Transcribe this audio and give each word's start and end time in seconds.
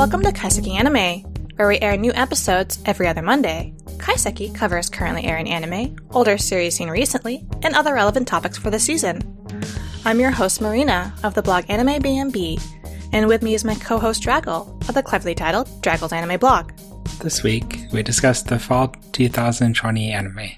Welcome 0.00 0.22
to 0.22 0.32
Kaiseki 0.32 0.76
Anime, 0.76 1.30
where 1.56 1.68
we 1.68 1.78
air 1.78 1.94
new 1.94 2.10
episodes 2.14 2.78
every 2.86 3.06
other 3.06 3.20
Monday. 3.20 3.74
Kaiseki 3.98 4.54
covers 4.54 4.88
currently 4.88 5.26
airing 5.26 5.50
anime, 5.50 5.94
older 6.12 6.38
series 6.38 6.74
seen 6.76 6.88
recently, 6.88 7.46
and 7.62 7.74
other 7.74 7.92
relevant 7.92 8.26
topics 8.26 8.56
for 8.56 8.70
the 8.70 8.78
season. 8.78 9.20
I'm 10.06 10.18
your 10.18 10.30
host 10.30 10.62
Marina 10.62 11.14
of 11.22 11.34
the 11.34 11.42
blog 11.42 11.66
Anime 11.68 12.00
BMB, 12.00 12.62
and 13.12 13.28
with 13.28 13.42
me 13.42 13.52
is 13.52 13.62
my 13.62 13.74
co-host 13.74 14.22
Draggle 14.22 14.88
of 14.88 14.94
the 14.94 15.02
cleverly 15.02 15.34
titled 15.34 15.68
Draggle's 15.82 16.14
Anime 16.14 16.40
blog. 16.40 16.72
This 17.18 17.42
week, 17.42 17.80
we 17.92 18.02
discussed 18.02 18.46
the 18.46 18.58
fall 18.58 18.94
2020 19.12 20.12
anime. 20.12 20.48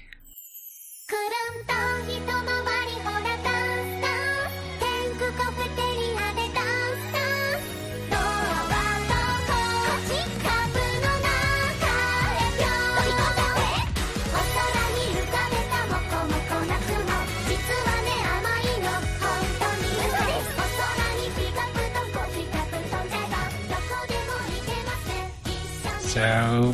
So, 26.23 26.73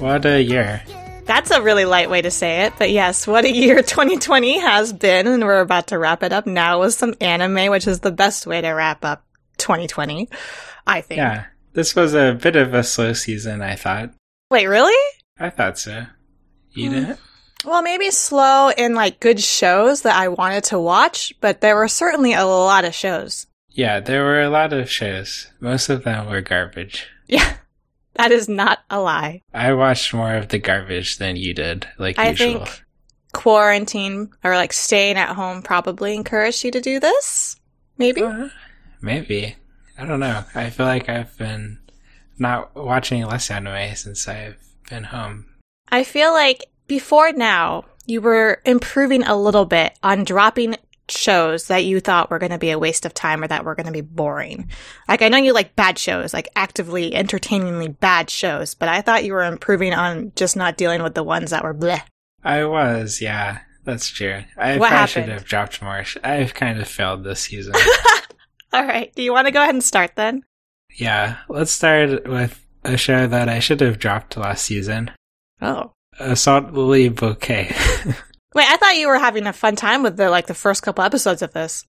what 0.00 0.26
a 0.26 0.42
year. 0.42 0.82
That's 1.24 1.50
a 1.50 1.62
really 1.62 1.86
light 1.86 2.10
way 2.10 2.20
to 2.20 2.30
say 2.30 2.66
it, 2.66 2.74
but 2.78 2.90
yes, 2.90 3.26
what 3.26 3.46
a 3.46 3.50
year 3.50 3.76
2020 3.82 4.58
has 4.58 4.92
been, 4.92 5.26
and 5.26 5.42
we're 5.42 5.60
about 5.60 5.86
to 5.86 5.98
wrap 5.98 6.22
it 6.22 6.30
up 6.30 6.46
now 6.46 6.80
with 6.80 6.92
some 6.92 7.14
anime, 7.18 7.70
which 7.70 7.86
is 7.86 8.00
the 8.00 8.12
best 8.12 8.46
way 8.46 8.60
to 8.60 8.68
wrap 8.72 9.02
up 9.02 9.24
2020, 9.56 10.28
I 10.86 11.00
think. 11.00 11.16
Yeah, 11.16 11.46
this 11.72 11.96
was 11.96 12.12
a 12.12 12.34
bit 12.38 12.54
of 12.54 12.74
a 12.74 12.84
slow 12.84 13.14
season, 13.14 13.62
I 13.62 13.76
thought. 13.76 14.10
Wait, 14.50 14.66
really? 14.66 14.92
I 15.40 15.48
thought 15.48 15.78
so. 15.78 16.04
You 16.72 16.88
Hmm. 16.90 16.94
didn't? 16.94 17.18
Well, 17.64 17.80
maybe 17.80 18.10
slow 18.10 18.68
in 18.76 18.94
like 18.94 19.20
good 19.20 19.40
shows 19.40 20.02
that 20.02 20.16
I 20.16 20.28
wanted 20.28 20.64
to 20.64 20.78
watch, 20.78 21.32
but 21.40 21.62
there 21.62 21.76
were 21.76 21.88
certainly 21.88 22.34
a 22.34 22.44
lot 22.44 22.84
of 22.84 22.94
shows. 22.94 23.46
Yeah, 23.70 24.00
there 24.00 24.22
were 24.22 24.42
a 24.42 24.50
lot 24.50 24.74
of 24.74 24.90
shows. 24.90 25.46
Most 25.60 25.88
of 25.88 26.04
them 26.04 26.28
were 26.28 26.42
garbage. 26.42 27.06
Yeah, 27.26 27.54
that 28.14 28.32
is 28.32 28.48
not 28.48 28.80
a 28.90 29.00
lie. 29.00 29.42
I 29.54 29.72
watched 29.72 30.12
more 30.14 30.34
of 30.34 30.48
the 30.48 30.58
garbage 30.58 31.18
than 31.18 31.36
you 31.36 31.54
did, 31.54 31.86
like 31.98 32.18
I 32.18 32.30
usual. 32.30 32.64
think 32.64 32.84
quarantine 33.32 34.30
or 34.44 34.54
like 34.54 34.72
staying 34.72 35.16
at 35.16 35.34
home 35.34 35.62
probably 35.62 36.14
encouraged 36.14 36.64
you 36.64 36.70
to 36.70 36.80
do 36.80 37.00
this. 37.00 37.56
Maybe. 37.98 38.22
Uh, 38.22 38.48
maybe. 39.00 39.56
I 39.98 40.04
don't 40.04 40.20
know. 40.20 40.44
I 40.54 40.70
feel 40.70 40.86
like 40.86 41.08
I've 41.08 41.36
been 41.38 41.78
not 42.38 42.74
watching 42.74 43.24
less 43.24 43.50
anime 43.50 43.94
since 43.94 44.26
I've 44.28 44.58
been 44.88 45.04
home. 45.04 45.46
I 45.88 46.04
feel 46.04 46.32
like 46.32 46.66
before 46.86 47.32
now, 47.32 47.84
you 48.06 48.20
were 48.20 48.60
improving 48.64 49.22
a 49.22 49.36
little 49.36 49.64
bit 49.64 49.98
on 50.02 50.24
dropping 50.24 50.76
shows 51.12 51.66
that 51.68 51.84
you 51.84 52.00
thought 52.00 52.30
were 52.30 52.38
going 52.38 52.52
to 52.52 52.58
be 52.58 52.70
a 52.70 52.78
waste 52.78 53.06
of 53.06 53.14
time 53.14 53.42
or 53.42 53.48
that 53.48 53.64
were 53.64 53.74
going 53.74 53.86
to 53.86 53.92
be 53.92 54.00
boring. 54.00 54.68
Like, 55.08 55.22
I 55.22 55.28
know 55.28 55.38
you 55.38 55.52
like 55.52 55.76
bad 55.76 55.98
shows, 55.98 56.32
like 56.34 56.48
actively, 56.56 57.14
entertainingly 57.14 57.88
bad 57.88 58.30
shows, 58.30 58.74
but 58.74 58.88
I 58.88 59.00
thought 59.00 59.24
you 59.24 59.32
were 59.32 59.44
improving 59.44 59.94
on 59.94 60.32
just 60.36 60.56
not 60.56 60.76
dealing 60.76 61.02
with 61.02 61.14
the 61.14 61.22
ones 61.22 61.50
that 61.50 61.64
were 61.64 61.74
bleh. 61.74 62.02
I 62.42 62.64
was, 62.64 63.20
yeah. 63.20 63.60
That's 63.84 64.08
true. 64.08 64.42
I 64.56 64.76
What 64.76 64.90
probably 64.90 65.08
should 65.08 65.28
have 65.28 65.44
dropped 65.44 65.82
more. 65.82 66.04
I've 66.22 66.54
kind 66.54 66.78
of 66.80 66.86
failed 66.86 67.24
this 67.24 67.40
season. 67.40 67.74
All 68.72 68.84
right. 68.86 69.12
Do 69.14 69.22
you 69.22 69.32
want 69.32 69.46
to 69.46 69.52
go 69.52 69.60
ahead 69.60 69.74
and 69.74 69.82
start 69.82 70.12
then? 70.14 70.44
yeah, 70.96 71.38
let's 71.48 71.72
start 71.72 72.28
with 72.28 72.64
a 72.84 72.96
show 72.96 73.26
that 73.26 73.48
I 73.48 73.58
should 73.58 73.80
have 73.80 73.98
dropped 73.98 74.36
last 74.36 74.64
season. 74.64 75.10
Oh. 75.60 75.92
Assault 76.18 76.72
Lily 76.72 77.08
Bouquet. 77.08 77.74
Wait, 78.54 78.66
I 78.68 78.76
thought 78.76 78.96
you 78.96 79.08
were 79.08 79.18
having 79.18 79.46
a 79.46 79.52
fun 79.52 79.76
time 79.76 80.02
with 80.02 80.16
the, 80.16 80.30
like, 80.30 80.46
the 80.46 80.54
first 80.54 80.82
couple 80.82 81.04
episodes 81.04 81.42
of 81.42 81.52
this. 81.52 81.84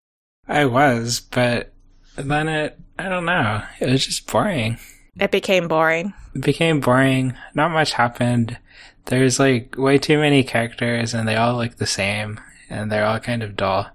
I 0.47 0.65
was, 0.65 1.19
but 1.19 1.73
then 2.15 2.47
it, 2.47 2.79
I 2.99 3.09
don't 3.09 3.25
know, 3.25 3.63
it 3.79 3.89
was 3.89 4.05
just 4.05 4.31
boring. 4.31 4.77
It 5.19 5.31
became 5.31 5.67
boring. 5.67 6.13
It 6.35 6.41
became 6.41 6.79
boring. 6.79 7.35
Not 7.53 7.71
much 7.71 7.93
happened. 7.93 8.57
There's 9.05 9.39
like 9.39 9.75
way 9.77 9.97
too 9.97 10.17
many 10.17 10.43
characters 10.43 11.13
and 11.13 11.27
they 11.27 11.35
all 11.35 11.57
look 11.57 11.75
the 11.75 11.87
same 11.87 12.39
and 12.69 12.91
they're 12.91 13.05
all 13.05 13.19
kind 13.19 13.43
of 13.43 13.57
dull. 13.57 13.89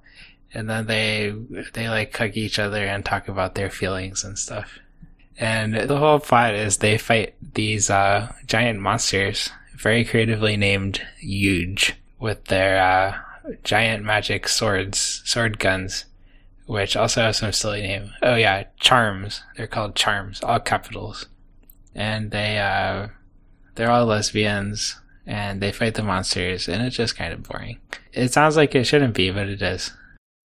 And 0.52 0.68
then 0.68 0.86
they, 0.86 1.34
they 1.72 1.88
like 1.88 2.16
hug 2.16 2.36
each 2.36 2.58
other 2.58 2.84
and 2.84 3.04
talk 3.04 3.28
about 3.28 3.54
their 3.54 3.70
feelings 3.70 4.24
and 4.24 4.38
stuff. 4.38 4.78
And 5.38 5.74
the 5.74 5.98
whole 5.98 6.18
plot 6.18 6.54
is 6.54 6.78
they 6.78 6.98
fight 6.98 7.34
these, 7.54 7.90
uh, 7.90 8.32
giant 8.46 8.80
monsters, 8.80 9.50
very 9.74 10.04
creatively 10.04 10.56
named 10.56 11.02
Huge, 11.18 11.94
with 12.18 12.44
their, 12.46 12.82
uh, 12.82 13.18
giant 13.62 14.04
magic 14.04 14.48
swords, 14.48 15.22
sword 15.24 15.58
guns, 15.58 16.04
which 16.66 16.96
also 16.96 17.22
have 17.22 17.36
some 17.36 17.52
silly 17.52 17.82
name. 17.82 18.12
Oh 18.22 18.34
yeah, 18.34 18.64
Charms. 18.80 19.42
They're 19.56 19.68
called 19.68 19.94
Charms, 19.94 20.42
all 20.42 20.58
capitals 20.58 21.26
and 21.96 22.30
they 22.30 22.58
uh 22.58 23.08
they're 23.74 23.90
all 23.90 24.04
lesbians 24.04 25.00
and 25.26 25.60
they 25.60 25.72
fight 25.72 25.94
the 25.94 26.02
monsters 26.02 26.68
and 26.68 26.82
it's 26.82 26.94
just 26.94 27.16
kind 27.16 27.32
of 27.32 27.42
boring. 27.42 27.80
It 28.12 28.32
sounds 28.32 28.56
like 28.56 28.74
it 28.74 28.84
shouldn't 28.84 29.14
be, 29.14 29.30
but 29.30 29.48
it 29.48 29.60
is. 29.60 29.90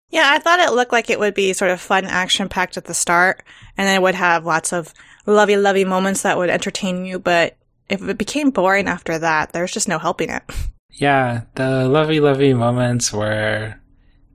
Yeah, 0.09 0.29
I 0.31 0.39
thought 0.39 0.59
it 0.59 0.73
looked 0.73 0.91
like 0.91 1.09
it 1.09 1.19
would 1.19 1.33
be 1.33 1.53
sort 1.53 1.71
of 1.71 1.79
fun, 1.79 2.05
action 2.05 2.49
packed 2.49 2.77
at 2.77 2.85
the 2.85 2.93
start, 2.93 3.43
and 3.77 3.87
then 3.87 3.95
it 3.95 4.01
would 4.01 4.15
have 4.15 4.45
lots 4.45 4.73
of 4.73 4.93
lovey 5.25 5.57
lovey 5.57 5.85
moments 5.85 6.21
that 6.23 6.37
would 6.37 6.49
entertain 6.49 7.05
you. 7.05 7.17
But 7.19 7.55
if 7.89 8.01
it 8.01 8.17
became 8.17 8.49
boring 8.49 8.87
after 8.87 9.17
that, 9.19 9.53
there's 9.53 9.71
just 9.71 9.87
no 9.87 9.99
helping 9.99 10.29
it. 10.29 10.43
Yeah, 10.93 11.41
the 11.55 11.87
lovey 11.87 12.19
lovey 12.19 12.53
moments 12.53 13.11
were 13.11 13.75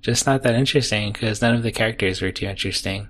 just 0.00 0.26
not 0.26 0.42
that 0.42 0.54
interesting 0.54 1.12
because 1.12 1.42
none 1.42 1.54
of 1.54 1.62
the 1.62 1.72
characters 1.72 2.20
were 2.20 2.32
too 2.32 2.46
interesting. 2.46 3.08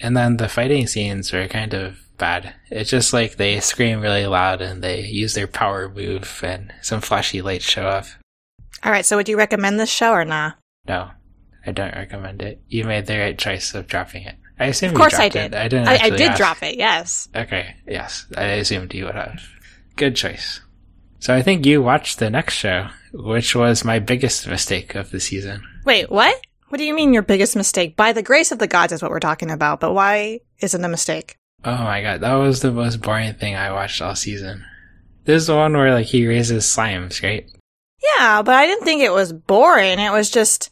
And 0.00 0.16
then 0.16 0.36
the 0.36 0.48
fighting 0.48 0.86
scenes 0.86 1.32
were 1.32 1.48
kind 1.48 1.74
of 1.74 1.98
bad. 2.18 2.54
It's 2.70 2.90
just 2.90 3.12
like 3.12 3.36
they 3.36 3.58
scream 3.60 4.00
really 4.00 4.26
loud 4.26 4.60
and 4.60 4.82
they 4.82 5.00
use 5.06 5.34
their 5.34 5.46
power 5.46 5.88
move 5.88 6.40
and 6.44 6.72
some 6.82 7.00
flashy 7.00 7.42
lights 7.42 7.64
show 7.64 7.86
off. 7.88 8.18
All 8.84 8.92
right, 8.92 9.04
so 9.04 9.16
would 9.16 9.28
you 9.28 9.36
recommend 9.36 9.80
this 9.80 9.90
show 9.90 10.12
or 10.12 10.24
not? 10.24 10.56
No, 10.86 11.10
I 11.66 11.72
don't 11.72 11.94
recommend 11.94 12.42
it. 12.42 12.62
You 12.68 12.84
made 12.84 13.06
the 13.06 13.18
right 13.18 13.36
choice 13.38 13.74
of 13.74 13.88
dropping 13.88 14.22
it. 14.22 14.36
I 14.60 14.66
assume 14.66 14.90
Of 14.90 14.96
course 14.96 15.14
you 15.14 15.24
I 15.24 15.28
did. 15.28 15.52
It. 15.52 15.54
I 15.54 15.68
didn't. 15.68 15.88
I, 15.88 15.98
I 15.98 16.10
did 16.10 16.20
ask. 16.30 16.38
drop 16.38 16.62
it. 16.62 16.76
Yes. 16.76 17.28
Okay, 17.34 17.76
yes. 17.86 18.26
I 18.36 18.44
assumed 18.44 18.94
you 18.94 19.04
would 19.06 19.14
have. 19.14 19.40
Good 19.96 20.16
choice. 20.16 20.60
So 21.20 21.34
I 21.34 21.42
think 21.42 21.66
you 21.66 21.82
watched 21.82 22.18
the 22.18 22.30
next 22.30 22.54
show, 22.54 22.88
which 23.12 23.54
was 23.54 23.84
my 23.84 23.98
biggest 23.98 24.46
mistake 24.46 24.94
of 24.94 25.10
the 25.10 25.20
season. 25.20 25.62
Wait, 25.84 26.10
what? 26.10 26.40
What 26.68 26.78
do 26.78 26.84
you 26.84 26.94
mean 26.94 27.14
your 27.14 27.22
biggest 27.22 27.56
mistake? 27.56 27.96
By 27.96 28.12
the 28.12 28.22
grace 28.22 28.52
of 28.52 28.58
the 28.58 28.66
gods 28.66 28.92
is 28.92 29.02
what 29.02 29.10
we're 29.10 29.20
talking 29.20 29.50
about, 29.50 29.80
but 29.80 29.94
why 29.94 30.40
isn't 30.60 30.84
a 30.84 30.88
mistake? 30.88 31.36
Oh 31.64 31.76
my 31.76 32.02
god, 32.02 32.20
that 32.20 32.34
was 32.34 32.60
the 32.60 32.70
most 32.70 33.00
boring 33.00 33.34
thing 33.34 33.56
I 33.56 33.72
watched 33.72 34.00
all 34.00 34.14
season. 34.14 34.64
This 35.24 35.42
is 35.42 35.46
the 35.48 35.56
one 35.56 35.72
where 35.72 35.92
like 35.92 36.06
he 36.06 36.26
raises 36.26 36.64
slimes, 36.64 37.22
right? 37.22 37.50
Yeah, 38.16 38.42
but 38.42 38.54
I 38.54 38.66
didn't 38.66 38.84
think 38.84 39.02
it 39.02 39.12
was 39.12 39.32
boring. 39.32 39.98
It 39.98 40.12
was 40.12 40.30
just 40.30 40.70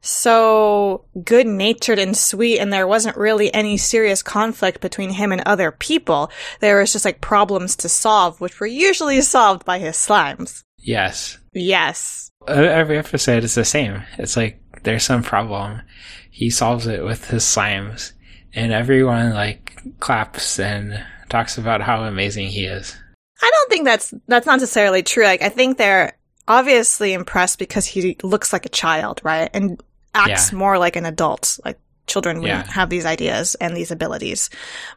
so 0.00 1.04
good 1.24 1.46
natured 1.46 1.98
and 1.98 2.16
sweet, 2.16 2.58
and 2.58 2.72
there 2.72 2.86
wasn't 2.86 3.16
really 3.16 3.52
any 3.52 3.76
serious 3.76 4.22
conflict 4.22 4.80
between 4.80 5.10
him 5.10 5.32
and 5.32 5.42
other 5.46 5.70
people. 5.70 6.30
There 6.60 6.80
was 6.80 6.92
just 6.92 7.04
like 7.04 7.20
problems 7.20 7.76
to 7.76 7.88
solve, 7.88 8.40
which 8.40 8.58
were 8.60 8.66
usually 8.66 9.20
solved 9.20 9.64
by 9.64 9.78
his 9.78 9.96
slimes. 9.96 10.62
Yes. 10.78 11.38
Yes. 11.52 12.30
Every 12.48 12.98
episode 12.98 13.44
is 13.44 13.54
the 13.54 13.64
same. 13.64 14.02
It's 14.18 14.36
like 14.36 14.60
there's 14.82 15.04
some 15.04 15.22
problem. 15.22 15.82
He 16.30 16.48
solves 16.48 16.86
it 16.86 17.04
with 17.04 17.28
his 17.28 17.44
slimes, 17.44 18.12
and 18.54 18.72
everyone 18.72 19.34
like 19.34 19.82
claps 20.00 20.58
and 20.58 21.04
talks 21.28 21.58
about 21.58 21.82
how 21.82 22.04
amazing 22.04 22.48
he 22.48 22.64
is. 22.64 22.96
I 23.42 23.50
don't 23.50 23.70
think 23.70 23.84
that's 23.84 24.14
that's 24.26 24.46
not 24.46 24.60
necessarily 24.60 25.02
true. 25.02 25.24
Like 25.24 25.42
I 25.42 25.50
think 25.50 25.76
they're 25.76 26.14
obviously 26.48 27.12
impressed 27.12 27.58
because 27.58 27.86
he 27.86 28.16
looks 28.22 28.52
like 28.52 28.66
a 28.66 28.70
child, 28.70 29.20
right? 29.22 29.50
And 29.52 29.80
acts 30.14 30.52
Yeah. 30.52 30.58
more 30.58 30.78
like 30.78 30.96
an 30.96 31.06
adult. 31.06 31.58
Like 31.64 31.78
children 32.06 32.42
Yeah. 32.42 32.58
wouldn't 32.58 32.74
have 32.74 32.90
these 32.90 33.06
ideas 33.06 33.54
and 33.56 33.76
these 33.76 33.90
abilities. 33.90 34.50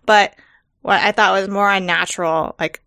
But 0.06 0.33
what 0.81 1.00
I 1.01 1.12
thought 1.12 1.33
was 1.39 1.50
more 1.50 1.69
unnatural, 1.69 2.56
like 2.60 2.81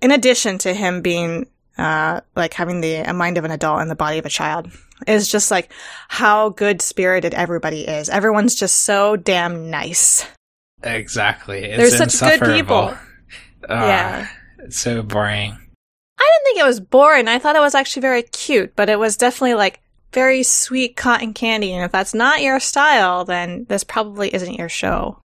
in 0.00 0.10
addition 0.10 0.58
to 0.58 0.72
him 0.74 1.02
being 1.02 1.46
uh 1.76 2.20
like 2.34 2.54
having 2.54 2.80
the 2.80 2.96
a 2.96 3.12
mind 3.12 3.38
of 3.38 3.44
an 3.44 3.50
adult 3.52 3.80
and 3.80 3.90
the 3.90 3.94
body 3.96 4.18
of 4.18 4.26
a 4.26 4.30
child, 4.30 4.70
is 5.06 5.28
just 5.28 5.50
like 5.50 5.72
how 6.08 6.48
good 6.50 6.82
spirited 6.82 7.34
everybody 7.34 7.82
is. 7.86 8.08
Everyone's 8.08 8.54
just 8.56 8.80
so 8.80 9.14
damn 9.16 9.70
nice. 9.70 10.26
Exactly. 10.82 11.64
It's 11.64 11.96
They're 11.98 12.08
such 12.08 12.40
good 12.40 12.54
people. 12.54 12.94
Ah, 13.68 13.86
Yeah. 13.86 14.26
It's 14.60 14.78
so 14.78 15.02
boring. 15.02 15.50
I 15.52 16.24
didn't 16.32 16.44
think 16.44 16.58
it 16.60 16.66
was 16.66 16.80
boring. 16.80 17.28
I 17.28 17.38
thought 17.38 17.56
it 17.56 17.60
was 17.60 17.74
actually 17.74 18.02
very 18.02 18.22
cute, 18.22 18.74
but 18.76 18.88
it 18.88 18.98
was 18.98 19.16
definitely 19.16 19.54
like 19.54 19.80
very 20.12 20.42
sweet 20.42 20.96
cotton 20.96 21.34
candy. 21.34 21.72
And 21.72 21.84
if 21.84 21.92
that's 21.92 22.14
not 22.14 22.42
your 22.42 22.60
style, 22.60 23.24
then 23.24 23.66
this 23.68 23.84
probably 23.84 24.34
isn't 24.34 24.54
your 24.54 24.68
show. 24.68 25.20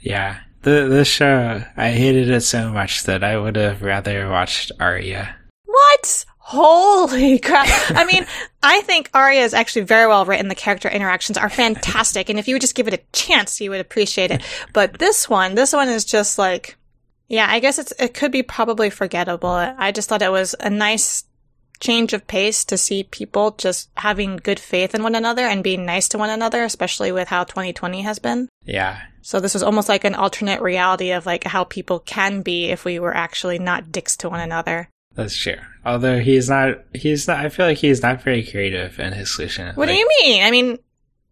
Yeah. 0.00 0.40
The 0.62 0.88
the 0.88 1.06
show 1.06 1.62
I 1.76 1.90
hated 1.90 2.28
it 2.28 2.42
so 2.42 2.70
much 2.70 3.04
that 3.04 3.24
I 3.24 3.38
would 3.38 3.56
have 3.56 3.82
rather 3.82 4.28
watched 4.28 4.72
Arya. 4.78 5.34
What? 5.64 6.24
Holy 6.38 7.38
crap. 7.40 7.68
I 7.90 8.04
mean, 8.04 8.26
I 8.62 8.80
think 8.82 9.08
Arya 9.14 9.42
is 9.42 9.54
actually 9.54 9.82
very 9.82 10.06
well 10.06 10.24
written. 10.24 10.48
The 10.48 10.54
character 10.54 10.88
interactions 10.88 11.38
are 11.38 11.48
fantastic. 11.48 12.28
And 12.28 12.38
if 12.38 12.48
you 12.48 12.54
would 12.54 12.60
just 12.60 12.74
give 12.74 12.88
it 12.88 12.94
a 12.94 13.00
chance, 13.12 13.60
you 13.60 13.70
would 13.70 13.80
appreciate 13.80 14.30
it. 14.30 14.42
But 14.72 14.98
this 14.98 15.28
one, 15.28 15.54
this 15.54 15.72
one 15.72 15.88
is 15.88 16.04
just 16.04 16.38
like, 16.38 16.76
yeah, 17.28 17.46
I 17.48 17.60
guess 17.60 17.78
it's, 17.78 17.92
it 18.00 18.14
could 18.14 18.32
be 18.32 18.42
probably 18.42 18.90
forgettable. 18.90 19.48
I 19.48 19.92
just 19.92 20.08
thought 20.08 20.22
it 20.22 20.32
was 20.32 20.56
a 20.58 20.68
nice 20.68 21.22
change 21.80 22.12
of 22.12 22.26
pace 22.26 22.64
to 22.66 22.76
see 22.78 23.02
people 23.04 23.52
just 23.52 23.90
having 23.96 24.36
good 24.36 24.60
faith 24.60 24.94
in 24.94 25.02
one 25.02 25.14
another 25.14 25.42
and 25.46 25.64
being 25.64 25.84
nice 25.86 26.08
to 26.10 26.18
one 26.18 26.30
another, 26.30 26.62
especially 26.62 27.10
with 27.10 27.28
how 27.28 27.44
2020 27.44 28.02
has 28.02 28.18
been. 28.18 28.48
Yeah. 28.64 29.00
So 29.22 29.40
this 29.40 29.54
was 29.54 29.62
almost 29.62 29.88
like 29.88 30.04
an 30.04 30.14
alternate 30.14 30.62
reality 30.62 31.10
of 31.10 31.26
like 31.26 31.44
how 31.44 31.64
people 31.64 31.98
can 32.00 32.42
be 32.42 32.66
if 32.66 32.84
we 32.84 32.98
were 32.98 33.14
actually 33.16 33.58
not 33.58 33.90
dicks 33.92 34.16
to 34.18 34.28
one 34.28 34.40
another. 34.40 34.88
That's 35.14 35.36
true. 35.36 35.56
Although 35.84 36.20
he's 36.20 36.48
not, 36.48 36.78
he's 36.94 37.26
not. 37.26 37.44
I 37.44 37.48
feel 37.48 37.66
like 37.66 37.78
he's 37.78 38.02
not 38.02 38.22
very 38.22 38.44
creative 38.44 38.98
in 39.00 39.12
his 39.12 39.34
solution. 39.34 39.74
What 39.74 39.86
do 39.86 39.94
you 39.94 40.08
mean? 40.22 40.44
I 40.44 40.50
mean, 40.50 40.78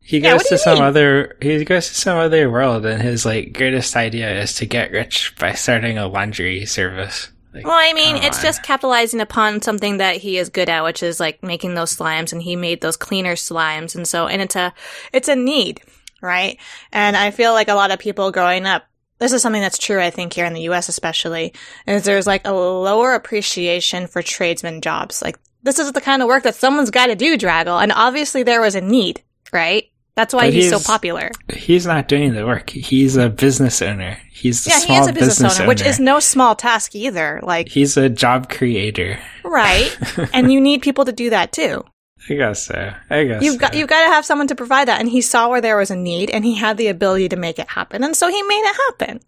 He 0.01 0.21
goes 0.21 0.43
do 0.45 0.49
to 0.51 0.59
some 0.59 0.75
mean? 0.75 0.85
other. 0.85 1.37
He 1.41 1.65
goes 1.65 1.87
to 1.89 1.95
some 1.95 2.19
other 2.19 2.51
world, 2.51 2.85
and 2.87 3.01
his 3.01 3.25
like 3.25 3.53
greatest 3.53 3.95
idea 3.95 4.43
is 4.43 4.55
to 4.57 4.67
get 4.67 4.91
rich 4.91 5.35
by 5.39 5.53
starting 5.53 5.97
a 5.97 6.09
laundry 6.09 6.67
service. 6.67 7.31
Like, 7.53 7.67
Well, 7.67 7.75
I 7.75 7.93
mean, 7.93 8.17
it's 8.17 8.39
on. 8.39 8.45
just 8.45 8.63
capitalizing 8.63 9.21
upon 9.21 9.63
something 9.63 9.97
that 9.99 10.17
he 10.17 10.37
is 10.39 10.49
good 10.49 10.69
at, 10.69 10.85
which 10.85 11.03
is 11.03 11.19
like 11.19 11.43
making 11.43 11.75
those 11.75 11.97
slimes, 11.97 12.33
and 12.33 12.43
he 12.43 12.57
made 12.57 12.81
those 12.81 12.97
cleaner 12.97 13.35
slimes, 13.35 13.95
and 13.95 14.07
so, 14.07 14.27
and 14.27 14.43
it's 14.43 14.57
a, 14.57 14.73
it's 15.13 15.29
a 15.29 15.37
need, 15.37 15.81
right? 16.21 16.59
And 16.93 17.17
I 17.17 17.31
feel 17.31 17.53
like 17.53 17.69
a 17.69 17.75
lot 17.75 17.91
of 17.91 17.99
people 17.99 18.31
growing 18.31 18.67
up, 18.67 18.85
this 19.19 19.33
is 19.33 19.43
something 19.43 19.63
that's 19.63 19.79
true, 19.79 20.01
I 20.01 20.11
think, 20.11 20.33
here 20.33 20.45
in 20.45 20.53
the 20.53 20.63
U.S. 20.63 20.89
especially, 20.89 21.55
is 21.87 22.05
there's 22.05 22.27
like 22.27 22.47
a 22.47 22.53
lower 22.53 23.15
appreciation 23.15 24.07
for 24.07 24.23
tradesman 24.23 24.81
jobs. 24.81 25.23
Like, 25.23 25.39
this 25.63 25.79
is 25.79 25.91
the 25.93 26.01
kind 26.01 26.23
of 26.23 26.29
work 26.29 26.45
that 26.45 26.55
someone's 26.55 26.91
got 26.91 27.07
to 27.07 27.17
do, 27.17 27.37
Draggle, 27.37 27.83
and 27.83 27.93
obviously 27.93 28.43
there 28.43 28.61
was 28.61 28.75
a 28.75 28.81
need, 28.81 29.23
right? 29.53 29.91
That's 30.19 30.35
why 30.35 30.47
But 30.49 30.55
he's, 30.55 30.71
so 30.71 30.81
popular. 30.81 31.31
he's 31.55 31.87
not 31.87 32.09
doing 32.09 32.35
the 32.35 32.45
work. 32.45 32.71
He's 32.71 33.17
a 33.17 33.29
business 33.29 33.81
owner. 33.81 34.19
He's 34.33 34.67
a 34.67 34.71
Yeah, 34.71 34.79
small 34.81 34.97
he 34.97 35.01
is 35.03 35.07
a 35.07 35.13
business, 35.13 35.61
owner, 35.61 35.69
which 35.69 35.81
is 35.81 36.01
no 36.01 36.19
small 36.19 36.57
task 36.57 36.97
either. 36.97 37.39
Like, 37.45 37.69
He's 37.69 37.97
a 37.97 38.09
job 38.09 38.51
creator. 38.51 39.21
right? 39.45 39.97
and 40.35 40.53
you 40.53 40.61
need 40.61 40.83
people 40.83 41.05
to 41.05 41.13
do 41.13 41.31
that 41.31 41.53
too. 41.53 41.85
I 42.29 42.35
guess 42.35 42.67
so. 42.67 42.93
I 43.11 43.25
guess 43.27 43.45
You've 43.45 43.59
got 43.59 43.75
you've 43.75 43.89
got 43.89 44.03
to 44.07 44.13
have 44.13 44.27
someone 44.27 44.49
to 44.49 44.57
provide 44.57 44.89
that, 44.89 44.99
and 44.99 45.09
he 45.09 45.21
saw 45.21 45.49
where 45.49 45.61
there 45.61 45.77
was 45.77 45.93
a 45.93 45.97
need, 45.97 46.31
and 46.31 46.45
he 46.45 46.57
had 46.57 46.77
the 46.79 46.89
ability 46.89 47.29
to 47.29 47.37
make 47.37 47.61
it 47.61 47.69
happen, 47.71 48.03
and 48.03 48.17
so 48.17 48.27
he 48.29 48.43
made 48.43 48.57
it 48.65 48.77
happen. 48.89 49.21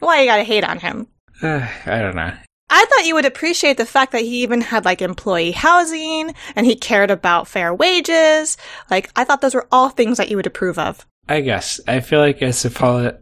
Why 0.00 0.20
you 0.20 0.26
gotta 0.26 0.44
hate 0.44 0.64
on 0.64 0.78
him? 0.80 1.06
Uh, 1.42 1.66
I 1.86 1.98
don't 2.02 2.14
know. 2.14 2.34
I 2.68 2.84
thought 2.84 3.06
you 3.06 3.14
would 3.14 3.24
appreciate 3.26 3.76
the 3.76 3.86
fact 3.86 4.12
that 4.12 4.22
he 4.22 4.42
even 4.42 4.60
had 4.60 4.84
like 4.84 5.00
employee 5.00 5.52
housing, 5.52 6.34
and 6.56 6.66
he 6.66 6.74
cared 6.74 7.10
about 7.10 7.46
fair 7.48 7.72
wages. 7.74 8.56
Like 8.90 9.10
I 9.16 9.24
thought 9.24 9.40
those 9.40 9.54
were 9.54 9.68
all 9.70 9.88
things 9.88 10.18
that 10.18 10.28
you 10.30 10.36
would 10.36 10.46
approve 10.46 10.78
of. 10.78 11.06
I 11.28 11.40
guess 11.40 11.80
I 11.86 12.00
feel 12.00 12.20
like 12.20 12.42
it's 12.42 12.64
a 12.64 12.70
apolo- 12.70 13.18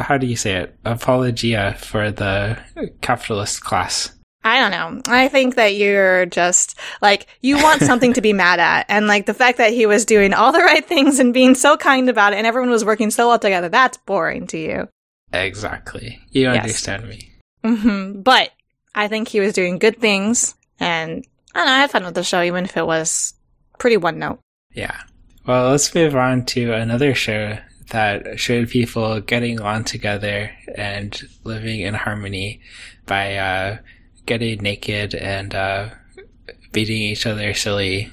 How 0.00 0.16
do 0.18 0.26
you 0.26 0.36
say 0.36 0.54
it? 0.56 0.76
Apologia 0.84 1.76
for 1.78 2.10
the 2.10 2.58
capitalist 3.00 3.62
class. 3.62 4.10
I 4.44 4.58
don't 4.58 4.72
know. 4.72 5.02
I 5.12 5.28
think 5.28 5.54
that 5.54 5.76
you're 5.76 6.26
just 6.26 6.76
like 7.00 7.28
you 7.40 7.62
want 7.62 7.82
something 7.90 8.12
to 8.14 8.20
be 8.20 8.32
mad 8.32 8.58
at, 8.58 8.86
and 8.88 9.06
like 9.06 9.26
the 9.26 9.34
fact 9.34 9.58
that 9.58 9.72
he 9.72 9.86
was 9.86 10.04
doing 10.04 10.34
all 10.34 10.50
the 10.50 10.58
right 10.58 10.84
things 10.84 11.20
and 11.20 11.32
being 11.32 11.54
so 11.54 11.76
kind 11.76 12.08
about 12.08 12.32
it, 12.32 12.36
and 12.36 12.46
everyone 12.48 12.70
was 12.70 12.84
working 12.84 13.12
so 13.12 13.28
well 13.28 13.38
together. 13.38 13.68
That's 13.68 13.98
boring 13.98 14.48
to 14.48 14.58
you. 14.58 14.88
Exactly. 15.32 16.20
You 16.30 16.42
Yes. 16.42 16.62
understand 16.62 17.08
me. 17.08 17.32
hmm 17.64 18.20
But 18.20 18.50
I 18.94 19.08
think 19.08 19.28
he 19.28 19.40
was 19.40 19.54
doing 19.54 19.78
good 19.78 19.98
things, 19.98 20.54
and 20.78 21.24
I 21.54 21.58
don't 21.58 21.66
know. 21.66 21.72
I 21.72 21.78
had 21.80 21.90
fun 21.90 22.04
with 22.04 22.14
the 22.14 22.24
show, 22.24 22.42
even 22.42 22.64
if 22.64 22.76
it 22.76 22.86
was 22.86 23.34
pretty 23.78 23.96
one 23.96 24.18
note. 24.18 24.40
Yeah. 24.72 24.96
Well, 25.46 25.70
let's 25.70 25.94
move 25.94 26.14
on 26.14 26.44
to 26.46 26.72
another 26.72 27.14
show 27.14 27.58
that 27.90 28.38
showed 28.38 28.70
people 28.70 29.20
getting 29.20 29.58
along 29.58 29.84
together 29.84 30.50
and 30.76 31.20
living 31.44 31.80
in 31.80 31.94
harmony 31.94 32.60
by 33.06 33.36
uh, 33.36 33.78
getting 34.24 34.62
naked 34.62 35.14
and 35.14 35.54
uh, 35.54 35.90
beating 36.72 37.02
each 37.02 37.26
other 37.26 37.54
silly. 37.54 38.10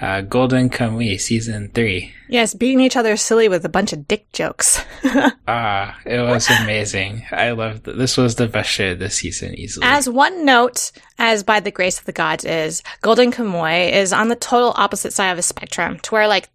Uh, 0.00 0.22
Golden 0.22 0.68
Kamuy 0.70 1.20
season 1.20 1.70
three. 1.72 2.12
Yes, 2.28 2.52
beating 2.52 2.80
each 2.80 2.96
other 2.96 3.16
silly 3.16 3.48
with 3.48 3.64
a 3.64 3.68
bunch 3.68 3.92
of 3.92 4.08
dick 4.08 4.30
jokes. 4.32 4.82
Ah, 5.46 6.00
it 6.06 6.20
was 6.22 6.48
amazing. 6.48 7.22
I 7.30 7.50
loved 7.50 7.86
it. 7.86 7.98
This 7.98 8.16
was 8.16 8.36
the 8.36 8.48
best 8.48 8.70
show 8.70 8.94
this 8.94 9.16
season 9.16 9.54
easily. 9.54 9.86
As 9.86 10.08
one 10.08 10.46
note, 10.46 10.90
as 11.18 11.42
by 11.42 11.60
the 11.60 11.70
grace 11.70 11.98
of 11.98 12.06
the 12.06 12.12
gods 12.12 12.46
is, 12.46 12.82
Golden 13.02 13.30
Kamuy 13.30 13.92
is 13.92 14.14
on 14.14 14.28
the 14.28 14.36
total 14.36 14.72
opposite 14.74 15.12
side 15.12 15.32
of 15.32 15.36
the 15.36 15.42
spectrum, 15.42 15.98
to 15.98 16.10
where 16.12 16.26
like 16.26 16.48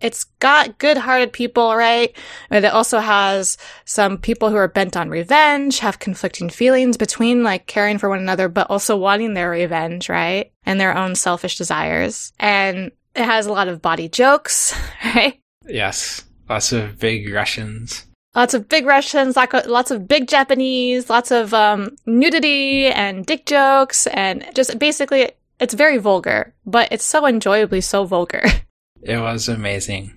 it's 0.00 0.24
got 0.40 0.78
good-hearted 0.78 1.32
people, 1.32 1.74
right? 1.74 2.14
But 2.48 2.64
it 2.64 2.72
also 2.72 2.98
has 2.98 3.58
some 3.84 4.18
people 4.18 4.50
who 4.50 4.56
are 4.56 4.68
bent 4.68 4.96
on 4.96 5.10
revenge, 5.10 5.80
have 5.80 5.98
conflicting 5.98 6.48
feelings 6.48 6.96
between 6.96 7.42
like 7.42 7.66
caring 7.66 7.98
for 7.98 8.08
one 8.08 8.18
another, 8.18 8.48
but 8.48 8.68
also 8.70 8.96
wanting 8.96 9.34
their 9.34 9.50
revenge, 9.50 10.08
right? 10.08 10.52
And 10.64 10.80
their 10.80 10.96
own 10.96 11.14
selfish 11.14 11.56
desires. 11.56 12.32
And 12.38 12.92
it 13.14 13.24
has 13.24 13.46
a 13.46 13.52
lot 13.52 13.68
of 13.68 13.82
body 13.82 14.08
jokes, 14.08 14.74
right? 15.04 15.40
yes, 15.68 16.24
lots 16.48 16.72
of 16.72 16.98
big 16.98 17.32
Russians. 17.32 18.06
Lots 18.34 18.54
of 18.54 18.68
big 18.68 18.86
Russians, 18.86 19.36
lots 19.36 19.90
of 19.90 20.06
big 20.06 20.28
Japanese, 20.28 21.10
lots 21.10 21.32
of 21.32 21.52
um, 21.52 21.96
nudity 22.06 22.86
and 22.86 23.26
dick 23.26 23.44
jokes, 23.44 24.06
and 24.06 24.46
just 24.54 24.78
basically, 24.78 25.32
it's 25.58 25.74
very 25.74 25.98
vulgar, 25.98 26.54
but 26.64 26.92
it's 26.92 27.04
so 27.04 27.26
enjoyably 27.26 27.80
so 27.80 28.04
vulgar. 28.04 28.44
It 29.02 29.18
was 29.18 29.48
amazing. 29.48 30.16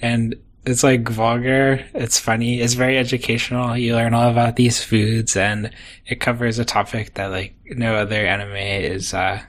And 0.00 0.36
it's 0.64 0.82
like 0.82 1.08
vulgar, 1.08 1.84
it's 1.94 2.20
funny, 2.20 2.60
it's 2.60 2.74
very 2.74 2.98
educational. 2.98 3.76
You 3.76 3.94
learn 3.94 4.14
all 4.14 4.30
about 4.30 4.56
these 4.56 4.82
foods 4.82 5.36
and 5.36 5.70
it 6.06 6.20
covers 6.20 6.58
a 6.58 6.64
topic 6.64 7.14
that 7.14 7.30
like 7.30 7.54
no 7.70 7.94
other 7.94 8.26
anime 8.26 8.56
is 8.56 9.14
uh 9.14 9.40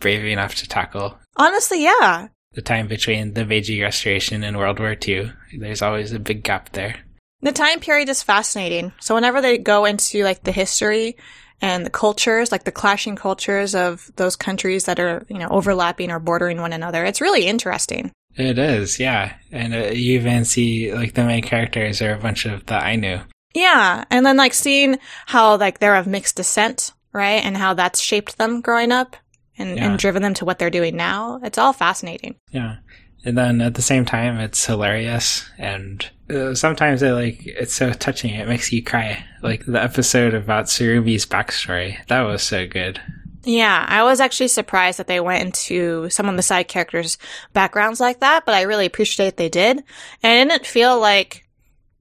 brave 0.00 0.24
enough 0.24 0.54
to 0.56 0.68
tackle. 0.68 1.18
Honestly, 1.36 1.82
yeah. 1.82 2.28
The 2.52 2.62
time 2.62 2.88
between 2.88 3.34
the 3.34 3.44
Meiji 3.44 3.80
Restoration 3.80 4.42
and 4.42 4.56
World 4.56 4.78
War 4.78 4.96
II. 5.06 5.32
There's 5.58 5.82
always 5.82 6.12
a 6.12 6.18
big 6.18 6.42
gap 6.42 6.72
there. 6.72 6.96
The 7.40 7.52
time 7.52 7.80
period 7.80 8.08
is 8.08 8.22
fascinating. 8.22 8.92
So 9.00 9.14
whenever 9.14 9.40
they 9.40 9.58
go 9.58 9.84
into 9.84 10.24
like 10.24 10.42
the 10.42 10.52
history 10.52 11.16
and 11.60 11.86
the 11.86 11.90
cultures, 11.90 12.50
like 12.50 12.64
the 12.64 12.72
clashing 12.72 13.16
cultures 13.16 13.74
of 13.74 14.10
those 14.16 14.36
countries 14.36 14.84
that 14.84 14.98
are, 14.98 15.24
you 15.28 15.38
know, 15.38 15.48
overlapping 15.48 16.10
or 16.10 16.18
bordering 16.18 16.60
one 16.60 16.72
another, 16.72 17.04
it's 17.04 17.20
really 17.20 17.46
interesting. 17.46 18.10
It 18.38 18.58
is, 18.58 18.98
yeah. 19.00 19.34
And 19.50 19.74
uh, 19.74 19.78
you 19.92 20.18
even 20.18 20.44
see 20.44 20.92
like 20.94 21.14
the 21.14 21.24
main 21.24 21.42
characters 21.42 22.00
are 22.00 22.14
a 22.14 22.18
bunch 22.18 22.46
of 22.46 22.64
the 22.66 22.78
Ainu. 22.82 23.20
Yeah. 23.54 24.04
And 24.10 24.24
then 24.24 24.36
like 24.36 24.54
seeing 24.54 24.98
how 25.26 25.56
like 25.56 25.80
they're 25.80 25.96
of 25.96 26.06
mixed 26.06 26.36
descent, 26.36 26.92
right? 27.12 27.44
And 27.44 27.56
how 27.56 27.74
that's 27.74 28.00
shaped 28.00 28.38
them 28.38 28.60
growing 28.60 28.92
up 28.92 29.16
and, 29.58 29.76
Yeah. 29.76 29.86
and 29.90 29.98
driven 29.98 30.22
them 30.22 30.34
to 30.34 30.44
what 30.44 30.58
they're 30.60 30.70
doing 30.70 30.96
now. 30.96 31.40
It's 31.42 31.58
all 31.58 31.72
fascinating. 31.72 32.36
Yeah. 32.52 32.76
And 33.24 33.36
then 33.36 33.60
at 33.60 33.74
the 33.74 33.82
same 33.82 34.04
time, 34.04 34.38
it's 34.38 34.64
hilarious. 34.64 35.50
And 35.58 36.08
uh, 36.30 36.54
sometimes 36.54 37.02
it 37.02 37.10
like, 37.10 37.44
it's 37.44 37.74
so 37.74 37.92
touching. 37.92 38.32
It 38.32 38.46
makes 38.46 38.72
you 38.72 38.84
cry. 38.84 39.24
Like 39.42 39.66
the 39.66 39.82
episode 39.82 40.34
about 40.34 40.66
Tsurumi's 40.66 41.26
backstory. 41.26 41.96
That 42.06 42.22
was 42.22 42.42
so 42.44 42.68
good. 42.68 43.00
Yeah. 43.48 43.82
I 43.88 44.02
was 44.02 44.20
actually 44.20 44.48
surprised 44.48 44.98
that 44.98 45.06
they 45.06 45.20
went 45.20 45.42
into 45.42 46.10
some 46.10 46.28
of 46.28 46.36
the 46.36 46.42
side 46.42 46.68
characters' 46.68 47.16
backgrounds 47.54 47.98
like 47.98 48.20
that, 48.20 48.44
but 48.44 48.54
I 48.54 48.62
really 48.62 48.84
appreciate 48.84 49.38
they 49.38 49.48
did. 49.48 49.82
And 50.22 50.50
it 50.50 50.52
didn't 50.52 50.66
feel 50.66 51.00
like, 51.00 51.46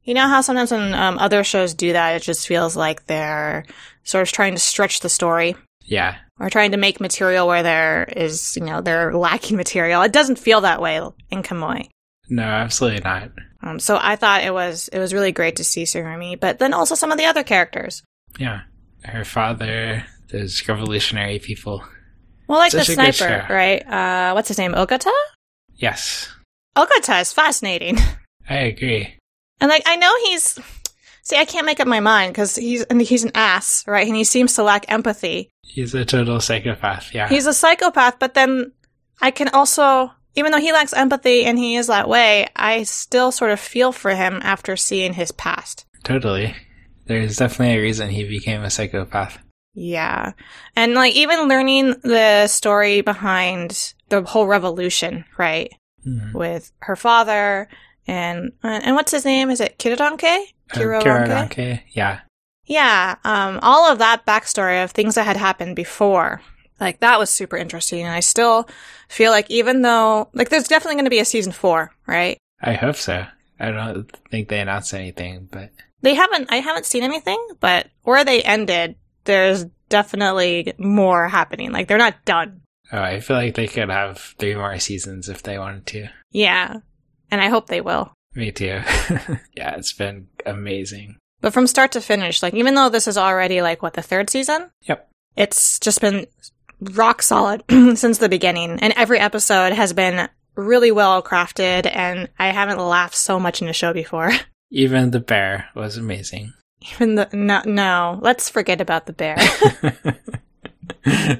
you 0.04 0.14
know 0.14 0.28
how 0.28 0.42
sometimes 0.42 0.72
when 0.72 0.94
um, 0.94 1.18
other 1.20 1.46
shows 1.46 1.74
do 1.74 1.94
that, 1.94 2.16
it 2.18 2.22
just 2.22 2.46
feels 2.48 2.76
like 2.76 3.06
they're 3.06 3.66
sort 4.04 4.24
of 4.24 4.32
trying 4.34 4.56
to 4.56 4.60
stretch 4.60 5.00
the 5.00 5.08
story. 5.10 5.56
Yeah. 5.90 6.18
or 6.38 6.50
trying 6.50 6.72
to 6.72 6.78
make 6.78 7.00
material 7.00 7.48
where 7.48 7.64
there 7.64 8.04
is, 8.04 8.58
you 8.58 8.66
know, 8.66 8.82
they're 8.82 9.16
lacking 9.16 9.56
material. 9.64 10.02
It 10.02 10.12
doesn't 10.12 10.38
feel 10.40 10.60
that 10.62 10.82
way 10.82 10.98
in 11.32 11.44
Kamuy. 11.44 11.88
No, 12.30 12.44
absolutely 12.44 13.00
not. 13.06 13.32
Um, 13.64 13.80
so 13.80 13.98
I 14.00 14.18
thought 14.18 14.44
it 14.44 14.54
was 14.54 14.90
it 14.90 15.00
was 15.00 15.14
really 15.14 15.32
great 15.32 15.56
to 15.56 15.64
see 15.64 15.84
Tsurumi, 15.84 16.38
but 16.38 16.60
then 16.60 16.74
also 16.74 16.94
some 16.94 17.14
of 17.14 17.18
the 17.18 17.24
other 17.24 17.44
characters. 17.44 18.04
Yeah. 18.38 18.64
Her 19.06 19.24
father, 19.24 20.06
those 20.32 20.68
revolutionary 20.68 21.40
people. 21.40 21.84
Well, 22.48 22.60
like 22.60 22.72
Such 22.72 22.88
the 22.88 22.94
sniper, 22.94 23.46
right? 23.50 23.86
Uh, 23.88 24.32
what's 24.34 24.48
his 24.48 24.58
name? 24.58 24.74
Ogata. 24.74 25.12
Yes. 25.76 26.30
Ogata 26.78 27.22
is 27.22 27.34
fascinating, 27.34 27.98
I 28.50 28.56
agree. 28.56 29.18
and 29.60 29.70
like 29.70 29.84
I 29.86 29.96
know 29.96 30.14
he's. 30.26 30.60
See, 31.24 31.36
I 31.36 31.44
can't 31.44 31.66
make 31.66 31.82
up 31.82 31.88
my 31.88 32.00
mind 32.00 32.32
because 32.32 32.56
he's 32.56 32.84
and 32.84 33.02
he's 33.02 33.26
an 33.26 33.32
ass, 33.36 33.84
right? 33.86 34.08
And 34.08 34.16
he 34.16 34.24
seems 34.24 34.54
to 34.56 34.64
lack 34.64 34.90
empathy. 34.90 35.50
He's 35.62 35.94
a 35.94 36.06
total 36.06 36.40
psychopath. 36.40 37.14
Yeah. 37.14 37.28
He's 37.28 37.48
a 37.48 37.54
psychopath, 37.54 38.18
but 38.18 38.34
then 38.34 38.72
I 39.22 39.32
can 39.32 39.50
also, 39.50 40.10
even 40.36 40.54
though 40.54 40.60
he 40.62 40.72
lacks 40.72 40.94
empathy 40.94 41.44
and 41.44 41.60
he 41.60 41.76
is 41.76 41.88
that 41.88 42.08
way, 42.08 42.48
I 42.56 42.84
still 42.84 43.34
sort 43.34 43.52
of 43.52 43.60
feel 43.60 43.92
for 43.92 44.12
him 44.16 44.40
after 44.42 44.78
seeing 44.78 45.14
his 45.14 45.32
past. 45.34 45.84
totally. 46.04 46.56
There's 47.08 47.38
definitely 47.38 47.76
a 47.78 47.82
reason 47.82 48.10
he 48.10 48.24
became 48.28 48.64
a 48.64 48.70
psychopath. 48.70 49.38
Yeah. 49.80 50.32
And 50.76 50.96
like 50.96 51.14
even 51.16 51.48
learning 51.48 51.96
the 52.02 52.48
story 52.48 53.02
behind 53.02 53.94
the 54.10 54.24
whole 54.24 54.48
revolution, 54.48 55.24
right? 55.38 55.72
Mhm. 56.06 56.34
With 56.34 56.72
her 56.80 56.96
father 56.96 57.70
and 58.08 58.54
and 58.64 58.96
what's 58.96 59.12
his 59.12 59.24
name? 59.24 59.52
Is 59.52 59.62
it 59.62 59.78
Kiriranke? 59.78 60.24
Uh, 60.74 60.78
Kiriranke? 60.80 61.82
Yeah. 61.92 62.22
Yeah, 62.66 63.16
um, 63.24 63.60
all 63.62 63.90
of 63.90 64.00
that 64.00 64.26
backstory 64.26 64.84
of 64.84 64.92
things 64.92 65.16
that 65.16 65.26
had 65.26 65.38
happened 65.38 65.76
before, 65.78 66.42
like 66.82 67.00
that 67.00 67.18
was 67.20 67.30
super 67.30 67.56
interesting. 67.56 68.02
And 68.04 68.14
I 68.14 68.20
still 68.20 68.68
feel 69.08 69.32
like 69.32 69.50
even 69.50 69.84
though, 69.84 70.30
like, 70.34 70.50
there's 70.50 70.68
definitely 70.68 70.96
going 70.96 71.06
to 71.06 71.10
be 71.10 71.20
a 71.20 71.26
season 71.26 71.54
four, 71.54 71.94
right? 72.08 72.38
I 72.62 72.74
hope 72.74 72.96
so. 72.98 73.26
I 73.60 73.72
don't 73.72 74.12
think 74.32 74.50
they 74.50 74.60
announced 74.60 74.94
anything, 74.94 75.48
but 75.52 75.70
They 76.02 76.14
haven't, 76.16 76.52
I 76.52 76.58
haven't 76.58 76.86
seen 76.86 77.04
anything, 77.04 77.40
but 77.62 77.88
where 78.04 78.26
they 78.26 78.42
ended, 78.42 78.96
there's 79.28 79.66
definitely 79.90 80.74
more 80.80 81.28
happening. 81.28 81.72
Like 81.72 81.88
they're 81.88 81.98
not 82.00 82.26
done. 82.26 82.62
oh, 82.92 83.00
I 83.02 83.20
feel 83.20 83.38
like 83.38 83.54
they 83.56 83.68
could 83.68 83.90
have 83.90 84.18
three 84.40 84.56
more 84.56 84.80
seasons 84.80 85.30
if 85.30 85.44
they 85.44 85.58
wanted 85.60 85.86
to. 85.88 86.08
Yeah. 86.32 86.78
And 87.30 87.40
I 87.42 87.50
hope 87.50 87.68
they 87.68 87.82
will. 87.82 88.12
Me 88.34 88.52
too. 88.52 88.66
yeah, 89.56 89.76
it's 89.76 89.94
been 89.94 90.28
amazing. 90.46 91.18
But 91.42 91.54
from 91.54 91.68
start 91.68 91.92
to 91.94 92.02
finish, 92.02 92.42
like 92.42 92.54
even 92.54 92.74
though 92.76 92.90
this 92.90 93.08
is 93.08 93.18
already 93.18 93.62
like 93.62 93.82
what 93.84 93.94
the 93.94 94.02
third 94.02 94.30
season, 94.30 94.70
Yep. 94.88 95.10
it's 95.36 95.80
just 95.80 96.02
been 96.02 96.26
rock 96.80 97.22
solid 97.22 97.64
since 97.70 98.18
the 98.20 98.30
beginning, 98.30 98.80
and 98.82 98.94
every 98.96 99.20
episode 99.20 99.74
has 99.74 99.94
been 99.94 100.30
really 100.56 100.92
well 100.92 101.22
crafted. 101.24 101.86
And 101.94 102.30
I 102.40 102.48
haven't 102.48 102.80
laughed 102.80 103.16
so 103.16 103.40
much 103.40 103.62
in 103.62 103.68
a 103.68 103.74
show 103.74 103.94
before. 103.94 104.32
Even 104.72 105.12
the 105.12 105.20
bear 105.20 105.70
was 105.76 105.98
amazing. 105.98 106.54
Even 106.82 107.16
the 107.16 107.28
no, 107.34 107.62
no, 107.66 108.20
let's 108.22 108.50
forget 108.50 108.82
about 108.82 109.06
the 109.06 109.14
bear. 109.14 109.38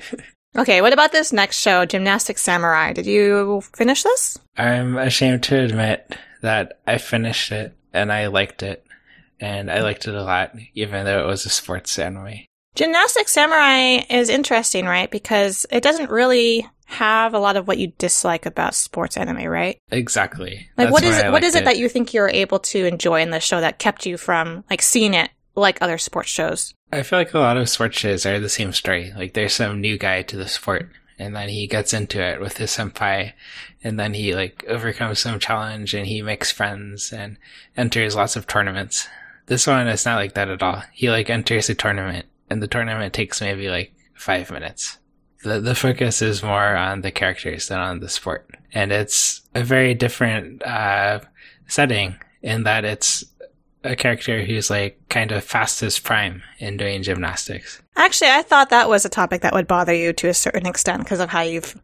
okay, 0.58 0.82
what 0.82 0.94
about 0.94 1.12
this 1.12 1.32
next 1.32 1.60
show, 1.60 1.86
Gymnastic 1.86 2.38
Samurai? 2.38 2.94
Did 2.94 3.06
you 3.06 3.62
finish 3.76 4.04
this? 4.04 4.40
I'm 4.58 4.98
ashamed 4.98 5.44
to 5.44 5.60
admit 5.60 6.16
that 6.42 6.80
I 6.88 6.98
finished 6.98 7.52
it 7.52 7.76
and 7.94 8.12
I 8.12 8.28
liked 8.28 8.64
it. 8.64 8.84
And 9.40 9.70
I 9.70 9.82
liked 9.82 10.08
it 10.08 10.16
a 10.16 10.24
lot, 10.24 10.56
even 10.74 11.06
though 11.06 11.24
it 11.24 11.28
was 11.28 11.46
a 11.46 11.50
sports 11.50 12.00
anime. 12.00 12.46
Gymnastic 12.74 13.28
Samurai 13.28 14.04
is 14.10 14.30
interesting, 14.30 14.86
right? 14.86 15.10
Because 15.12 15.66
it 15.72 15.84
doesn't 15.84 16.10
really 16.10 16.68
have 16.98 17.34
a 17.34 17.40
lot 17.40 17.58
of 17.58 17.68
what 17.68 17.78
you 17.78 17.94
dislike 17.98 18.46
about 18.46 18.76
sports 18.76 19.18
anime, 19.18 19.46
right? 19.46 19.78
Exactly. 19.92 20.70
Like, 20.78 20.88
That's 20.88 20.92
what 20.92 21.04
is 21.04 21.18
it? 21.18 21.32
What 21.32 21.44
is 21.44 21.54
liked 21.54 21.64
it 21.64 21.66
that 21.66 21.78
you 21.78 21.90
think 21.90 22.14
you're 22.14 22.30
able 22.30 22.60
to 22.60 22.86
enjoy 22.86 23.22
in 23.22 23.30
the 23.30 23.40
show 23.40 23.62
that 23.62 23.80
kept 23.80 24.06
you 24.06 24.18
from 24.18 24.64
like 24.70 24.82
seeing 24.82 25.14
it 25.14 25.30
like 25.56 25.82
other 25.82 25.98
sports 25.98 26.30
shows? 26.30 26.74
I 26.92 27.04
feel 27.04 27.20
like 27.20 27.34
a 27.34 27.40
lot 27.40 27.58
of 27.58 27.70
sports 27.70 27.98
shows 27.98 28.26
are 28.26 28.40
the 28.40 28.50
same 28.50 28.74
story. 28.74 29.14
Like 29.16 29.34
there's 29.34 29.54
some 29.54 29.82
new 29.82 29.98
guy 29.98 30.22
to 30.24 30.38
the 30.38 30.48
sport 30.48 30.90
and 31.20 31.36
then 31.36 31.50
he 31.50 31.68
gets 31.68 31.94
into 31.94 32.22
it 32.22 32.40
with 32.40 32.58
his 32.58 32.72
senpai 32.72 33.34
and 33.84 34.00
then 34.00 34.14
he 34.14 34.34
like 34.36 34.64
overcomes 34.68 35.20
some 35.20 35.40
challenge 35.40 35.94
and 35.94 36.08
he 36.08 36.22
makes 36.22 36.52
friends 36.52 37.12
and 37.12 37.38
enters 37.76 38.16
lots 38.16 38.36
of 38.36 38.48
tournaments. 38.48 39.08
This 39.48 39.68
one 39.68 39.88
is 39.88 40.06
not 40.06 40.16
like 40.16 40.34
that 40.34 40.50
at 40.50 40.64
all. 40.64 40.84
He 40.94 41.10
like 41.10 41.30
enters 41.30 41.70
a 41.70 41.76
tournament 41.76 42.26
and 42.50 42.62
the 42.62 42.68
tournament 42.68 43.14
takes 43.14 43.42
maybe 43.42 43.70
like 43.70 43.94
five 44.14 44.50
minutes. 44.52 44.98
The, 45.44 45.60
the 45.60 45.76
focus 45.76 46.22
is 46.22 46.42
more 46.42 46.76
on 46.76 47.02
the 47.02 47.12
characters 47.12 47.68
than 47.68 47.80
on 47.80 48.00
the 48.00 48.10
sport. 48.10 48.50
And 48.74 48.92
it's 48.92 49.42
a 49.54 49.64
very 49.64 49.94
different, 49.94 50.64
uh, 50.64 51.20
setting 51.68 52.16
in 52.42 52.64
that 52.64 52.86
it's 52.86 53.24
a 53.84 53.96
character 53.96 54.44
who's 54.44 54.70
like 54.70 55.00
kind 55.10 55.32
of 55.32 55.44
fastest 55.44 56.04
prime 56.04 56.44
in 56.60 56.78
doing 56.78 57.04
gymnastics. 57.04 57.82
Actually, 57.96 58.32
I 58.32 58.42
thought 58.42 58.70
that 58.70 58.90
was 58.90 59.06
a 59.06 59.10
topic 59.10 59.42
that 59.42 59.54
would 59.54 59.68
bother 59.68 59.94
you 59.94 60.14
to 60.14 60.28
a 60.28 60.34
certain 60.34 60.66
extent 60.66 61.04
because 61.04 61.20
of 61.20 61.30
how 61.30 61.42
you've 61.42 61.80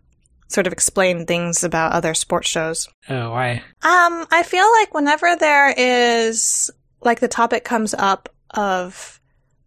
sort 0.47 0.67
of 0.67 0.73
explained 0.73 1.27
things 1.27 1.63
about 1.63 1.93
other 1.93 2.13
sports 2.13 2.47
shows. 2.47 2.87
Oh, 3.09 3.31
why? 3.31 3.63
Um, 3.81 4.25
I 4.31 4.43
feel 4.45 4.69
like 4.79 4.93
whenever 4.93 5.35
there 5.35 5.73
is 5.75 6.69
like 7.01 7.19
the 7.19 7.27
topic 7.27 7.63
comes 7.63 7.93
up 7.93 8.29
of 8.51 9.19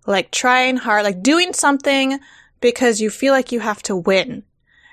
like 0.06 0.30
trying 0.30 0.76
hard, 0.76 1.04
like 1.04 1.22
doing 1.22 1.52
something 1.52 2.18
because 2.60 3.00
you 3.00 3.10
feel 3.10 3.32
like 3.32 3.52
you 3.52 3.60
have 3.60 3.82
to 3.84 3.96
win 3.96 4.42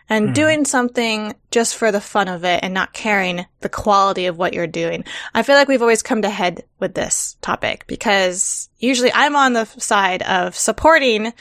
and 0.10 0.30
Mhm. 0.30 0.34
doing 0.34 0.66
something 0.66 1.34
just 1.50 1.76
for 1.76 1.92
the 1.92 2.02
fun 2.02 2.28
of 2.28 2.44
it 2.44 2.60
and 2.62 2.74
not 2.74 2.94
caring 2.94 3.46
the 3.62 3.70
quality 3.70 4.26
of 4.26 4.38
what 4.38 4.54
you're 4.54 4.68
doing. 4.68 5.06
I 5.34 5.44
feel 5.44 5.56
like 5.56 5.68
we've 5.68 5.82
always 5.82 6.04
come 6.04 6.22
to 6.24 6.30
head 6.30 6.64
with 6.80 6.94
this 6.94 7.38
topic 7.42 7.86
because 7.88 8.70
usually 8.78 9.12
I'm 9.14 9.36
on 9.36 9.54
the 9.54 9.66
side 9.78 10.22
of 10.24 10.58
supporting 10.58 11.34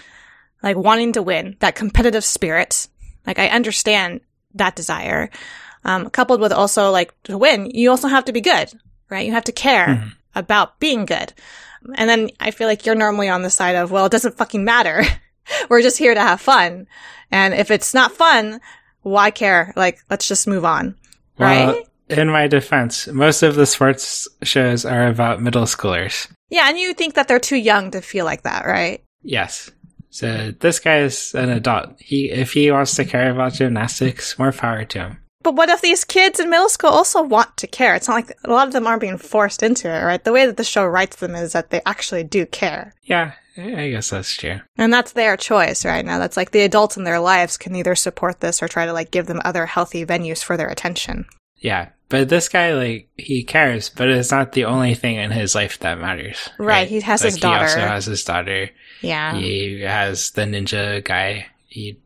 like 0.63 0.77
wanting 0.77 1.13
to 1.15 1.23
win, 1.23 1.57
that 1.59 1.75
competitive 1.75 2.25
spirit. 2.25 2.87
Like 3.27 3.41
I 3.41 3.49
understand 3.49 4.21
that 4.55 4.77
desire. 4.77 5.29
Um, 5.85 6.09
coupled 6.11 6.41
with 6.41 6.53
also 6.53 6.93
like 6.93 7.13
to 7.25 7.37
win, 7.37 7.69
you 7.73 7.91
also 7.91 8.07
have 8.07 8.27
to 8.27 8.33
be 8.33 8.41
good, 8.41 8.73
right? 9.11 9.27
You 9.27 9.33
have 9.33 9.45
to 9.45 9.53
care 9.53 9.87
Mhm. 9.89 10.13
about 10.37 10.79
being 10.79 11.05
good. 11.05 11.33
And 11.97 12.09
then 12.09 12.31
I 12.39 12.53
feel 12.53 12.69
like 12.69 12.87
you're 12.87 12.95
normally 12.95 13.29
on 13.29 13.43
the 13.43 13.51
side 13.51 13.75
of, 13.75 13.91
well, 13.91 14.07
it 14.07 14.13
doesn't 14.13 14.37
fucking 14.37 14.65
matter. 14.65 15.05
We're 15.69 15.83
just 15.83 15.99
here 15.99 16.15
to 16.15 16.21
have 16.21 16.41
fun. 16.41 16.87
And 17.31 17.55
if 17.55 17.71
it's 17.71 17.95
not 17.95 18.13
fun, 18.13 18.61
why 19.03 19.31
care? 19.31 19.73
Like, 19.77 19.99
let's 20.11 20.29
just 20.29 20.47
move 20.47 20.65
on. 20.65 20.95
Well, 21.39 21.75
Right? 21.75 21.87
in 22.09 22.29
my 22.29 22.47
defense, 22.47 23.07
most 23.09 23.43
of 23.43 23.55
the 23.55 23.65
sports 23.67 24.29
shows 24.43 24.85
are 24.85 25.07
about 25.07 25.41
middle 25.41 25.65
schoolers. 25.65 26.29
Yeah. 26.51 26.69
And 26.69 26.79
you 26.79 26.93
think 26.95 27.15
that 27.15 27.27
they're 27.29 27.39
too 27.39 27.57
young 27.57 27.91
to 27.93 28.03
feel 28.03 28.25
like 28.25 28.43
that, 28.43 28.67
right? 28.67 29.03
Yes. 29.23 29.71
So 30.11 30.53
this 30.61 30.79
guy 30.79 30.99
is 30.99 31.35
an 31.35 31.49
adult. 31.49 31.99
He, 31.99 32.31
if 32.31 32.53
he 32.53 32.71
wants 32.71 32.95
to 32.97 33.07
care 33.07 33.31
about 33.31 33.55
gymnastics, 33.55 34.39
more 34.39 34.53
power 34.53 34.85
to 34.85 34.99
him. 34.99 35.19
But 35.43 35.55
what 35.57 35.71
if 35.71 35.81
these 35.81 36.05
kids 36.05 36.39
in 36.39 36.51
middle 36.51 36.69
school 36.69 36.91
also 36.91 37.23
want 37.23 37.57
to 37.57 37.67
care? 37.67 37.95
It's 37.95 38.07
not 38.09 38.15
like 38.15 38.37
a 38.45 38.51
lot 38.53 38.67
of 38.67 38.75
them 38.75 38.87
aren't 38.87 39.01
being 39.01 39.17
forced 39.19 39.63
into 39.63 39.89
it, 39.89 40.03
right? 40.05 40.23
The 40.23 40.33
way 40.33 40.45
that 40.47 40.57
the 40.59 40.65
show 40.65 40.85
writes 40.87 41.17
them 41.17 41.35
is 41.35 41.53
that 41.55 41.71
they 41.71 41.81
actually 41.87 42.25
do 42.25 42.45
care. 42.47 42.95
Yeah, 43.03 43.33
Eh, 43.57 43.83
I 43.83 43.91
guess 43.91 44.11
that's 44.11 44.35
true. 44.35 44.61
And 44.77 44.93
that's 44.93 45.13
their 45.13 45.37
choice 45.37 45.85
right 45.85 46.05
now. 46.05 46.19
That's 46.19 46.37
like 46.37 46.53
the 46.53 46.63
adults 46.63 46.97
in 46.97 47.05
their 47.05 47.21
lives 47.21 47.57
can 47.57 47.77
either 47.77 47.95
support 47.95 48.41
this 48.41 48.63
or 48.63 48.69
try 48.69 48.87
to 48.87 48.93
like 48.93 49.11
give 49.11 49.27
them 49.27 49.41
other 49.45 49.67
healthy 49.67 50.07
venues 50.07 50.43
for 50.43 50.57
their 50.57 50.69
attention. 50.69 51.27
Yeah, 51.59 51.91
but 52.09 52.29
this 52.29 52.49
guy, 52.49 52.75
like, 52.75 53.09
he 53.17 53.45
cares, 53.45 53.89
but 53.89 54.09
it's 54.09 54.31
not 54.31 54.53
the 54.53 54.65
only 54.65 54.95
thing 54.95 55.17
in 55.17 55.31
his 55.31 55.55
life 55.55 55.79
that 55.79 56.01
matters. 56.01 56.51
Right, 56.59 56.89
he 56.89 57.01
has 57.01 57.23
his 57.23 57.37
daughter. 57.37 57.67
He 57.67 57.73
also 57.73 57.81
has 57.81 58.05
his 58.05 58.25
daughter. 58.25 58.71
Yeah. 59.01 59.35
He 59.37 59.81
has 59.81 60.33
the 60.33 60.43
ninja 60.43 61.05
guy. 61.05 61.47
He 61.69 61.99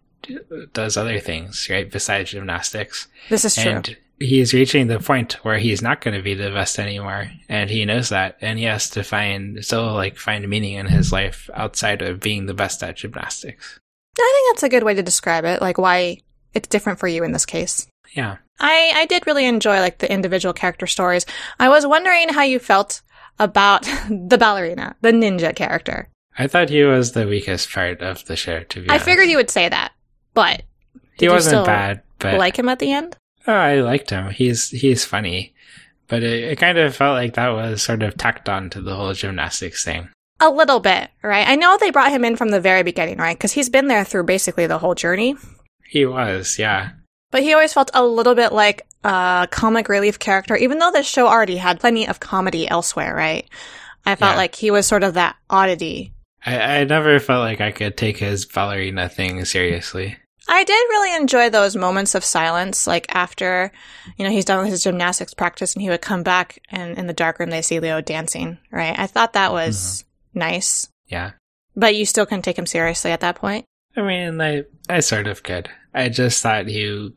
does 0.73 0.97
other 0.97 1.19
things, 1.21 1.69
right, 1.71 1.91
besides 1.91 2.31
gymnastics. 2.31 3.09
This 3.31 3.45
is 3.45 3.55
true. 3.55 3.73
And 3.73 3.97
he's 4.19 4.55
reaching 4.55 4.87
the 4.87 4.99
point 4.99 5.45
where 5.45 5.59
he's 5.59 5.83
not 5.83 6.01
going 6.01 6.17
to 6.17 6.23
be 6.23 6.35
the 6.35 6.51
best 6.51 6.79
anymore, 6.79 7.31
and 7.49 7.71
he 7.71 7.85
knows 7.85 8.09
that, 8.11 8.37
and 8.41 8.59
he 8.59 8.65
has 8.65 8.91
to 8.91 9.03
find 9.03 9.65
still 9.65 9.93
like 9.95 10.17
find 10.17 10.49
meaning 10.49 10.75
in 10.75 10.87
his 10.87 11.13
life 11.13 11.51
outside 11.55 12.03
of 12.03 12.21
being 12.21 12.47
the 12.47 12.55
best 12.55 12.83
at 12.83 12.97
gymnastics. 12.97 13.79
I 14.19 14.33
think 14.35 14.55
that's 14.57 14.63
a 14.63 14.69
good 14.69 14.83
way 14.83 14.95
to 14.95 15.03
describe 15.03 15.45
it, 15.45 15.61
like 15.61 15.79
why 15.79 16.19
it's 16.55 16.69
different 16.69 16.99
for 16.99 17.09
you 17.09 17.23
in 17.23 17.33
this 17.33 17.47
case. 17.47 17.87
Yeah, 18.15 18.39
I, 18.59 18.93
I 18.95 19.07
did 19.07 19.27
really 19.27 19.47
enjoy 19.47 19.81
like 19.81 19.99
the 19.99 20.11
individual 20.11 20.55
character 20.55 20.87
stories. 20.87 21.27
I 21.59 21.69
was 21.69 21.87
wondering 21.87 22.31
how 22.31 22.43
you 22.43 22.59
felt 22.59 23.03
about 23.39 23.83
the 24.11 24.39
ballerina, 24.39 24.97
the 25.03 25.13
ninja 25.13 25.55
character. 25.55 26.09
I 26.39 26.47
thought 26.47 26.69
he 26.69 26.83
was 26.83 27.13
the 27.13 27.27
weakest 27.27 27.71
part 27.71 28.03
of 28.03 28.25
the 28.27 28.37
show. 28.37 28.61
To 28.61 28.81
be 28.81 28.89
I 28.89 28.95
honest. 28.95 29.05
figured 29.07 29.29
you 29.29 29.37
would 29.37 29.51
say 29.51 29.69
that, 29.69 29.93
but 30.35 30.63
he 31.19 31.29
wasn't 31.29 31.53
still 31.53 31.67
bad, 31.67 32.03
but 32.19 32.39
like 32.39 32.59
him 32.59 32.69
at 32.69 32.79
the 32.79 32.93
end? 32.93 33.17
Oh, 33.47 33.53
I 33.53 33.81
liked 33.81 34.11
him. 34.11 34.31
He's 34.31 34.71
he's 34.71 35.05
funny, 35.05 35.55
but 36.09 36.23
it, 36.23 36.45
it 36.45 36.57
kind 36.59 36.79
of 36.79 36.95
felt 36.97 37.15
like 37.15 37.35
that 37.35 37.49
was 37.51 37.83
sort 37.83 38.03
of 38.03 38.17
tacked 38.17 38.49
on 38.49 38.71
to 38.71 38.81
the 38.83 38.95
whole 38.95 39.13
gymnastics 39.15 39.85
thing. 39.85 40.09
A 40.41 40.51
little 40.51 40.81
bit, 40.81 41.09
right? 41.23 41.49
I 41.49 41.57
know 41.57 41.79
they 41.79 41.91
brought 41.91 42.11
him 42.13 42.25
in 42.25 42.37
from 42.37 42.51
the 42.51 42.61
very 42.61 42.83
beginning, 42.83 43.17
right? 43.19 43.37
Because 43.37 43.53
he's 43.53 43.71
been 43.71 43.89
there 43.89 44.05
through 44.05 44.25
basically 44.25 44.67
the 44.67 44.79
whole 44.79 44.95
journey. 44.95 45.35
He 45.89 46.05
was, 46.05 46.59
yeah. 46.59 46.91
But 47.31 47.43
he 47.43 47.55
always 47.55 47.73
felt 47.73 47.91
a 47.95 48.05
little 48.05 48.35
bit 48.35 48.53
like 48.53 48.87
a 49.03 49.49
comic 49.51 49.89
relief 49.89 50.19
character, 50.19 50.55
even 50.57 50.79
though 50.79 50.91
the 50.91 51.03
show 51.03 51.27
already 51.27 51.57
had 51.57 51.81
plenty 51.81 52.07
of 52.07 52.21
comedy 52.21 52.69
elsewhere, 52.69 53.15
right? 53.15 53.49
I 54.05 54.15
felt 54.15 54.33
Yeah. 54.33 54.37
like 54.37 54.55
he 54.55 54.71
was 54.71 54.87
sort 54.87 55.03
of 55.05 55.15
that 55.15 55.37
oddity. 55.49 56.13
I, 56.45 56.81
I 56.81 56.85
never 56.85 57.19
felt 57.19 57.41
like 57.41 57.61
I 57.61 57.73
could 57.73 57.97
take 57.97 58.19
his 58.19 58.45
ballerina 58.45 59.09
thing 59.09 59.45
seriously. 59.47 60.17
I 60.49 60.65
did 60.65 60.73
really 60.73 61.15
enjoy 61.17 61.51
those 61.51 61.77
moments 61.77 62.15
of 62.15 62.25
silence, 62.25 62.87
like 62.87 63.07
after, 63.15 63.73
you 64.17 64.25
know, 64.25 64.31
he's 64.31 64.45
done 64.45 64.61
with 64.63 64.71
his 64.71 64.83
gymnastics 64.83 65.35
practice 65.35 65.75
and 65.75 65.83
he 65.83 65.91
would 65.91 66.03
come 66.03 66.23
back 66.23 66.61
and 66.71 66.97
in 66.97 67.07
the 67.07 67.13
dark 67.13 67.39
room 67.39 67.51
they 67.51 67.63
see 67.63 67.81
Leo 67.81 68.01
dancing, 68.01 68.59
right? 68.71 68.99
I 68.99 69.07
thought 69.07 69.33
that 69.33 69.53
was 69.53 70.05
mm-hmm. 70.33 70.39
nice, 70.41 70.89
Yeah. 71.09 71.33
but 71.75 71.97
you 71.97 72.07
still 72.07 72.27
couldn't 72.27 72.43
take 72.43 72.59
him 72.59 72.67
seriously 72.67 73.11
at 73.11 73.21
that 73.21 73.37
point. 73.37 73.65
I 73.97 74.03
mean, 74.03 74.41
I 74.41 74.65
I 74.89 75.01
sort 75.01 75.27
of 75.27 75.43
could. 75.43 75.71
I 75.95 76.11
just 76.11 76.43
thought 76.43 76.67
he 76.69 77.13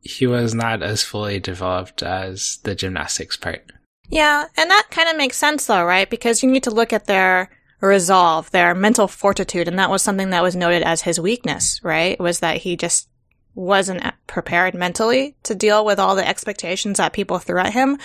he 0.00 0.26
was 0.26 0.54
not 0.54 0.82
as 0.82 1.02
fully 1.02 1.38
developed 1.40 2.02
as 2.02 2.58
the 2.62 2.74
gymnastics 2.74 3.36
part. 3.36 3.70
Yeah, 4.08 4.46
and 4.56 4.70
that 4.70 4.86
kind 4.90 5.08
of 5.08 5.16
makes 5.16 5.36
sense 5.36 5.66
though, 5.66 5.84
right? 5.84 6.08
Because 6.08 6.42
you 6.42 6.50
need 6.50 6.62
to 6.62 6.70
look 6.70 6.92
at 6.92 7.06
their 7.06 7.50
resolve, 7.80 8.50
their 8.50 8.74
mental 8.74 9.08
fortitude, 9.08 9.68
and 9.68 9.78
that 9.78 9.90
was 9.90 10.02
something 10.02 10.30
that 10.30 10.42
was 10.42 10.56
noted 10.56 10.82
as 10.82 11.02
his 11.02 11.20
weakness, 11.20 11.80
right? 11.82 12.18
Was 12.18 12.40
that 12.40 12.58
he 12.58 12.76
just 12.76 13.08
wasn't 13.54 14.02
prepared 14.26 14.74
mentally 14.74 15.34
to 15.42 15.54
deal 15.54 15.84
with 15.84 15.98
all 15.98 16.14
the 16.14 16.26
expectations 16.26 16.98
that 16.98 17.12
people 17.14 17.38
threw 17.38 17.58
at 17.58 17.72
him 17.72 17.98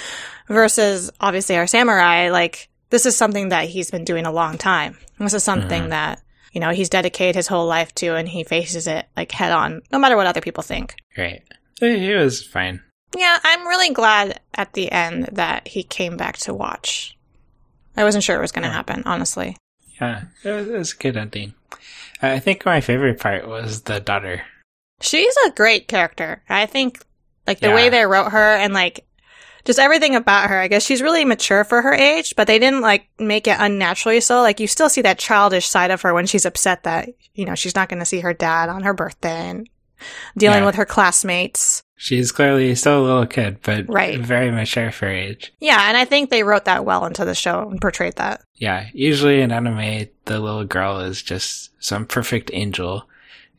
versus 0.48 1.12
obviously 1.20 1.58
our 1.58 1.68
samurai, 1.68 2.30
like 2.30 2.70
this 2.90 3.06
is 3.06 3.18
something 3.18 3.50
that 3.50 3.66
he's 3.66 3.92
been 3.92 4.06
doing 4.06 4.26
a 4.26 4.32
long 4.32 4.58
time. 4.58 4.98
This 5.20 5.34
is 5.34 5.44
something 5.44 5.84
Mhm. 5.84 5.90
that, 5.90 6.22
you 6.54 6.60
know, 6.62 6.70
he's 6.72 6.90
dedicated 6.90 7.36
his 7.36 7.48
whole 7.48 7.66
life 7.68 7.94
to 7.96 8.16
and 8.16 8.28
he 8.30 8.44
faces 8.44 8.88
it 8.88 9.06
like 9.16 9.32
head 9.32 9.52
on, 9.52 9.82
no 9.92 10.00
matter 10.00 10.16
what 10.16 10.28
other 10.28 10.42
people 10.42 10.64
think. 10.64 10.96
Right. 11.18 11.44
He 11.80 12.00
he 12.00 12.14
was 12.14 12.42
fine. 12.46 12.82
Yeah, 13.18 13.38
I'm 13.44 13.68
really 13.68 13.90
glad 13.90 14.40
at 14.54 14.72
the 14.74 14.90
end 14.92 15.30
that 15.34 15.68
he 15.68 15.84
came 15.84 16.16
back 16.16 16.38
to 16.40 16.54
watch. 16.54 17.18
I 17.98 18.04
wasn't 18.04 18.24
sure 18.24 18.38
it 18.38 18.42
was 18.42 18.52
going 18.52 18.64
to 18.64 18.70
Yeah. 18.70 18.74
happen, 18.76 19.04
honestly. 19.06 19.58
Yeah, 20.00 20.24
it 20.44 20.50
was, 20.52 20.68
it 20.68 20.78
was 20.78 20.94
a 20.94 20.98
good 20.98 21.18
ending. 21.18 21.54
I 22.22 22.40
think 22.40 22.66
my 22.66 22.82
favorite 22.82 23.20
part 23.20 23.48
was 23.48 23.82
the 23.84 24.00
daughter. 24.00 24.44
She's 25.02 25.36
a 25.46 25.52
great 25.52 25.88
character. 25.88 26.44
I 26.50 26.66
think, 26.68 27.04
like, 27.48 27.60
the 27.60 27.70
Yeah. 27.70 27.76
way 27.76 27.90
they 27.90 28.06
wrote 28.06 28.32
her 28.32 28.56
and, 28.56 28.74
like, 28.74 29.06
just 29.66 29.80
everything 29.80 30.16
about 30.16 30.50
her. 30.50 30.60
I 30.60 30.68
guess 30.68 30.84
she's 30.86 31.02
really 31.02 31.26
mature 31.26 31.64
for 31.64 31.82
her 31.82 31.94
age, 31.94 32.34
but 32.36 32.48
they 32.48 32.60
didn't, 32.60 32.82
like, 32.82 33.08
make 33.20 33.48
it 33.48 33.58
unnaturally 33.60 34.22
so. 34.22 34.42
Like, 34.42 34.60
you 34.60 34.68
still 34.68 34.90
see 34.90 35.02
that 35.02 35.20
childish 35.20 35.68
side 35.68 35.92
of 35.92 36.02
her 36.04 36.14
when 36.14 36.26
she's 36.28 36.46
upset 36.46 36.84
that, 36.84 37.10
you 37.34 37.46
know, 37.46 37.56
she's 37.56 37.76
not 37.76 37.90
going 37.90 38.00
to 38.00 38.06
see 38.06 38.20
her 38.22 38.34
dad 38.34 38.70
on 38.70 38.84
her 38.84 38.94
birthday 38.94 39.50
and 39.50 39.70
dealing 40.38 40.60
Yeah. 40.60 40.66
with 40.66 40.76
her 40.76 40.86
classmates. 40.86 41.82
She's 42.04 42.32
clearly 42.32 42.74
still 42.74 43.04
a 43.04 43.06
little 43.06 43.26
kid, 43.28 43.60
but 43.62 43.86
Right. 43.88 44.18
very 44.20 44.50
mature 44.50 44.92
for 44.92 45.06
her 45.06 45.12
age. 45.12 45.54
Yeah, 45.60 45.88
and 45.88 45.96
I 45.96 46.04
think 46.04 46.32
they 46.32 46.42
wrote 46.42 46.66
that 46.66 46.84
well 46.84 47.06
into 47.06 47.26
the 47.26 47.36
show 47.36 47.70
and 47.70 47.80
portrayed 47.80 48.16
that. 48.16 48.42
Yeah, 48.56 48.88
usually 48.92 49.40
in 49.42 49.52
anime, 49.52 50.08
the 50.26 50.40
little 50.40 50.64
girl 50.66 51.00
is 51.02 51.22
just 51.22 51.70
some 51.84 52.08
perfect 52.08 52.50
angel 52.54 53.08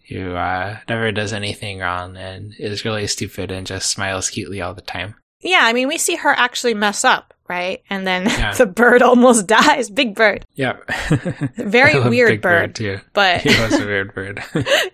who 0.08 0.34
uh, 0.34 0.78
never 0.88 1.12
does 1.12 1.32
anything 1.32 1.78
wrong 1.78 2.16
and 2.16 2.52
is 2.58 2.84
really 2.84 3.06
stupid 3.06 3.52
and 3.52 3.64
just 3.64 3.88
smiles 3.88 4.28
cutely 4.28 4.61
all 4.61 4.75
the 4.75 4.80
time. 4.82 5.14
Yeah, 5.40 5.61
I 5.62 5.72
mean, 5.72 5.87
we 5.87 5.96
see 5.96 6.16
her 6.16 6.30
actually 6.30 6.75
mess 6.75 7.04
up, 7.04 7.34
right? 7.49 7.80
And 7.90 8.04
then 8.04 8.25
Yeah. 8.28 8.54
the 8.54 8.66
bird 8.66 9.02
almost 9.11 9.46
dies. 9.46 9.88
Big 9.88 10.16
bird. 10.16 10.44
Yeah. 10.56 10.78
Very 11.56 12.00
weird 12.00 12.30
Big 12.30 12.42
bird. 12.42 12.75
too. 12.75 12.99
But 13.12 13.42
He 13.42 13.50
was 13.61 13.75
a 13.78 13.84
weird 13.87 14.12
bird. 14.14 14.42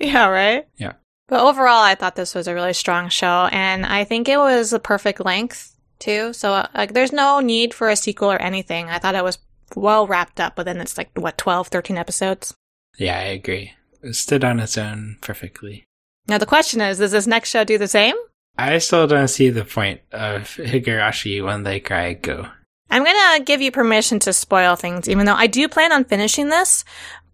yeah, 0.00 0.26
right? 0.28 0.66
Yeah. 0.76 0.92
But 1.28 1.40
overall, 1.40 1.82
I 1.82 1.94
thought 1.94 2.16
this 2.16 2.34
was 2.34 2.48
a 2.48 2.54
really 2.54 2.72
strong 2.72 3.08
show, 3.10 3.48
and 3.52 3.86
I 3.86 4.04
think 4.04 4.28
it 4.28 4.38
was 4.38 4.72
a 4.72 4.78
perfect 4.78 5.24
length, 5.24 5.76
too. 5.98 6.32
So, 6.32 6.52
uh, 6.54 6.68
like, 6.74 6.94
there's 6.94 7.12
no 7.12 7.40
need 7.40 7.74
for 7.74 7.90
a 7.90 7.96
sequel 7.96 8.32
or 8.32 8.40
anything. 8.40 8.88
I 8.88 8.98
thought 8.98 9.14
it 9.14 9.22
was 9.24 9.38
well 9.76 10.06
wrapped 10.06 10.40
up 10.40 10.56
but 10.56 10.64
then 10.64 10.80
its, 10.80 10.96
like, 10.96 11.10
what, 11.14 11.36
12, 11.38 11.68
13 11.68 11.96
episodes? 11.98 12.54
yeah, 12.98 13.18
I 13.18 13.24
agree. 13.24 13.72
It 14.02 14.14
stood 14.14 14.42
on 14.42 14.58
its 14.58 14.78
own 14.78 15.18
perfectly. 15.20 15.84
Now, 16.26 16.38
the 16.38 16.46
question 16.46 16.80
is, 16.80 16.98
does 16.98 17.12
this 17.12 17.26
next 17.26 17.50
show 17.50 17.62
do 17.64 17.78
the 17.78 17.88
same? 17.88 18.14
I 18.56 18.78
still 18.78 19.06
don't 19.06 19.28
see 19.28 19.50
the 19.50 19.64
point 19.64 20.00
of 20.12 20.42
Higurashi 20.56 21.44
when 21.44 21.62
they 21.62 21.78
cry 21.78 22.14
go. 22.14 22.48
I'm 22.90 23.04
gonna 23.04 23.44
give 23.44 23.60
you 23.60 23.70
permission 23.70 24.18
to 24.20 24.32
spoil 24.32 24.74
things, 24.76 25.08
even 25.08 25.26
though 25.26 25.34
I 25.34 25.46
do 25.46 25.68
plan 25.68 25.92
on 25.92 26.04
finishing 26.04 26.48
this, 26.48 26.84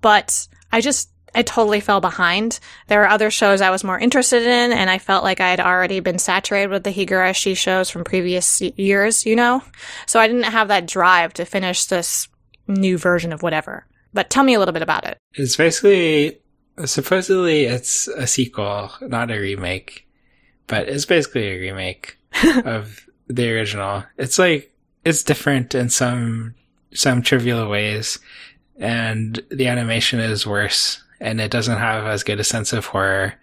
but 0.00 0.46
I 0.72 0.80
just, 0.80 1.10
I 1.34 1.42
totally 1.42 1.80
fell 1.80 2.00
behind. 2.00 2.60
There 2.86 3.00
were 3.00 3.08
other 3.08 3.30
shows 3.30 3.60
I 3.60 3.70
was 3.70 3.84
more 3.84 3.98
interested 3.98 4.42
in, 4.42 4.72
and 4.72 4.88
I 4.88 4.98
felt 4.98 5.24
like 5.24 5.40
I 5.40 5.50
had 5.50 5.60
already 5.60 6.00
been 6.00 6.18
saturated 6.18 6.70
with 6.70 6.84
the 6.84 6.92
Higurashi 6.92 7.56
shows 7.56 7.90
from 7.90 8.04
previous 8.04 8.60
years, 8.60 9.26
you 9.26 9.36
know? 9.36 9.62
So 10.06 10.20
I 10.20 10.26
didn't 10.26 10.44
have 10.44 10.68
that 10.68 10.86
drive 10.86 11.34
to 11.34 11.44
finish 11.44 11.86
this 11.86 12.28
new 12.66 12.98
version 12.98 13.32
of 13.32 13.42
whatever. 13.42 13.86
But 14.12 14.30
tell 14.30 14.44
me 14.44 14.54
a 14.54 14.58
little 14.58 14.72
bit 14.72 14.82
about 14.82 15.04
it. 15.04 15.18
It's 15.34 15.56
basically 15.56 16.38
supposedly 16.84 17.64
it's 17.64 18.08
a 18.08 18.26
sequel, 18.26 18.90
not 19.00 19.30
a 19.30 19.38
remake, 19.38 20.06
but 20.66 20.88
it's 20.88 21.04
basically 21.04 21.48
a 21.48 21.60
remake 21.60 22.18
of 22.64 23.06
the 23.28 23.50
original. 23.50 24.04
It's 24.16 24.38
like 24.38 24.72
it's 25.04 25.22
different 25.22 25.74
in 25.74 25.90
some 25.90 26.54
some 26.92 27.22
trivial 27.22 27.68
ways, 27.68 28.18
and 28.78 29.40
the 29.50 29.66
animation 29.66 30.20
is 30.20 30.46
worse, 30.46 31.02
and 31.24 31.40
it 31.40 31.50
doesn't 31.50 31.78
have 31.78 32.04
as 32.06 32.22
good 32.22 32.38
a 32.38 32.44
sense 32.44 32.72
of 32.72 32.86
horror, 32.86 33.34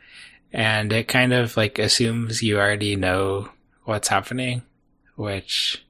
and 0.53 0.93
it 0.93 1.07
kind 1.09 1.33
of 1.33 1.57
like 1.57 1.79
assumes 1.79 2.41
you 2.43 2.59
already 2.59 2.95
know 2.95 3.49
what's 3.85 4.07
happening, 4.07 4.61
which 5.15 5.83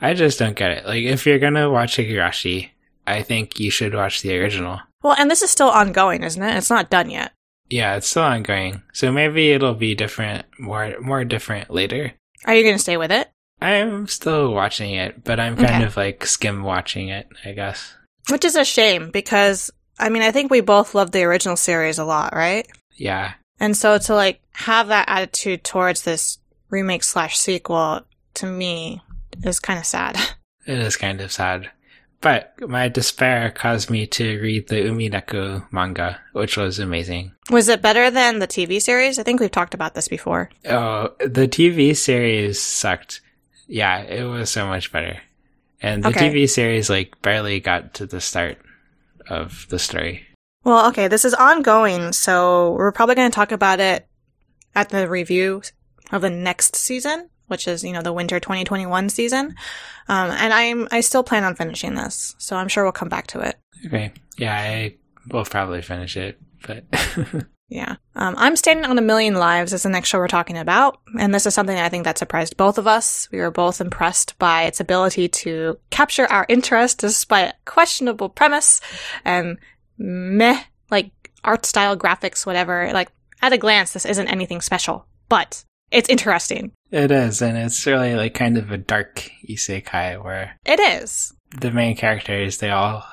I 0.00 0.14
just 0.14 0.38
don't 0.38 0.56
get 0.56 0.70
it. 0.72 0.86
Like 0.86 1.04
if 1.04 1.26
you're 1.26 1.38
gonna 1.38 1.70
watch 1.70 1.96
Higurashi, 1.96 2.70
I 3.06 3.22
think 3.22 3.60
you 3.60 3.70
should 3.70 3.94
watch 3.94 4.22
the 4.22 4.36
original. 4.38 4.80
Well, 5.02 5.14
and 5.18 5.30
this 5.30 5.42
is 5.42 5.50
still 5.50 5.68
ongoing, 5.70 6.22
isn't 6.22 6.42
it? 6.42 6.56
It's 6.56 6.70
not 6.70 6.90
done 6.90 7.10
yet. 7.10 7.32
Yeah, 7.68 7.96
it's 7.96 8.08
still 8.08 8.22
ongoing. 8.22 8.82
So 8.92 9.10
maybe 9.12 9.50
it'll 9.52 9.74
be 9.74 9.94
different, 9.94 10.46
more 10.58 10.96
more 11.00 11.24
different 11.24 11.70
later. 11.70 12.12
Are 12.44 12.54
you 12.54 12.64
gonna 12.64 12.78
stay 12.78 12.96
with 12.96 13.12
it? 13.12 13.28
I'm 13.60 14.08
still 14.08 14.52
watching 14.52 14.94
it, 14.94 15.22
but 15.24 15.38
I'm 15.38 15.56
kind 15.56 15.76
Okay. 15.76 15.84
of 15.84 15.96
like 15.96 16.26
skim 16.26 16.62
watching 16.64 17.08
it, 17.08 17.28
I 17.44 17.52
guess. 17.52 17.94
Which 18.30 18.44
is 18.44 18.56
a 18.56 18.64
shame 18.64 19.10
because, 19.12 19.70
I 19.98 20.08
mean, 20.08 20.22
I 20.22 20.30
think 20.30 20.50
we 20.50 20.60
both 20.60 20.94
loved 20.94 21.12
the 21.12 21.22
original 21.24 21.56
series 21.56 21.98
a 21.98 22.04
lot, 22.04 22.34
right? 22.34 22.66
Yeah. 22.96 23.34
And 23.60 23.76
so 23.76 23.98
to 23.98 24.14
like 24.14 24.40
have 24.52 24.88
that 24.88 25.08
attitude 25.08 25.64
towards 25.64 26.02
this 26.02 26.38
remake 26.70 27.04
slash 27.04 27.38
sequel 27.38 28.00
to 28.34 28.46
me 28.46 29.02
is 29.42 29.60
kind 29.60 29.78
of 29.78 29.86
sad. 29.86 30.16
It 30.64 30.78
is 30.78 30.96
kind 30.96 31.20
of 31.20 31.32
sad. 31.32 31.72
But 32.20 32.54
my 32.60 32.86
despair 32.88 33.50
caused 33.50 33.90
me 33.90 34.06
to 34.06 34.40
read 34.40 34.68
the 34.68 34.76
Umineko 34.76 35.66
manga, 35.72 36.20
which 36.34 36.56
was 36.56 36.78
amazing. 36.78 37.32
Was 37.50 37.68
it 37.68 37.82
better 37.82 38.12
than 38.12 38.38
the 38.38 38.46
TV 38.46 38.80
series? 38.80 39.18
I 39.18 39.24
think 39.24 39.40
we've 39.40 39.50
talked 39.50 39.74
about 39.74 39.94
this 39.94 40.06
before. 40.06 40.50
Oh, 40.66 41.08
the 41.18 41.48
TV 41.48 41.96
series 41.96 42.62
sucked. 42.62 43.22
Yeah, 43.66 44.02
it 44.02 44.22
was 44.22 44.50
so 44.50 44.68
much 44.68 44.92
better. 44.92 45.20
And 45.82 46.04
the 46.04 46.10
Okay. 46.10 46.30
TV 46.30 46.48
series 46.48 46.88
like 46.88 47.20
barely 47.22 47.58
got 47.58 47.94
to 47.94 48.06
the 48.06 48.20
start 48.20 48.58
of 49.32 49.66
the 49.70 49.78
story. 49.78 50.26
Well, 50.64 50.88
okay, 50.88 51.08
this 51.08 51.24
is 51.24 51.34
ongoing, 51.34 52.12
so 52.12 52.72
we're 52.72 52.92
probably 52.92 53.16
going 53.16 53.30
to 53.30 53.34
talk 53.34 53.50
about 53.50 53.80
it 53.80 54.06
at 54.74 54.90
the 54.90 55.08
review 55.08 55.62
of 56.12 56.22
the 56.22 56.30
next 56.30 56.76
season, 56.76 57.28
which 57.48 57.66
is, 57.66 57.82
you 57.82 57.92
know, 57.92 58.02
the 58.02 58.12
winter 58.12 58.38
2021 58.38 59.08
season. 59.08 59.54
Um, 60.08 60.30
and 60.30 60.52
I'm, 60.52 60.88
I 60.92 61.00
still 61.00 61.24
plan 61.24 61.44
on 61.44 61.56
finishing 61.56 61.94
this, 61.94 62.36
so 62.38 62.56
I'm 62.56 62.68
sure 62.68 62.84
we'll 62.84 62.92
come 62.92 63.08
back 63.08 63.26
to 63.28 63.40
it. 63.40 63.56
Okay. 63.86 64.12
Yeah, 64.36 64.54
I 64.54 64.94
will 65.30 65.44
probably 65.44 65.82
finish 65.82 66.16
it, 66.16 66.38
but 66.64 66.84
Yeah. 67.72 67.96
Um, 68.14 68.34
I'm 68.36 68.54
Standing 68.56 68.84
on 68.84 68.98
a 68.98 69.02
Million 69.02 69.34
Lives 69.34 69.72
is 69.72 69.82
the 69.82 69.88
next 69.88 70.08
show 70.10 70.18
we're 70.18 70.28
talking 70.28 70.58
about. 70.58 71.00
And 71.18 71.34
this 71.34 71.46
is 71.46 71.54
something 71.54 71.78
I 71.78 71.88
think 71.88 72.04
that 72.04 72.18
surprised 72.18 72.58
both 72.58 72.76
of 72.76 72.86
us. 72.86 73.28
We 73.32 73.38
were 73.38 73.50
both 73.50 73.80
impressed 73.80 74.38
by 74.38 74.64
its 74.64 74.78
ability 74.78 75.28
to 75.28 75.78
capture 75.88 76.26
our 76.26 76.44
interest 76.50 76.98
despite 76.98 77.48
a 77.48 77.54
questionable 77.64 78.28
premise 78.28 78.82
and 79.24 79.56
meh, 79.96 80.62
like 80.90 81.12
art 81.44 81.64
style, 81.64 81.96
graphics, 81.96 82.44
whatever. 82.44 82.90
Like 82.92 83.08
at 83.40 83.54
a 83.54 83.58
glance, 83.58 83.92
this 83.94 84.04
isn't 84.04 84.28
anything 84.28 84.60
special, 84.60 85.06
but 85.30 85.64
it's 85.90 86.10
interesting. 86.10 86.72
it 86.90 87.10
is, 87.10 87.40
and 87.40 87.56
it's 87.56 87.86
really 87.86 88.14
like 88.14 88.34
kind 88.34 88.58
of 88.58 88.70
a 88.70 88.76
dark 88.78 89.30
isekai 89.48 90.22
where 90.22 90.58
It 90.66 90.78
is. 90.78 91.32
the 91.58 91.70
main 91.70 91.96
characters 91.96 92.58
they 92.58 92.68
all 92.70 93.04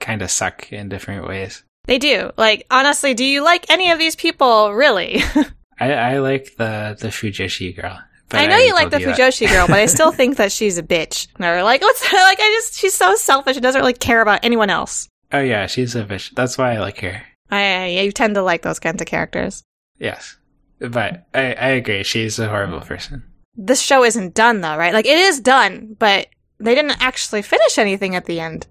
kind 0.00 0.22
of 0.22 0.30
suck 0.30 0.72
in 0.72 0.88
different 0.88 1.28
ways. 1.28 1.64
They 1.86 1.98
do. 1.98 2.32
Like, 2.36 2.66
honestly, 2.70 3.14
do 3.14 3.24
you 3.24 3.44
like 3.44 3.70
any 3.70 3.90
of 3.90 3.98
these 3.98 4.16
people, 4.16 4.72
really? 4.72 5.22
I, 5.78 5.92
I 5.92 6.18
like 6.18 6.56
the 6.56 6.96
the 7.00 7.08
Fujoshi 7.08 7.74
girl. 7.74 7.98
But 8.28 8.38
I 8.38 8.46
know 8.46 8.52
already 8.52 8.66
you 8.66 8.74
like 8.74 8.90
the 8.90 8.98
told 8.98 9.14
that. 9.16 9.20
Uh, 9.20 9.30
Fujoshi 9.30 9.48
girl, 9.48 9.66
but 9.68 9.78
I 9.78 9.86
still 9.86 10.10
think 10.18 10.36
that 10.36 10.50
she's 10.50 10.78
a 10.78 10.82
bitch. 10.82 11.28
Or 11.38 11.62
like, 11.62 11.80
what's 11.80 12.02
like? 12.12 12.40
I 12.40 12.60
just 12.60 12.74
she's 12.74 12.94
so 12.94 13.14
selfish 13.14 13.56
and 13.56 13.62
doesn't 13.62 13.80
really 13.80 13.92
care 13.92 14.20
about 14.20 14.40
anyone 14.44 14.70
else. 14.70 15.08
Oh 15.32 15.40
yeah, 15.40 15.66
she's 15.66 15.94
a 15.94 16.04
bitch. 16.04 16.34
That's 16.34 16.58
why 16.58 16.74
I 16.74 16.78
like 16.78 17.00
her. 17.00 17.22
I 17.50 17.60
yeah, 17.88 18.02
you 18.02 18.12
tend 18.12 18.34
to 18.34 18.42
like 18.42 18.62
those 18.62 18.80
kinds 18.80 19.00
of 19.00 19.06
characters. 19.06 19.62
Yes, 19.98 20.36
but 20.80 21.26
I 21.34 21.54
I 21.54 21.68
agree. 21.68 22.02
She's 22.02 22.38
a 22.38 22.48
horrible 22.48 22.80
person. 22.80 23.22
This 23.54 23.80
show 23.80 24.02
isn't 24.04 24.34
done 24.34 24.60
though, 24.60 24.76
right? 24.76 24.92
Like 24.92 25.06
it 25.06 25.18
is 25.18 25.40
done, 25.40 25.94
but 25.98 26.26
they 26.58 26.74
didn't 26.74 27.00
actually 27.02 27.42
finish 27.42 27.78
anything 27.78 28.16
at 28.16 28.24
the 28.24 28.40
end. 28.40 28.66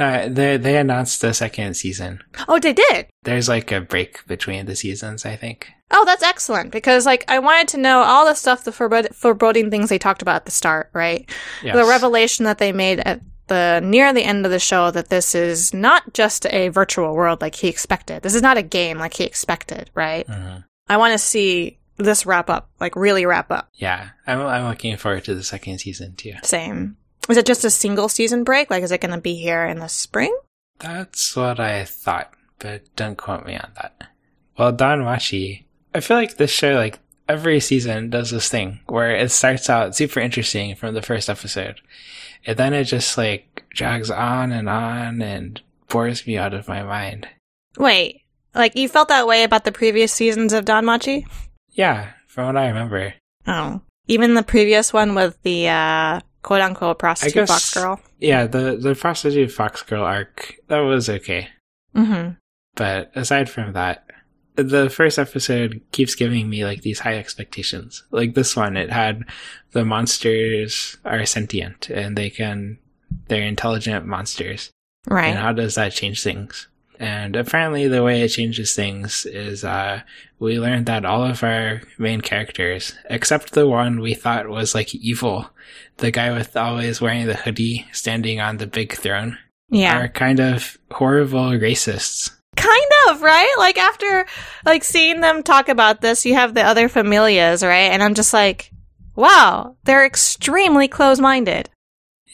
Uh, 0.00 0.28
they 0.28 0.56
they 0.56 0.76
announced 0.78 1.20
the 1.20 1.32
second 1.34 1.74
season. 1.74 2.20
Oh, 2.48 2.58
they 2.58 2.72
did. 2.72 3.06
There's 3.24 3.48
like 3.48 3.70
a 3.70 3.80
break 3.80 4.26
between 4.26 4.66
the 4.66 4.74
seasons. 4.74 5.26
I 5.26 5.36
think. 5.36 5.68
Oh, 5.90 6.04
that's 6.04 6.22
excellent 6.22 6.70
because 6.72 7.04
like 7.06 7.24
I 7.28 7.38
wanted 7.38 7.68
to 7.68 7.76
know 7.78 8.00
all 8.02 8.24
the 8.24 8.34
stuff, 8.34 8.64
the 8.64 8.70
forbod- 8.70 9.14
foreboding 9.14 9.70
things 9.70 9.88
they 9.90 9.98
talked 9.98 10.22
about 10.22 10.36
at 10.36 10.44
the 10.46 10.50
start, 10.52 10.88
right? 10.94 11.28
Yes. 11.62 11.76
The 11.76 11.84
revelation 11.84 12.44
that 12.46 12.58
they 12.58 12.72
made 12.72 13.00
at 13.00 13.20
the 13.48 13.80
near 13.82 14.12
the 14.12 14.22
end 14.22 14.46
of 14.46 14.52
the 14.52 14.60
show 14.60 14.90
that 14.92 15.08
this 15.10 15.34
is 15.34 15.74
not 15.74 16.14
just 16.14 16.46
a 16.46 16.68
virtual 16.68 17.14
world 17.14 17.40
like 17.40 17.56
he 17.56 17.68
expected. 17.68 18.22
This 18.22 18.34
is 18.36 18.42
not 18.42 18.56
a 18.56 18.62
game 18.62 18.98
like 18.98 19.14
he 19.14 19.24
expected, 19.24 19.90
right? 19.94 20.26
Mhm. 20.26 20.64
I 20.88 20.96
want 20.96 21.12
to 21.12 21.18
see 21.18 21.78
this 21.96 22.24
wrap 22.24 22.48
up, 22.48 22.70
like 22.80 22.96
really 22.96 23.26
wrap 23.26 23.50
up. 23.50 23.68
Yeah, 23.74 24.10
I'm 24.26 24.40
I'm 24.40 24.68
looking 24.68 24.96
forward 24.96 25.24
to 25.24 25.34
the 25.34 25.42
second 25.42 25.78
season 25.78 26.14
too. 26.14 26.34
Same. 26.44 26.96
Is 27.30 27.36
it 27.36 27.46
just 27.46 27.64
a 27.64 27.70
single 27.70 28.08
season 28.08 28.42
break? 28.44 28.70
Like, 28.70 28.82
is 28.82 28.90
it 28.90 29.00
going 29.00 29.14
to 29.14 29.20
be 29.20 29.36
here 29.36 29.64
in 29.64 29.78
the 29.78 29.88
spring? 29.88 30.36
That's 30.80 31.36
what 31.36 31.60
I 31.60 31.84
thought, 31.84 32.32
but 32.58 32.82
don't 32.96 33.16
quote 33.16 33.46
me 33.46 33.54
on 33.54 33.70
that. 33.76 34.10
Well, 34.58 34.72
DanMachi, 34.72 35.64
I 35.94 36.00
feel 36.00 36.16
like 36.16 36.36
this 36.36 36.50
show, 36.50 36.74
like 36.74 36.98
every 37.28 37.60
season, 37.60 38.10
does 38.10 38.30
this 38.30 38.48
thing 38.48 38.80
where 38.86 39.14
it 39.14 39.30
starts 39.30 39.70
out 39.70 39.94
super 39.94 40.20
interesting 40.20 40.74
from 40.74 40.94
the 40.94 41.02
first 41.02 41.30
episode, 41.30 41.80
and 42.46 42.56
then 42.56 42.74
it 42.74 42.84
just 42.84 43.16
like 43.16 43.64
drags 43.70 44.10
on 44.10 44.52
and 44.52 44.68
on 44.68 45.22
and 45.22 45.60
bores 45.88 46.26
me 46.26 46.36
out 46.36 46.54
of 46.54 46.68
my 46.68 46.82
mind. 46.82 47.28
Wait, 47.78 48.22
like 48.54 48.74
you 48.76 48.88
felt 48.88 49.08
that 49.08 49.26
way 49.26 49.44
about 49.44 49.64
the 49.64 49.72
previous 49.72 50.12
seasons 50.12 50.52
of 50.52 50.64
DanMachi? 50.64 51.26
Yeah, 51.70 52.10
from 52.26 52.46
what 52.46 52.56
I 52.56 52.68
remember. 52.68 53.14
Oh, 53.46 53.82
even 54.06 54.34
the 54.34 54.42
previous 54.42 54.92
one 54.92 55.14
with 55.14 55.40
the 55.42 55.68
uh, 55.68 56.20
quote 56.42 56.60
unquote 56.60 56.98
prostitute 56.98 57.34
guess- 57.34 57.48
fox 57.48 57.74
girl. 57.74 58.00
Yeah, 58.18 58.46
the 58.46 58.76
the 58.80 58.94
prostitute 58.94 59.50
fox 59.52 59.82
girl 59.82 60.04
arc 60.04 60.56
that 60.68 60.78
was 60.80 61.08
okay, 61.08 61.48
Mm-hmm. 61.96 62.32
but 62.76 63.10
aside 63.14 63.48
from 63.50 63.72
that, 63.74 64.04
the 64.56 64.90
first 64.90 65.18
episode 65.18 65.80
keeps 65.92 66.14
giving 66.14 66.48
me 66.50 66.64
like 66.64 66.82
these 66.82 67.00
high 67.00 67.16
expectations. 67.16 68.04
Like 68.10 68.34
this 68.34 68.54
one, 68.56 68.76
it 68.76 68.90
had 68.90 69.24
the 69.72 69.84
monsters 69.84 70.96
are 71.04 71.24
sentient 71.26 71.88
and 71.90 72.16
they 72.16 72.30
can 72.30 72.78
they're 73.28 73.42
intelligent 73.46 74.06
monsters. 74.06 74.70
Right. 75.06 75.28
And 75.28 75.38
how 75.38 75.52
does 75.52 75.74
that 75.76 75.92
change 75.92 76.22
things? 76.22 76.68
And 77.00 77.34
apparently 77.34 77.88
the 77.88 78.04
way 78.04 78.20
it 78.20 78.28
changes 78.28 78.74
things 78.74 79.24
is 79.24 79.64
uh 79.64 80.02
we 80.38 80.60
learned 80.60 80.86
that 80.86 81.04
all 81.04 81.24
of 81.24 81.42
our 81.42 81.80
main 81.98 82.20
characters, 82.20 82.94
except 83.08 83.52
the 83.52 83.66
one 83.66 84.00
we 84.00 84.14
thought 84.14 84.48
was 84.48 84.74
like 84.74 84.94
evil, 84.94 85.50
the 85.96 86.10
guy 86.10 86.30
with 86.32 86.56
always 86.56 87.00
wearing 87.00 87.26
the 87.26 87.34
hoodie 87.34 87.86
standing 87.92 88.40
on 88.40 88.58
the 88.58 88.66
big 88.66 88.92
throne, 88.92 89.38
yeah. 89.70 89.98
are 89.98 90.08
kind 90.08 90.40
of 90.40 90.78
horrible 90.90 91.50
racists. 91.50 92.30
Kind 92.56 92.92
of, 93.08 93.22
right? 93.22 93.54
Like 93.58 93.78
after 93.78 94.26
like 94.66 94.84
seeing 94.84 95.20
them 95.20 95.42
talk 95.42 95.68
about 95.68 96.00
this, 96.00 96.26
you 96.26 96.34
have 96.34 96.54
the 96.54 96.62
other 96.62 96.88
familias, 96.88 97.66
right? 97.66 97.90
And 97.90 98.02
I'm 98.02 98.14
just 98.14 98.32
like, 98.32 98.72
wow, 99.14 99.76
they're 99.84 100.04
extremely 100.04 100.88
close-minded. 100.88 101.70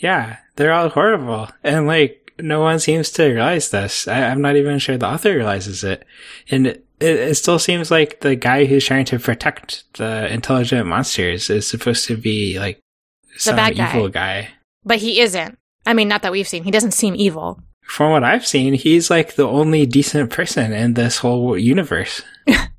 Yeah, 0.00 0.38
they're 0.56 0.72
all 0.72 0.88
horrible. 0.88 1.48
And 1.62 1.86
like, 1.86 2.25
no 2.38 2.60
one 2.60 2.78
seems 2.78 3.10
to 3.12 3.26
realize 3.26 3.70
this. 3.70 4.08
I, 4.08 4.24
I'm 4.24 4.42
not 4.42 4.56
even 4.56 4.78
sure 4.78 4.96
the 4.96 5.06
author 5.06 5.34
realizes 5.34 5.84
it. 5.84 6.04
And 6.50 6.66
it, 6.66 6.84
it 7.00 7.34
still 7.36 7.58
seems 7.58 7.90
like 7.90 8.20
the 8.20 8.36
guy 8.36 8.64
who's 8.64 8.84
trying 8.84 9.04
to 9.06 9.18
protect 9.18 9.84
the 9.94 10.32
intelligent 10.32 10.86
monsters 10.86 11.50
is 11.50 11.66
supposed 11.66 12.06
to 12.06 12.16
be 12.16 12.58
like 12.58 12.80
some 13.36 13.56
bad 13.56 13.76
guy. 13.76 13.90
evil 13.90 14.08
guy. 14.08 14.48
But 14.84 14.98
he 14.98 15.20
isn't. 15.20 15.58
I 15.84 15.94
mean, 15.94 16.08
not 16.08 16.22
that 16.22 16.32
we've 16.32 16.48
seen. 16.48 16.64
He 16.64 16.70
doesn't 16.70 16.92
seem 16.92 17.14
evil. 17.16 17.60
From 17.82 18.10
what 18.10 18.24
I've 18.24 18.46
seen, 18.46 18.74
he's 18.74 19.10
like 19.10 19.36
the 19.36 19.46
only 19.46 19.86
decent 19.86 20.30
person 20.30 20.72
in 20.72 20.94
this 20.94 21.18
whole 21.18 21.56
universe. 21.56 22.22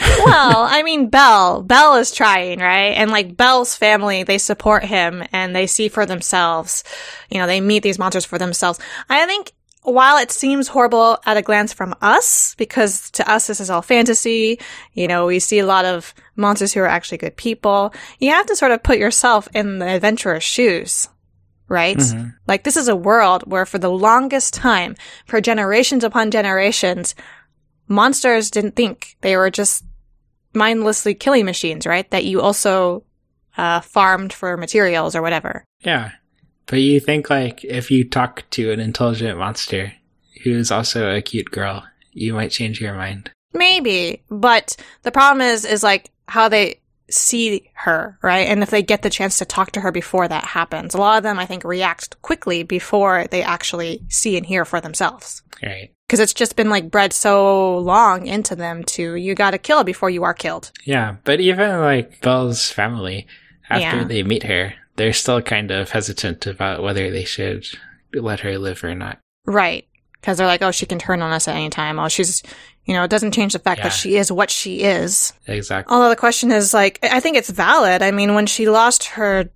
well, 0.00 0.62
I 0.62 0.82
mean, 0.82 1.08
Belle. 1.08 1.62
Belle 1.62 1.96
is 1.96 2.12
trying, 2.12 2.58
right? 2.58 2.92
And 2.92 3.10
like 3.10 3.36
Belle's 3.36 3.74
family, 3.76 4.22
they 4.22 4.38
support 4.38 4.84
him 4.84 5.22
and 5.32 5.54
they 5.54 5.66
see 5.66 5.88
for 5.88 6.06
themselves. 6.06 6.84
You 7.30 7.38
know, 7.38 7.46
they 7.46 7.60
meet 7.60 7.82
these 7.82 7.98
monsters 7.98 8.24
for 8.24 8.38
themselves. 8.38 8.78
I 9.08 9.26
think 9.26 9.52
while 9.82 10.16
it 10.16 10.30
seems 10.30 10.68
horrible 10.68 11.18
at 11.26 11.36
a 11.36 11.42
glance 11.42 11.72
from 11.72 11.94
us, 12.00 12.54
because 12.56 13.10
to 13.10 13.30
us 13.30 13.46
this 13.46 13.60
is 13.60 13.68
all 13.68 13.82
fantasy, 13.82 14.58
you 14.94 15.06
know, 15.06 15.26
we 15.26 15.38
see 15.38 15.58
a 15.58 15.66
lot 15.66 15.84
of 15.84 16.14
monsters 16.36 16.72
who 16.72 16.80
are 16.80 16.88
actually 16.88 17.18
good 17.18 17.36
people, 17.36 17.92
you 18.18 18.30
have 18.30 18.46
to 18.46 18.56
sort 18.56 18.72
of 18.72 18.82
put 18.82 18.98
yourself 18.98 19.46
in 19.54 19.78
the 19.78 19.86
adventurer's 19.86 20.42
shoes. 20.42 21.08
Right? 21.66 21.96
Mhm. 21.96 22.34
Like 22.46 22.64
this 22.64 22.76
is 22.76 22.88
a 22.88 22.96
world 22.96 23.50
where 23.50 23.64
for 23.64 23.78
the 23.78 23.90
longest 23.90 24.52
time, 24.52 24.96
for 25.26 25.40
generations 25.40 26.04
upon 26.04 26.30
generations, 26.30 27.14
monsters 27.88 28.50
didn't 28.50 28.76
think. 28.76 29.16
They 29.20 29.36
were 29.36 29.50
just 29.50 29.84
mindlessly 30.52 31.14
killing 31.14 31.44
machines, 31.44 31.86
right? 31.86 32.08
That 32.10 32.24
you 32.24 32.40
also 32.40 33.04
uh, 33.56 33.80
farmed 33.80 34.32
for 34.32 34.56
materials 34.56 35.14
or 35.14 35.22
whatever. 35.22 35.64
Yeah. 35.80 36.12
But 36.66 36.80
you 36.80 37.00
think 37.00 37.28
like 37.30 37.64
if 37.64 37.90
you 37.90 38.08
talk 38.08 38.44
to 38.50 38.70
an 38.72 38.80
intelligent 38.80 39.38
monster 39.38 39.92
who's 40.42 40.70
also 40.70 41.14
a 41.14 41.22
cute 41.22 41.50
girl, 41.50 41.84
you 42.12 42.34
might 42.34 42.50
change 42.50 42.80
your 42.80 42.94
mind. 42.94 43.30
Maybe, 43.52 44.22
but 44.28 44.76
the 45.02 45.12
problem 45.12 45.40
is, 45.40 45.64
is 45.64 45.82
like 45.82 46.10
how 46.26 46.48
they 46.48 46.80
see 47.10 47.70
her, 47.74 48.18
right? 48.22 48.48
And 48.48 48.62
if 48.62 48.70
they 48.70 48.82
get 48.82 49.02
the 49.02 49.10
chance 49.10 49.38
to 49.38 49.44
talk 49.44 49.72
to 49.72 49.80
her 49.80 49.92
before 49.92 50.26
that 50.26 50.44
happens, 50.44 50.94
a 50.94 50.98
lot 50.98 51.18
of 51.18 51.22
them, 51.22 51.38
I 51.38 51.46
think, 51.46 51.64
react 51.64 52.20
quickly 52.22 52.62
before 52.62 53.26
they 53.30 53.42
actually 53.42 54.02
see 54.08 54.36
and 54.36 54.44
hear 54.46 54.64
for 54.64 54.80
themselves. 54.80 55.42
Right. 55.62 55.92
Because 56.14 56.22
it's 56.30 56.32
just 56.34 56.54
been 56.54 56.70
like 56.70 56.92
bred 56.92 57.12
so 57.12 57.76
long 57.78 58.28
into 58.28 58.54
them 58.54 58.84
to 58.84 59.16
you 59.16 59.34
gotta 59.34 59.58
kill 59.58 59.82
before 59.82 60.10
you 60.10 60.22
are 60.22 60.32
killed. 60.32 60.70
Yeah, 60.84 61.16
but 61.24 61.40
even 61.40 61.80
like 61.80 62.20
Belle's 62.20 62.70
family, 62.70 63.26
after 63.68 63.96
Yeah. 63.96 64.04
they 64.04 64.22
meet 64.22 64.44
her, 64.44 64.74
they're 64.94 65.12
still 65.12 65.42
kind 65.42 65.72
of 65.72 65.90
hesitant 65.90 66.46
about 66.46 66.84
whether 66.84 67.10
they 67.10 67.24
should 67.24 67.66
let 68.12 68.38
her 68.40 68.58
live 68.58 68.84
or 68.84 68.94
not. 68.94 69.18
Right. 69.44 69.88
Because 70.20 70.38
they're 70.38 70.46
like, 70.46 70.62
oh, 70.62 70.70
she 70.70 70.86
can 70.86 71.00
turn 71.00 71.20
on 71.20 71.32
us 71.32 71.48
at 71.48 71.56
any 71.56 71.68
time. 71.68 71.98
Oh, 71.98 72.06
she's, 72.06 72.44
you 72.84 72.94
know, 72.94 73.02
it 73.02 73.10
doesn't 73.10 73.32
change 73.34 73.54
the 73.54 73.58
fact 73.58 73.78
Yeah. 73.78 73.88
that 73.88 73.92
she 73.92 74.16
is 74.16 74.30
what 74.30 74.50
she 74.52 74.82
is. 74.82 75.32
Exactly. 75.48 75.92
Although 75.92 76.10
the 76.10 76.14
question 76.16 76.52
is 76.52 76.72
like, 76.72 77.00
I 77.02 77.18
think 77.18 77.36
it's 77.36 77.50
valid. 77.50 78.02
I 78.02 78.12
mean, 78.12 78.34
when 78.36 78.46
she 78.46 78.68
lost 78.68 79.04
her 79.18 79.50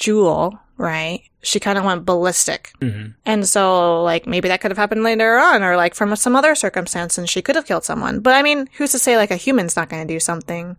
jewel, 0.00 0.58
right, 0.76 1.22
she 1.42 1.60
kind 1.60 1.78
of 1.78 1.84
went 1.84 2.04
ballistic. 2.04 2.72
hmm 2.82 3.08
And 3.24 3.46
so, 3.48 4.02
like, 4.02 4.26
maybe 4.26 4.48
that 4.48 4.60
could 4.60 4.70
have 4.72 4.78
happened 4.78 5.04
later 5.04 5.38
on, 5.38 5.62
or 5.62 5.76
like 5.76 5.94
from 5.94 6.14
some 6.16 6.34
other 6.34 6.54
circumstance, 6.54 7.16
and 7.18 7.28
she 7.28 7.42
could 7.42 7.54
have 7.56 7.66
killed 7.66 7.84
someone. 7.84 8.20
But 8.20 8.34
I 8.34 8.42
mean, 8.42 8.68
who's 8.76 8.90
to 8.92 8.98
say 8.98 9.16
like 9.16 9.30
a 9.30 9.36
human's 9.36 9.76
not 9.76 9.88
going 9.88 10.06
to 10.06 10.12
do 10.14 10.18
something 10.20 10.76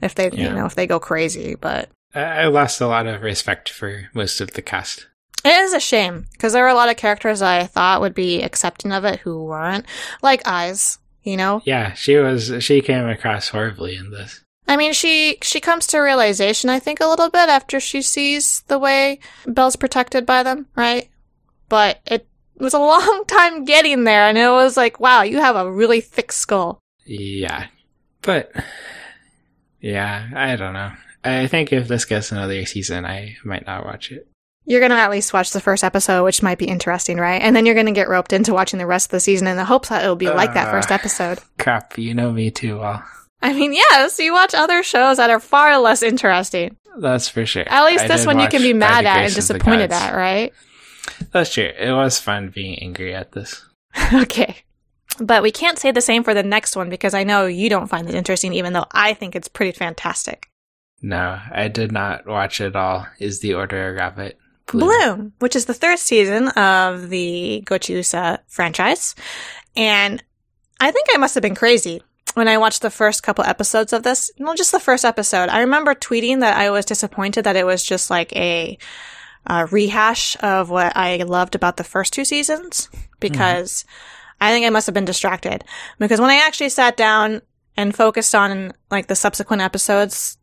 if 0.00 0.14
they, 0.14 0.30
you 0.32 0.48
know, 0.50 0.64
if 0.66 0.74
they 0.74 0.86
go 0.86 0.98
crazy? 0.98 1.54
But 1.54 1.90
I 2.14 2.46
lost 2.46 2.80
a 2.80 2.86
lot 2.86 3.06
of 3.06 3.22
respect 3.22 3.68
for 3.68 4.08
most 4.14 4.40
of 4.40 4.52
the 4.52 4.62
cast. 4.62 5.06
it 5.44 5.50
is 5.50 5.72
a 5.74 5.80
shame 5.80 6.26
because 6.32 6.52
there 6.52 6.62
were 6.62 6.68
a 6.68 6.74
lot 6.74 6.88
of 6.90 6.96
characters 6.96 7.40
I 7.42 7.66
thought 7.66 8.00
would 8.00 8.14
be 8.14 8.42
accepting 8.42 8.92
of 8.92 9.04
it 9.04 9.20
who 9.20 9.44
weren't, 9.44 9.84
like 10.22 10.46
Ais. 10.46 10.98
You 11.22 11.36
know, 11.36 11.60
Yeah, 11.66 11.92
she 11.92 12.16
was. 12.16 12.50
She 12.64 12.80
came 12.80 13.06
across 13.06 13.50
horribly 13.50 13.94
in 13.94 14.10
this. 14.10 14.40
I 14.70 14.76
mean, 14.76 14.92
she 14.92 15.36
she 15.42 15.58
comes 15.60 15.88
to 15.88 15.98
realization, 15.98 16.70
I 16.70 16.78
think, 16.78 17.00
a 17.00 17.06
little 17.08 17.28
bit 17.28 17.48
after 17.48 17.80
she 17.80 18.02
sees 18.02 18.60
the 18.68 18.78
way 18.78 19.18
Belle's 19.44 19.74
protected 19.74 20.24
by 20.24 20.44
them, 20.44 20.66
right? 20.76 21.08
But 21.68 21.98
it 22.06 22.26
was 22.56 22.72
a 22.72 22.78
long 22.92 23.24
time 23.26 23.64
getting 23.64 24.04
there, 24.04 24.28
and 24.28 24.38
it 24.38 24.48
was 24.48 24.76
like, 24.76 25.00
wow, 25.00 25.22
you 25.22 25.38
have 25.38 25.56
a 25.56 25.70
really 25.70 26.00
thick 26.00 26.30
skull. 26.30 26.78
Yeah, 27.04 27.66
but 28.22 28.52
yeah, 29.80 30.28
I 30.34 30.56
don't 30.56 30.74
know. 30.74 30.92
I 31.24 31.46
think 31.48 31.72
if 31.72 31.88
this 31.88 32.04
gets 32.04 32.32
another 32.32 32.64
season, 32.64 33.04
I 33.04 33.36
might 33.44 33.66
not 33.66 33.84
watch 33.84 34.12
it. 34.12 34.26
You're 34.66 34.80
gonna 34.80 34.94
at 34.94 35.10
least 35.10 35.32
watch 35.32 35.50
the 35.50 35.60
first 35.60 35.82
episode, 35.82 36.22
which 36.24 36.42
might 36.44 36.58
be 36.58 36.66
interesting, 36.66 37.16
right? 37.18 37.42
And 37.42 37.56
then 37.56 37.66
you're 37.66 37.74
gonna 37.74 37.92
get 37.92 38.08
roped 38.08 38.32
into 38.32 38.52
watching 38.54 38.78
the 38.78 38.86
rest 38.86 39.06
of 39.08 39.10
the 39.10 39.20
season 39.20 39.46
in 39.48 39.56
the 39.56 39.64
hopes 39.64 39.88
that 39.88 40.02
it'll 40.04 40.14
be 40.16 40.28
like 40.30 40.54
that 40.54 40.68
Uh. 40.68 40.70
first 40.70 40.92
episode. 40.92 41.40
Crap, 41.58 41.98
you 41.98 42.14
know 42.14 42.30
me 42.30 42.50
too 42.52 42.78
well. 42.78 43.02
I 43.42 43.52
mean, 43.52 43.72
yes, 43.72 44.18
you 44.18 44.32
watch 44.32 44.54
other 44.54 44.82
shows 44.82 45.16
that 45.16 45.30
are 45.30 45.40
far 45.40 45.78
less 45.78 46.02
interesting. 46.02 46.76
That's 46.98 47.28
for 47.28 47.46
sure. 47.46 47.64
At 47.66 47.86
least 47.86 48.04
I 48.04 48.08
this 48.08 48.26
one 48.26 48.38
you 48.38 48.48
can 48.48 48.62
be 48.62 48.74
mad 48.74 49.06
at 49.06 49.16
and 49.16 49.32
Grace 49.32 49.38
of 49.38 49.48
the 49.48 49.54
disappointed 49.54 49.92
at, 49.92 50.14
right? 50.14 50.52
That's 51.32 51.52
true. 51.52 51.70
It 51.78 51.92
was 51.92 52.18
fun 52.20 52.50
being 52.50 52.78
angry 52.80 53.14
at 53.14 53.32
this. 53.32 53.64
okay. 54.14 54.56
But 55.18 55.42
we 55.42 55.50
can't 55.50 55.78
say 55.78 55.90
the 55.90 56.00
same 56.00 56.24
for 56.24 56.34
the 56.34 56.42
next 56.42 56.76
one 56.76 56.90
because 56.90 57.14
I 57.14 57.24
know 57.24 57.46
you 57.46 57.68
don't 57.68 57.88
find 57.88 58.08
it 58.08 58.14
interesting, 58.14 58.52
even 58.54 58.72
though 58.72 58.86
I 58.92 59.14
think 59.14 59.34
it's 59.34 59.48
pretty 59.48 59.72
fantastic. 59.72 60.48
No, 61.02 61.38
I 61.50 61.68
did 61.68 61.92
not 61.92 62.26
watch 62.26 62.60
it 62.60 62.76
all. 62.76 63.06
Is 63.18 63.40
the 63.40 63.54
Order 63.54 63.90
of 63.90 63.96
Rabbit 63.96 64.38
Bloom, 64.66 65.32
which 65.38 65.56
is 65.56 65.64
the 65.64 65.74
third 65.74 65.98
season 65.98 66.48
of 66.48 67.08
the 67.08 67.62
Gochiusa 67.66 68.38
franchise. 68.48 69.14
And 69.76 70.22
I 70.78 70.90
think 70.90 71.08
I 71.12 71.18
must 71.18 71.34
have 71.34 71.42
been 71.42 71.54
crazy 71.54 72.02
when 72.34 72.48
I 72.48 72.58
watched 72.58 72.82
the 72.82 72.90
first 72.90 73.22
couple 73.22 73.44
episodes 73.44 73.92
of 73.92 74.02
this. 74.02 74.30
Well, 74.38 74.54
just 74.54 74.72
the 74.72 74.80
first 74.80 75.04
episode. 75.04 75.48
I 75.48 75.60
remember 75.60 75.94
tweeting 75.94 76.40
that 76.40 76.56
I 76.56 76.70
was 76.70 76.84
disappointed 76.84 77.44
that 77.44 77.56
it 77.56 77.66
was 77.66 77.82
just 77.84 78.10
like 78.10 78.34
a, 78.36 78.78
a 79.46 79.66
rehash 79.66 80.36
of 80.42 80.70
what 80.70 80.96
I 80.96 81.16
loved 81.18 81.54
about 81.54 81.76
the 81.76 81.84
first 81.84 82.12
two 82.12 82.24
seasons 82.24 82.88
because 83.18 83.84
I 84.40 84.52
think 84.52 84.64
I 84.66 84.70
must 84.70 84.86
have 84.86 84.94
been 84.94 85.04
distracted. 85.04 85.64
Because 85.98 86.20
when 86.20 86.30
I 86.30 86.36
actually 86.46 86.68
sat 86.70 86.96
down 86.96 87.42
and 87.76 87.94
focused 87.94 88.34
on 88.34 88.72
like 88.90 89.06
the 89.08 89.16
subsequent 89.16 89.62
episodes, 89.62 90.36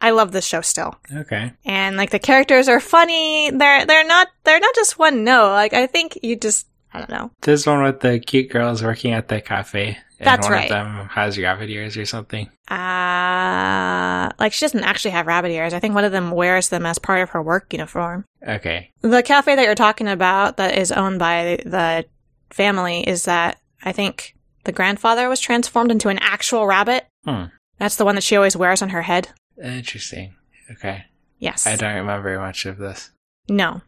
I 0.00 0.10
love 0.10 0.32
this 0.32 0.44
show 0.46 0.60
still 0.60 0.94
Okay. 1.10 1.50
and 1.64 1.96
like 1.96 2.10
the 2.10 2.18
characters 2.18 2.68
are 2.68 2.80
funny. 2.80 3.50
They're 3.50 3.86
they're 3.86 4.04
not 4.06 4.28
they're 4.44 4.60
not 4.60 4.74
just 4.74 4.98
one 4.98 5.24
note. 5.24 5.52
Like 5.52 5.72
I 5.72 5.86
think 5.86 6.18
you 6.22 6.36
just 6.36 6.66
I 6.94 6.98
don't 6.98 7.10
know. 7.10 7.30
This 7.42 7.66
one 7.66 7.82
with 7.82 8.00
the 8.00 8.20
cute 8.20 8.50
girls 8.50 8.82
working 8.82 9.12
at 9.12 9.28
the 9.28 9.40
cafe. 9.40 9.98
And 10.20 10.26
That's 10.26 10.46
one 10.46 10.52
right. 10.52 10.64
of 10.64 10.68
them 10.70 11.08
has 11.08 11.36
rabbit 11.38 11.68
ears 11.68 11.96
or 11.96 12.06
something. 12.06 12.48
Uh 12.70 14.30
like 14.38 14.52
she 14.52 14.64
doesn't 14.64 14.84
actually 14.84 15.10
have 15.10 15.26
rabbit 15.26 15.50
ears. 15.50 15.74
I 15.74 15.80
think 15.80 15.94
one 15.94 16.04
of 16.04 16.12
them 16.12 16.30
wears 16.30 16.68
them 16.68 16.86
as 16.86 16.98
part 16.98 17.20
of 17.20 17.30
her 17.30 17.42
work 17.42 17.72
uniform. 17.72 18.24
Okay. 18.46 18.90
The 19.00 19.22
cafe 19.22 19.56
that 19.56 19.64
you're 19.64 19.74
talking 19.74 20.08
about 20.08 20.56
that 20.56 20.78
is 20.78 20.92
owned 20.92 21.18
by 21.18 21.58
the 21.64 22.06
family 22.50 23.00
is 23.00 23.24
that 23.24 23.58
I 23.82 23.92
think 23.92 24.34
the 24.64 24.72
grandfather 24.72 25.28
was 25.28 25.40
transformed 25.40 25.90
into 25.90 26.08
an 26.08 26.18
actual 26.20 26.66
rabbit. 26.66 27.06
Hmm. 27.24 27.44
That's 27.78 27.96
the 27.96 28.04
one 28.04 28.14
that 28.14 28.24
she 28.24 28.36
always 28.36 28.56
wears 28.56 28.82
on 28.82 28.90
her 28.90 29.02
head. 29.02 29.28
Interesting. 29.62 30.34
Okay. 30.70 31.04
Yes. 31.38 31.66
I 31.66 31.76
don't 31.76 31.96
remember 31.96 32.38
much 32.38 32.64
of 32.66 32.78
this. 32.78 33.10
No. 33.48 33.82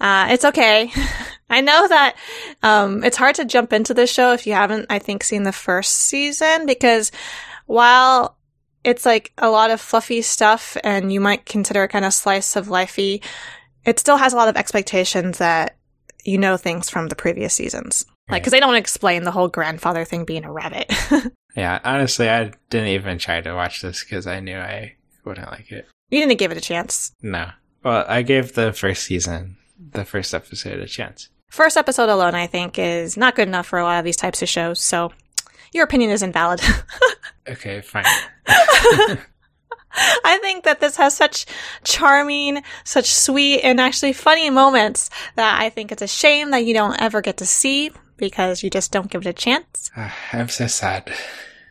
Uh, 0.00 0.28
it's 0.30 0.44
okay. 0.44 0.90
I 1.50 1.60
know 1.60 1.86
that 1.88 2.16
um, 2.62 3.04
it's 3.04 3.16
hard 3.16 3.34
to 3.36 3.44
jump 3.44 3.72
into 3.72 3.94
this 3.94 4.10
show 4.10 4.32
if 4.32 4.46
you 4.46 4.54
haven't, 4.54 4.86
I 4.90 4.98
think, 4.98 5.22
seen 5.22 5.42
the 5.42 5.52
first 5.52 5.92
season 5.92 6.66
because 6.66 7.12
while 7.66 8.36
it's 8.82 9.06
like 9.06 9.32
a 9.38 9.50
lot 9.50 9.70
of 9.70 9.80
fluffy 9.80 10.22
stuff 10.22 10.76
and 10.84 11.12
you 11.12 11.20
might 11.20 11.46
consider 11.46 11.84
it 11.84 11.88
kind 11.88 12.04
of 12.04 12.12
slice 12.14 12.56
of 12.56 12.68
lifey, 12.68 13.22
it 13.84 13.98
still 13.98 14.16
has 14.16 14.32
a 14.32 14.36
lot 14.36 14.48
of 14.48 14.56
expectations 14.56 15.38
that 15.38 15.76
you 16.24 16.38
know 16.38 16.56
things 16.56 16.88
from 16.88 17.08
the 17.08 17.16
previous 17.16 17.54
seasons. 17.54 18.06
Like, 18.30 18.42
because 18.42 18.52
they 18.52 18.60
don't 18.60 18.74
explain 18.76 19.24
the 19.24 19.30
whole 19.30 19.48
grandfather 19.48 20.06
thing 20.06 20.24
being 20.24 20.44
a 20.44 20.52
rabbit. 20.52 20.92
Yeah, 21.56 21.78
honestly, 21.84 22.28
I 22.28 22.50
didn't 22.68 22.88
even 22.88 23.18
try 23.18 23.40
to 23.40 23.54
watch 23.54 23.80
this 23.80 24.02
because 24.02 24.26
I 24.26 24.40
knew 24.40 24.58
I 24.58 24.96
wouldn't 25.24 25.48
like 25.52 25.70
it. 25.70 25.86
you 26.10 26.18
didn't 26.18 26.36
give 26.38 26.50
it 26.50 26.58
a 26.58 26.60
chance. 26.60 27.12
No. 27.22 27.48
Well, 27.84 28.04
I 28.08 28.22
gave 28.22 28.54
the 28.54 28.72
first 28.72 29.04
season, 29.04 29.56
the 29.78 30.04
first 30.04 30.34
episode, 30.34 30.80
a 30.80 30.86
chance. 30.86 31.28
First 31.48 31.76
episode 31.76 32.08
alone, 32.08 32.34
I 32.34 32.46
think, 32.46 32.78
is 32.78 33.16
not 33.16 33.36
good 33.36 33.46
enough 33.46 33.66
for 33.66 33.78
a 33.78 33.84
lot 33.84 33.98
of 33.98 34.04
these 34.04 34.16
types 34.16 34.42
of 34.42 34.48
shows. 34.48 34.80
So 34.80 35.12
your 35.72 35.84
opinion 35.84 36.10
is 36.10 36.22
invalid. 36.22 36.60
Okay, 37.46 37.82
fine. 37.82 38.04
I 38.46 39.18
think 40.40 40.64
that 40.64 40.80
this 40.80 40.96
has 40.96 41.14
such 41.14 41.46
charming, 41.84 42.62
such 42.84 43.12
sweet, 43.12 43.60
and 43.60 43.80
actually 43.80 44.12
funny 44.12 44.50
moments 44.50 45.10
that 45.36 45.60
I 45.60 45.68
think 45.68 45.92
it's 45.92 46.02
a 46.02 46.06
shame 46.06 46.50
that 46.52 46.64
you 46.64 46.74
don't 46.74 47.00
ever 47.00 47.20
get 47.20 47.36
to 47.38 47.46
see 47.46 47.90
because 48.16 48.62
you 48.62 48.70
just 48.70 48.92
don't 48.92 49.10
give 49.10 49.26
it 49.26 49.28
a 49.28 49.32
chance. 49.32 49.90
Ah, 49.96 50.16
I'm 50.32 50.48
so 50.48 50.66
sad. 50.66 51.12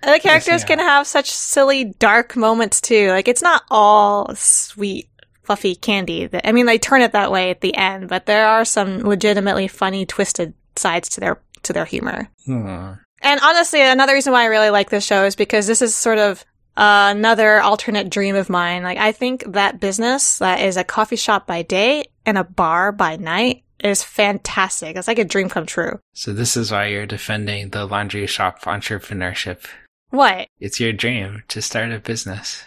The 0.04 0.19
characters 0.21 0.62
yeah. 0.62 0.67
can 0.67 0.80
have 0.80 1.08
such 1.08 1.32
silly, 1.32 1.86
dark 1.86 2.36
moments 2.36 2.82
too. 2.82 3.10
Like 3.10 3.28
it's 3.28 3.41
not 3.41 3.63
all 3.71 4.34
sweet, 4.36 5.10
fluffy 5.44 5.76
candy. 5.76 6.30
I 6.44 6.52
mean, 6.52 6.66
they 6.66 6.80
turn 6.80 7.02
it 7.02 7.12
that 7.12 7.32
way 7.32 7.50
at 7.50 7.62
the 7.62 7.76
end, 7.76 8.10
but 8.10 8.26
there 8.26 8.48
are 8.48 8.66
some 8.66 9.00
legitimately 9.00 9.68
funny, 9.68 10.06
twisted 10.06 10.54
sides 10.76 11.10
to 11.10 11.20
their 11.20 11.40
to 11.64 11.74
their 11.74 11.86
humor. 11.86 12.30
Hmm. 12.46 12.94
And 13.22 13.40
honestly, 13.42 13.82
another 13.82 14.14
reason 14.14 14.34
why 14.34 14.44
I 14.44 14.48
really 14.48 14.70
like 14.70 14.90
this 14.90 15.06
show 15.06 15.26
is 15.26 15.36
because 15.36 15.66
this 15.66 15.82
is 15.82 15.96
sort 15.96 16.18
of 16.18 16.44
uh, 16.76 17.14
another 17.16 17.62
alternate 17.62 18.10
dream 18.10 18.36
of 18.36 18.50
mine. 18.50 18.84
Like, 18.84 18.98
I 18.98 19.14
think 19.14 19.54
that 19.54 19.80
business 19.80 20.40
that 20.40 20.60
is 20.60 20.76
a 20.76 20.84
coffee 20.84 21.16
shop 21.16 21.48
by 21.48 21.62
day 21.62 22.06
and 22.26 22.38
a 22.38 22.44
bar 22.44 22.92
by 22.92 23.16
night 23.16 23.64
is 23.84 24.04
fantastic. 24.04 24.96
It's 24.96 25.08
like 25.08 25.20
a 25.20 25.26
dream 25.26 25.50
come 25.50 25.66
true. 25.66 26.00
So 26.14 26.34
this 26.34 26.58
is 26.58 26.72
why 26.72 26.88
you're 26.88 27.06
defending 27.06 27.70
the 27.70 27.86
laundry 27.86 28.28
shop 28.28 28.62
entrepreneurship. 28.64 29.66
What? 30.10 30.48
It's 30.60 30.80
your 30.80 30.94
dream 30.94 31.44
to 31.50 31.62
start 31.62 31.92
a 31.92 32.00
business. 32.00 32.64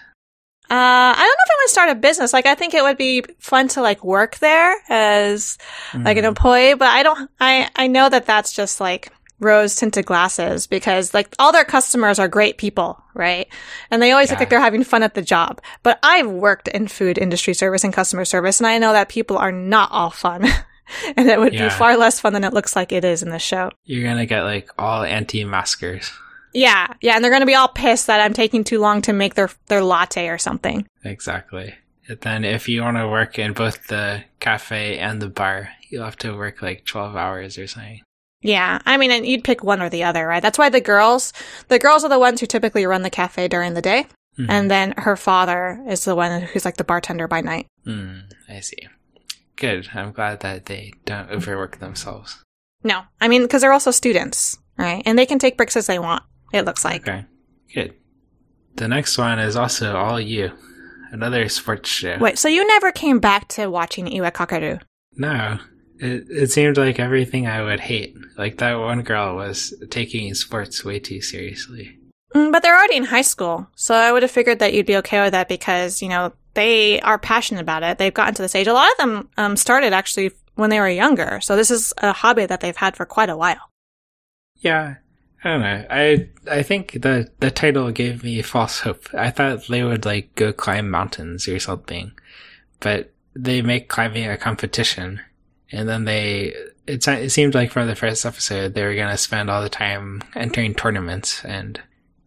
Uh, 0.69 0.75
I 0.75 1.15
don't 1.15 1.19
know 1.19 1.25
if 1.25 1.51
I 1.51 1.55
want 1.55 1.69
to 1.69 1.73
start 1.73 1.91
a 1.91 1.95
business. 1.95 2.33
Like, 2.33 2.47
I 2.47 2.55
think 2.57 2.75
it 2.75 2.83
would 2.83 2.97
be 2.99 3.25
fun 3.39 3.69
to 3.69 3.83
like 3.83 4.03
work 4.05 4.39
there 4.39 4.75
as 4.89 5.59
like 5.95 6.17
an 6.17 6.25
Hmm. 6.25 6.29
employee, 6.29 6.75
but 6.75 6.89
I 6.89 7.03
don't, 7.03 7.31
I, 7.41 7.69
I 7.77 7.87
know 7.87 8.09
that 8.09 8.27
that's 8.27 8.53
just 8.53 8.81
like 8.81 9.11
rose 9.39 9.77
tinted 9.77 10.07
glasses 10.07 10.67
because 10.67 11.13
like 11.15 11.35
all 11.39 11.53
their 11.53 11.65
customers 11.65 12.19
are 12.19 12.27
great 12.27 12.57
people, 12.59 13.01
right? 13.15 13.47
And 13.91 14.01
they 14.03 14.11
always 14.13 14.31
look 14.31 14.41
like 14.41 14.49
they're 14.49 14.59
having 14.61 14.83
fun 14.83 15.03
at 15.03 15.15
the 15.15 15.23
job. 15.23 15.61
But 15.83 15.99
I've 16.03 16.27
worked 16.31 16.69
in 16.69 16.89
food 16.89 17.19
industry 17.19 17.53
service 17.55 17.85
and 17.85 17.93
customer 17.93 18.25
service 18.25 18.59
and 18.61 18.67
I 18.67 18.79
know 18.79 18.93
that 18.93 19.09
people 19.09 19.37
are 19.39 19.53
not 19.53 19.93
all 19.93 20.11
fun. 20.11 20.47
and 21.17 21.29
it 21.29 21.39
would 21.39 21.53
Yeah. 21.53 21.65
be 21.69 21.71
far 21.75 21.97
less 21.97 22.19
fun 22.19 22.33
than 22.33 22.45
it 22.45 22.55
looks 22.55 22.75
like 22.75 22.93
it 22.93 23.05
is 23.05 23.23
in 23.23 23.29
the 23.31 23.39
show. 23.39 23.71
You're 23.85 24.09
gonna 24.09 24.25
get 24.27 24.43
like 24.43 24.71
all 24.79 25.03
anti-maskers. 25.05 26.11
Yeah. 26.57 26.87
Yeah. 27.01 27.15
And 27.15 27.23
they're 27.23 27.31
going 27.31 27.41
to 27.43 27.47
be 27.47 27.55
all 27.55 27.69
pissed 27.69 28.07
that 28.07 28.21
I'm 28.21 28.33
taking 28.33 28.65
too 28.65 28.79
long 28.81 29.03
to 29.03 29.13
make 29.13 29.35
their, 29.35 29.51
their 29.67 29.83
latte 29.85 30.29
or 30.29 30.39
something. 30.39 30.87
Exactly. 31.05 31.75
And 32.09 32.21
then 32.21 32.45
if 32.45 32.69
you 32.69 32.83
want 32.83 32.97
to 32.97 33.09
work 33.09 33.39
in 33.39 33.53
both 33.53 33.89
the 33.89 34.25
cafe 34.41 34.99
and 34.99 35.21
the 35.21 35.29
bar, 35.29 35.71
you'll 35.89 36.05
have 36.05 36.17
to 36.19 36.37
work 36.37 36.63
like 36.63 36.85
12 36.85 37.15
hours 37.17 37.59
or 37.59 37.67
something. 37.67 38.01
Yeah, 38.43 38.79
I 38.87 38.97
mean, 38.97 39.11
and 39.11 39.27
you'd 39.27 39.43
pick 39.45 39.65
one 39.65 39.83
or 39.83 39.89
the 39.89 40.05
other, 40.05 40.27
right? 40.27 40.43
That's 40.43 40.59
why 40.59 40.69
the 40.69 40.81
girls, 40.81 41.33
the 41.69 41.79
girls 41.81 42.05
are 42.05 42.09
the 42.09 42.19
ones 42.19 42.39
who 42.41 42.47
typically 42.47 42.87
run 42.87 43.03
the 43.03 43.11
cafe 43.11 43.49
during 43.49 43.75
the 43.75 43.83
day, 43.83 44.07
Mhm. 44.39 44.47
and 44.49 44.71
then 44.71 44.95
her 44.99 45.17
father 45.17 45.83
is 45.89 46.05
the 46.05 46.15
one 46.15 46.43
who's 46.43 46.65
like 46.65 46.77
the 46.77 46.85
bartender 46.85 47.27
by 47.27 47.41
night. 47.41 47.67
Hmm, 47.85 48.19
I 48.49 48.61
see. 48.61 48.87
Good. 49.57 49.89
I'm 49.95 50.13
glad 50.13 50.41
that 50.41 50.67
they 50.67 50.93
don't 51.07 51.31
overwork 51.31 51.79
themselves. 51.79 52.41
No, 52.85 53.03
I 53.21 53.27
mean, 53.27 53.43
because 53.43 53.63
they're 53.63 53.73
also 53.73 53.91
students, 53.91 54.59
right? 54.79 55.03
And 55.07 55.19
they 55.19 55.27
can 55.27 55.39
take 55.41 55.57
breaks 55.57 55.77
as 55.77 55.87
they 55.87 55.99
want. 55.99 56.23
It 56.57 56.65
looks 56.65 56.85
like. 56.85 57.09
Okay. 57.09 57.25
Good. 57.73 57.95
The 58.77 58.89
next 58.89 59.17
one 59.19 59.39
is 59.39 59.57
also 59.57 59.97
all 59.97 60.21
you. 60.21 60.53
Another 61.13 61.49
sports 61.49 61.89
show. 61.89 62.19
Wait, 62.19 62.39
so 62.39 62.49
you 62.49 62.67
never 62.67 62.93
came 62.93 63.21
back 63.21 63.49
to 63.49 63.69
watching 63.69 64.13
Iwa 64.13 64.33
Kakeru? 64.33 64.81
No. 65.17 65.59
It, 65.99 66.27
it 66.29 66.51
seemed 66.51 66.77
like 66.77 66.99
everything 66.99 67.47
I 67.47 67.63
would 67.63 67.81
hate. 67.81 68.15
Like 68.37 68.59
that 68.59 68.75
one 68.75 69.03
girl 69.03 69.37
was 69.37 69.73
taking 69.91 70.35
sports 70.35 70.85
way 70.85 70.99
too 70.99 71.23
seriously. 71.23 71.99
Mm, 72.35 72.53
but 72.53 72.63
they're 72.63 72.77
already 72.77 72.97
in 72.97 73.05
high 73.05 73.23
school, 73.23 73.67
so 73.77 73.95
I 73.95 74.13
would 74.13 74.23
have 74.23 74.31
figured 74.31 74.59
that 74.59 74.75
you'd 74.75 74.85
be 74.85 74.97
okay 74.99 75.23
with 75.23 75.33
that 75.33 75.49
because 75.49 76.03
you 76.03 76.09
know 76.09 76.33
they 76.55 77.01
are 77.01 77.19
passionate 77.19 77.63
about 77.63 77.83
it. 77.83 77.97
They've 77.97 78.13
gotten 78.13 78.35
to 78.35 78.43
this 78.43 78.55
age. 78.55 78.67
A 78.67 78.75
lot 78.75 78.91
of 78.91 78.99
them 78.99 79.29
um, 79.39 79.57
started 79.57 79.93
actually 79.95 80.33
when 80.55 80.69
they 80.69 80.81
were 80.81 80.89
younger, 80.89 81.41
so 81.41 81.57
this 81.57 81.71
is 81.71 81.95
a 81.99 82.13
hobby 82.13 82.45
that 82.45 82.61
they've 82.61 82.77
had 82.77 82.97
for 82.97 83.07
quite 83.07 83.31
a 83.31 83.37
while. 83.37 83.71
Yeah. 84.57 84.97
I 85.45 85.49
don't 85.51 85.61
know. 85.61 85.87
I 85.91 86.29
I 86.51 86.63
think 86.63 87.03
the 87.03 87.31
the 87.41 87.51
title 87.51 87.91
gave 87.91 88.25
me 88.25 88.41
false 88.43 88.81
hope. 88.81 89.13
I 89.15 89.31
thought 89.31 89.67
they 89.69 89.85
would 89.85 90.05
like 90.05 90.35
go 90.35 90.53
climb 90.53 90.91
mountains 90.91 91.47
or 91.47 91.59
something, 91.59 92.13
but 92.81 93.13
they 93.35 93.63
make 93.63 93.89
climbing 93.89 94.29
a 94.29 94.37
competition, 94.37 95.21
and 95.71 95.89
then 95.89 96.05
they 96.05 96.55
it 96.87 97.07
it 97.07 97.31
seemed 97.31 97.55
like 97.55 97.71
from 97.71 97.87
the 97.87 97.95
first 97.95 98.25
episode 98.25 98.75
they 98.75 98.85
were 98.85 98.95
gonna 98.95 99.19
spend 99.19 99.51
all 99.51 99.63
the 99.63 99.69
time 99.69 100.23
entering 100.35 100.75
tournaments 100.75 101.45
and 101.45 101.81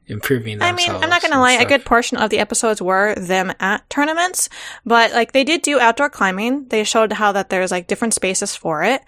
improving 0.10 0.62
I 0.62 0.72
mean, 0.72 0.90
I'm 0.90 1.10
not 1.10 1.22
gonna 1.22 1.36
and 1.36 1.42
lie, 1.42 1.54
a 1.54 1.66
good 1.66 1.86
portion 1.86 2.18
of 2.18 2.30
the 2.30 2.40
episodes 2.40 2.82
were 2.82 3.16
them 3.16 3.54
at 3.60 3.88
tournaments, 3.90 4.50
but 4.86 5.12
like 5.14 5.32
they 5.32 5.44
did 5.44 5.62
do 5.62 5.80
outdoor 5.80 6.10
climbing. 6.10 6.68
They 6.68 6.84
showed 6.84 7.14
how 7.14 7.32
that 7.34 7.50
there's 7.50 7.72
like 7.72 7.88
different 7.88 8.14
spaces 8.14 8.56
for 8.56 8.84
it 8.84 9.02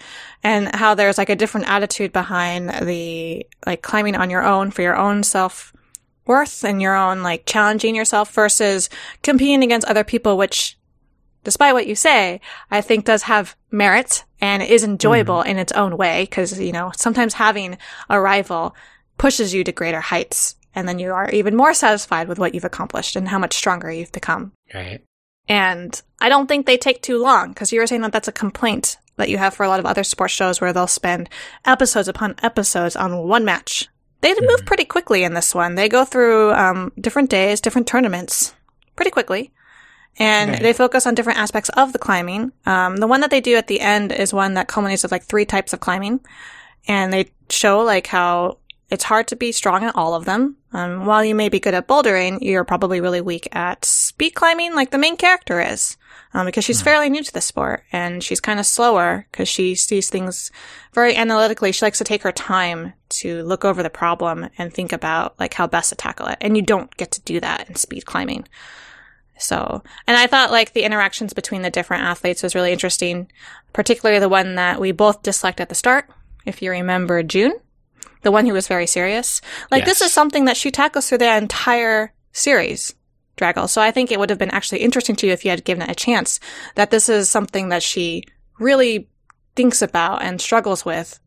and 0.44 0.74
how 0.76 0.96
there's 0.96 1.18
like 1.18 1.30
a 1.30 1.36
different 1.36 1.70
attitude 1.70 2.14
behind 2.14 2.70
the 2.88 3.46
like 3.66 3.82
climbing 3.82 4.16
on 4.16 4.30
your 4.30 4.44
own 4.44 4.72
for 4.72 4.82
your 4.82 4.96
own 4.96 5.24
self 5.24 5.74
worth 6.26 6.64
and 6.64 6.82
your 6.82 6.96
own 6.96 7.24
like 7.24 7.46
challenging 7.46 7.96
yourself 7.96 8.32
versus 8.34 8.90
competing 9.24 9.64
against 9.64 9.88
other 9.88 10.04
people, 10.04 10.38
which 10.38 10.78
despite 11.44 11.74
what 11.74 11.88
you 11.88 11.96
say, 11.96 12.40
I 12.70 12.82
think 12.82 13.06
does 13.06 13.24
have 13.24 13.56
merit 13.72 14.24
and 14.40 14.62
is 14.62 14.84
enjoyable 14.84 15.40
mm-hmm. 15.40 15.50
in 15.50 15.58
its 15.58 15.72
own 15.74 15.98
way. 15.98 16.28
Cause, 16.28 16.60
you 16.60 16.72
know, 16.72 16.92
sometimes 16.96 17.34
having 17.34 17.78
a 18.10 18.22
rival 18.22 18.76
pushes 19.18 19.54
you 19.54 19.64
to 19.64 19.72
greater 19.72 20.02
heights 20.02 20.56
and 20.76 20.88
then 20.88 21.00
you 21.00 21.12
are 21.14 21.30
even 21.32 21.56
more 21.56 21.74
satisfied 21.74 22.28
with 22.28 22.40
what 22.40 22.54
you've 22.54 22.66
accomplished 22.66 23.16
and 23.16 23.28
how 23.30 23.40
much 23.40 23.54
stronger 23.56 23.92
you've 23.92 24.12
become. 24.12 24.52
right. 24.74 25.02
And 25.50 26.00
I 26.22 26.30
don't 26.30 26.48
think 26.48 26.66
they 26.66 26.78
take 26.78 27.02
too 27.02 27.18
long 27.18 27.50
because 27.50 27.74
you 27.74 27.80
were 27.80 27.88
saying 27.88 28.02
that 28.02 28.12
that's 28.14 28.28
a 28.28 28.32
complaint 28.32 28.98
that 29.18 29.28
you 29.28 29.38
have 29.38 29.54
for 29.54 29.64
a 29.64 29.68
lot 29.70 29.80
of 29.80 29.86
other 29.86 30.04
sports 30.04 30.34
shows 30.34 30.62
where 30.62 30.72
they'll 30.72 30.88
spend 30.88 31.30
episodes 31.66 32.08
upon 32.08 32.36
episodes 32.44 32.96
on 32.96 33.28
one 33.28 33.44
match. 33.44 33.90
They 34.22 34.34
move 34.40 34.66
pretty 34.66 34.86
quickly 34.86 35.24
in 35.24 35.34
this 35.34 35.54
one. 35.56 35.76
They 35.76 35.90
go 35.90 36.06
through 36.06 36.54
um, 36.54 36.92
different 37.02 37.30
days, 37.32 37.60
different 37.60 37.88
tournaments 37.88 38.54
pretty 38.96 39.10
quickly. 39.12 39.52
And 40.20 40.52
Right. 40.52 40.62
they 40.62 40.74
focus 40.74 41.08
on 41.08 41.16
different 41.16 41.40
aspects 41.40 41.70
of 41.70 41.92
the 41.92 42.00
climbing. 42.00 42.52
Um, 42.68 42.98
the 42.98 43.08
one 43.08 43.22
that 43.22 43.32
they 43.32 43.42
do 43.42 43.56
at 43.56 43.66
the 43.68 43.82
end 43.82 44.12
is 44.12 44.32
one 44.34 44.54
that 44.54 44.68
culminates 44.68 45.02
with 45.04 45.12
like 45.12 45.24
three 45.24 45.46
types 45.46 45.74
of 45.74 45.80
climbing. 45.80 46.20
And 46.88 47.12
they 47.12 47.32
show 47.50 47.80
like 47.82 48.08
how 48.08 48.58
it's 48.92 49.06
hard 49.06 49.28
to 49.30 49.38
be 49.38 49.54
strong 49.54 49.86
at 49.86 49.96
all 49.96 50.14
of 50.14 50.26
them. 50.26 50.58
Um, 50.74 51.06
while 51.06 51.24
you 51.24 51.34
may 51.34 51.48
be 51.48 51.62
good 51.62 51.74
at 51.74 51.88
bouldering, 51.88 52.40
you're 52.42 52.66
probably 52.66 53.00
really 53.00 53.22
weak 53.22 53.48
at 53.54 53.86
speed 53.86 54.32
climbing, 54.32 54.76
like 54.76 54.92
the 54.92 54.98
main 54.98 55.16
character 55.16 55.62
is, 55.62 55.98
um, 56.34 56.46
because 56.46 56.66
she's 56.66 56.82
fairly 56.82 57.10
new 57.10 57.24
to 57.24 57.34
the 57.34 57.40
sport 57.40 57.84
and 57.94 58.22
she's 58.22 58.42
kind 58.42 58.60
of 58.60 58.66
slower 58.66 59.26
because 59.32 59.48
she 59.48 59.76
sees 59.76 60.10
things 60.10 60.52
very 60.94 61.16
analytically. 61.16 61.72
She 61.72 61.86
likes 61.86 62.00
to 62.00 62.04
take 62.04 62.24
her 62.24 62.34
time 62.34 62.92
to 63.10 63.44
look 63.44 63.64
over 63.64 63.82
the 63.82 63.90
problem 63.90 64.50
and 64.58 64.74
think 64.74 64.92
about 64.92 65.40
like 65.40 65.54
how 65.54 65.68
best 65.68 65.90
to 65.90 65.96
tackle 65.96 66.28
it. 66.28 66.38
And 66.42 66.58
you 66.58 66.62
don't 66.62 66.96
get 66.98 67.12
to 67.14 67.22
do 67.22 67.40
that 67.40 67.70
in 67.70 67.76
speed 67.76 68.06
climbing. 68.06 68.46
So, 69.38 69.82
and 70.06 70.18
I 70.18 70.28
thought 70.28 70.52
like 70.52 70.74
the 70.74 70.84
interactions 70.84 71.34
between 71.34 71.62
the 71.62 71.72
different 71.72 72.04
athletes 72.04 72.44
was 72.44 72.56
really 72.56 72.74
interesting, 72.74 73.32
particularly 73.72 74.20
the 74.20 74.30
one 74.30 74.56
that 74.56 74.82
we 74.82 74.92
both 74.92 75.24
disliked 75.24 75.62
at 75.62 75.70
the 75.70 75.76
start. 75.76 76.10
If 76.46 76.62
you 76.62 76.72
remember 76.72 77.24
June, 77.24 77.54
the 78.22 78.32
one 78.32 78.46
who 78.46 78.54
was 78.54 78.68
very 78.68 78.88
serious. 78.88 79.42
Like 79.70 79.86
this 79.86 80.02
is 80.02 80.14
something 80.14 80.46
that 80.46 80.58
she 80.58 80.72
tackles 80.72 81.10
through 81.10 81.20
the 81.20 81.36
entire 81.36 82.14
series, 82.32 82.94
Draggle. 83.38 83.70
So 83.70 83.82
I 83.82 83.92
think 83.92 84.12
it 84.12 84.20
would 84.20 84.30
have 84.30 84.40
been 84.40 84.52
actually 84.52 84.80
interesting 84.80 85.16
to 85.18 85.28
you 85.28 85.34
if 85.34 85.44
you 85.44 85.52
had 85.52 85.64
given 85.64 85.82
it 85.84 85.92
a 85.92 85.96
chance 85.96 86.40
that 86.76 86.92
this 86.92 87.10
is 87.10 87.30
something 87.30 87.70
that 87.70 87.84
she 87.84 88.24
really 88.60 89.08
thinks 89.56 89.82
about 89.82 90.22
and 90.22 90.40
struggles 90.40 90.86
with 90.86 91.20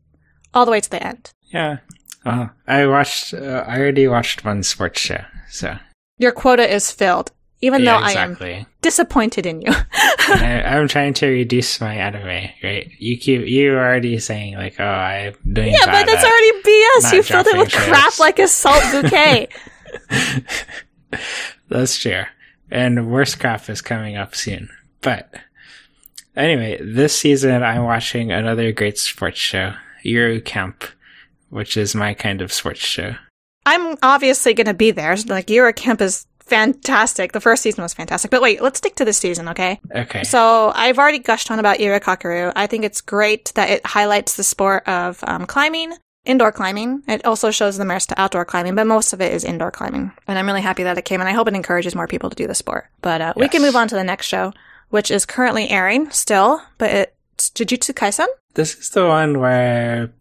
all 0.53 0.65
the 0.65 0.71
way 0.71 0.81
to 0.81 0.89
the 0.89 1.05
end. 1.05 1.31
Yeah. 1.51 1.77
Well, 2.25 2.51
I 2.65 2.87
watched. 2.87 3.33
Uh, 3.33 3.63
I 3.67 3.77
already 3.79 4.07
watched 4.07 4.43
one 4.43 4.63
sports 4.63 4.99
show, 4.99 5.23
so 5.49 5.77
Your 6.17 6.31
quota 6.31 6.67
is 6.73 6.89
filled, 6.89 7.31
even 7.61 7.83
yeah, 7.83 7.99
though 7.99 8.05
I 8.05 8.11
am 8.11 8.65
disappointed 8.81 9.45
in 9.45 9.61
you. 9.61 9.71
I, 9.93 10.63
I'm 10.65 10.87
trying 10.87 11.13
to 11.15 11.27
reduce 11.27 11.79
my 11.79 11.95
anime. 11.95 12.49
Right? 12.63 12.91
You 12.99 13.17
keep. 13.17 13.47
You 13.47 13.71
were 13.71 13.79
already 13.79 14.19
saying 14.19 14.55
like, 14.55 14.79
oh, 14.79 14.83
I'm 14.83 15.35
doing. 15.51 15.71
yeah, 15.71 15.85
but 15.85 16.05
that's 16.05 16.23
at- 16.23 16.29
already 16.29 16.51
BS. 16.61 17.13
You 17.13 17.23
filled 17.23 17.47
it 17.47 17.57
with 17.57 17.71
crap 17.71 18.19
like 18.19 18.39
a 18.39 18.47
salt 18.47 18.83
bouquet. 18.91 19.47
That's 21.69 21.97
true. 21.97 22.23
And 22.69 23.11
worse 23.11 23.35
crap 23.35 23.69
is 23.69 23.81
coming 23.81 24.17
up 24.17 24.35
soon. 24.35 24.69
But 25.01 25.33
anyway, 26.35 26.79
this 26.81 27.17
season 27.17 27.63
I'm 27.63 27.83
watching 27.83 28.31
another 28.31 28.71
great 28.71 28.97
sports 28.97 29.39
show, 29.39 29.73
Yuru 30.03 30.43
Camp, 30.43 30.83
which 31.49 31.77
is 31.77 31.95
my 31.95 32.13
kind 32.13 32.41
of 32.41 32.51
sports 32.51 32.81
show. 32.81 33.15
I'm 33.65 33.97
obviously 34.03 34.53
going 34.53 34.67
to 34.67 34.73
be 34.73 34.91
there. 34.91 35.15
Like, 35.27 35.47
Yuru 35.47 35.75
Camp 35.75 36.01
is 36.01 36.27
fantastic. 36.45 37.31
The 37.31 37.41
first 37.41 37.63
season 37.63 37.81
was 37.81 37.93
fantastic. 37.93 38.31
But 38.31 38.41
wait, 38.41 38.61
let's 38.61 38.77
stick 38.77 38.95
to 38.95 39.05
this 39.05 39.17
season, 39.17 39.49
okay? 39.49 39.79
Okay. 39.93 40.23
So 40.23 40.71
I've 40.75 40.99
already 40.99 41.19
gushed 41.19 41.51
on 41.51 41.59
about 41.59 41.79
Iwa 41.79 41.99
Kakeru. 41.99 42.51
I 42.55 42.67
think 42.67 42.85
it's 42.85 43.01
great 43.01 43.51
that 43.55 43.69
it 43.69 43.85
highlights 43.85 44.35
the 44.35 44.43
sport 44.43 44.87
of 44.87 45.23
um, 45.27 45.45
climbing, 45.45 45.93
indoor 46.25 46.51
climbing. 46.51 47.03
It 47.07 47.25
also 47.25 47.51
shows 47.51 47.77
the 47.77 47.85
merits 47.85 48.07
to 48.07 48.21
outdoor 48.21 48.45
climbing, 48.45 48.75
but 48.75 48.87
most 48.87 49.13
of 49.13 49.21
it 49.21 49.33
is 49.33 49.43
indoor 49.43 49.71
climbing. 49.71 50.11
And 50.27 50.37
I'm 50.37 50.47
really 50.47 50.61
happy 50.61 50.83
that 50.83 50.97
it 50.97 51.05
came, 51.05 51.19
and 51.19 51.29
I 51.29 51.33
hope 51.33 51.47
it 51.47 51.55
encourages 51.55 51.95
more 51.95 52.07
people 52.07 52.29
to 52.29 52.35
do 52.35 52.47
the 52.47 52.55
sport. 52.55 52.87
But 53.01 53.21
uh, 53.21 53.33
we 53.35 53.49
can 53.49 53.61
move 53.61 53.75
on 53.75 53.87
to 53.89 53.95
the 53.95 54.03
next 54.03 54.27
show, 54.27 54.53
which 54.89 55.11
is 55.11 55.25
currently 55.25 55.69
airing 55.69 56.09
still, 56.11 56.61
but 56.77 56.91
it's 56.91 57.49
Jujutsu 57.49 57.93
Kaisen. 57.93 58.27
This 58.53 58.75
is 58.75 58.91
the 58.91 59.05
one 59.05 59.39
where 59.39 60.11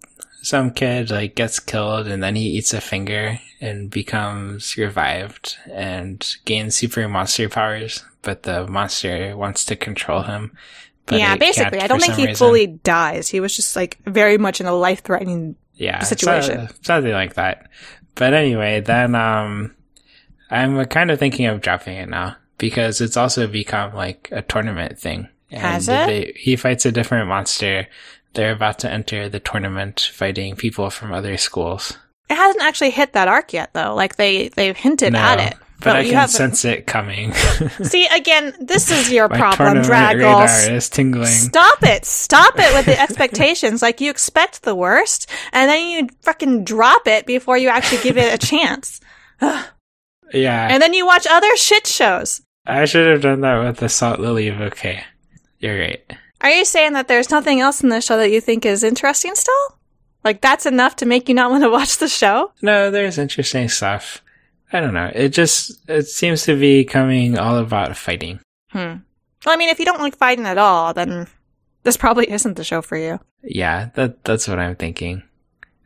some 0.45 0.71
kid 0.71 1.11
like 1.11 1.35
gets 1.35 1.59
killed 1.59 2.07
and 2.07 2.23
then 2.23 2.37
he 2.37 2.43
eats 2.51 2.73
a 2.75 2.81
finger 2.81 3.39
and 3.61 3.91
becomes 3.91 4.77
revived 4.77 5.57
and 5.73 6.37
gains 6.45 6.75
super 6.75 7.09
monster 7.09 7.49
powers, 7.49 8.05
but 8.23 8.43
the 8.45 8.67
monster 8.67 9.37
wants 9.37 9.65
to 9.65 9.75
control 9.77 10.23
him. 10.23 10.53
but 11.07 11.19
yeah, 11.19 11.37
basically. 11.37 11.81
I 11.81 11.87
don't 11.87 12.01
think 12.01 12.15
he 12.15 12.27
reason. 12.27 12.37
fully 12.47 12.67
dies. 12.67 13.29
He 13.29 13.41
was 13.41 13.57
just 13.57 13.75
like 13.75 13.99
very 14.05 14.39
much 14.39 14.61
in 14.61 14.67
a 14.67 14.73
life 14.75 15.03
threatening. 15.03 15.57
yeah 15.75 16.01
situation. 16.03 16.69
so- 16.69 16.75
something 16.83 17.13
like 17.13 17.35
that. 17.35 17.69
But 18.15 18.33
anyway, 18.35 18.81
then 18.81 19.15
um, 19.15 19.75
I'm 20.51 20.85
kind 20.87 21.11
of 21.11 21.19
thinking 21.19 21.47
of 21.47 21.61
dropping 21.61 21.97
it 21.97 22.09
now 22.09 22.37
because 22.59 23.01
it's 23.01 23.17
also 23.17 23.47
become 23.49 23.95
like 23.95 24.29
a 24.31 24.43
tournament 24.43 24.99
thing. 24.99 25.29
Has 25.51 25.89
And 25.89 26.11
it? 26.11 26.15
they- 26.35 26.39
he 26.41 26.57
fights 26.57 26.85
a 26.87 26.93
different 26.93 27.29
monster. 27.29 27.87
They're 28.35 28.53
about 28.53 28.81
to 28.81 28.91
enter 28.91 29.29
the 29.29 29.41
tournament, 29.41 30.11
fighting 30.13 30.57
people 30.57 30.91
from 30.91 31.13
other 31.13 31.37
schools. 31.37 31.97
It 32.29 32.35
hasn't 32.37 32.63
actually 32.65 32.91
hit 32.91 33.13
that 33.13 33.29
arc 33.29 33.53
yet, 33.53 33.73
though. 33.75 33.95
Like 33.95 34.17
they 34.17 34.49
they've 34.49 34.77
hinted 34.77 35.13
No, 35.13 35.19
at 35.19 35.53
it, 35.53 35.59
but, 35.81 35.97
I 35.97 36.01
you 36.01 36.11
can 36.11 36.21
haven't- 36.21 36.35
sense 36.35 36.65
it 36.65 36.87
coming. 36.87 37.33
See, 37.83 38.07
again, 38.07 38.55
this 38.61 38.91
is 38.91 39.13
your 39.13 39.29
problem, 39.41 39.79
radar 39.83 40.47
is 40.71 40.89
tingling. 40.89 41.27
Stop 41.27 41.83
it! 41.83 42.05
Stop 42.07 42.55
it 42.59 42.75
with 42.75 42.87
the 42.87 42.99
expectations. 43.07 43.83
Like 43.83 44.01
you 44.01 44.11
expect 44.11 44.63
the 44.63 44.75
worst, 44.75 45.31
and 45.53 45.69
then 45.71 45.87
you 45.89 46.09
fucking 46.23 46.65
drop 46.65 47.07
it 47.07 47.27
before 47.27 47.59
you 47.59 47.69
actually 47.69 48.03
give 48.03 48.17
it 48.19 48.33
a 48.35 48.47
chance. 48.47 49.01
Yeah, 50.33 50.67
And 50.71 50.83
then 50.83 50.95
you 50.95 51.07
watch 51.07 51.27
other 51.31 51.55
shit 51.57 51.87
shows. 51.87 52.41
I 52.67 52.87
should 52.87 53.07
have 53.07 53.21
done 53.21 53.43
that 53.43 53.63
with 53.63 53.77
the 53.77 53.87
Assault 53.87 54.19
Lily 54.19 54.51
bouquet. 54.51 55.05
You're 55.61 55.79
right. 55.79 56.03
Are 56.45 56.51
you 56.51 56.67
saying 56.67 56.93
that 56.93 57.09
there's 57.09 57.31
nothing 57.31 57.61
else 57.61 57.83
in 57.83 57.89
the 57.89 58.03
show 58.03 58.19
that 58.19 58.31
you 58.31 58.39
think 58.39 58.67
is 58.67 58.83
interesting 58.85 59.35
still? 59.35 59.79
Like 60.25 60.43
that's 60.43 60.67
enough 60.67 60.95
to 60.97 61.07
make 61.07 61.27
you 61.27 61.35
not 61.35 61.51
want 61.51 61.65
to 61.65 61.71
watch 61.73 61.97
the 61.97 62.09
show? 62.09 62.53
No, 62.61 62.91
there's 62.91 63.17
interesting 63.17 63.71
stuff. 63.71 64.23
I 64.71 64.81
don't 64.81 64.93
know. 64.93 65.11
It 65.15 65.31
just 65.31 65.81
it 65.89 66.07
seems 66.07 66.43
to 66.45 66.61
be 66.61 66.85
coming 66.85 67.39
all 67.39 67.57
about 67.57 67.97
fighting. 67.97 68.41
Hmm. 68.69 68.97
Well, 69.47 69.55
I 69.55 69.57
mean, 69.57 69.71
if 69.71 69.79
you 69.79 69.87
don't 69.87 70.01
like 70.03 70.17
fighting 70.17 70.45
at 70.45 70.59
all, 70.59 70.93
then 70.93 71.29
this 71.83 71.97
probably 71.97 72.31
isn't 72.31 72.57
the 72.59 72.65
show 72.65 72.83
for 72.83 72.99
you. 72.99 73.21
Yeah, 73.43 73.89
that 73.95 74.23
that's 74.25 74.47
what 74.47 74.59
I'm 74.59 74.77
thinking. 74.77 75.23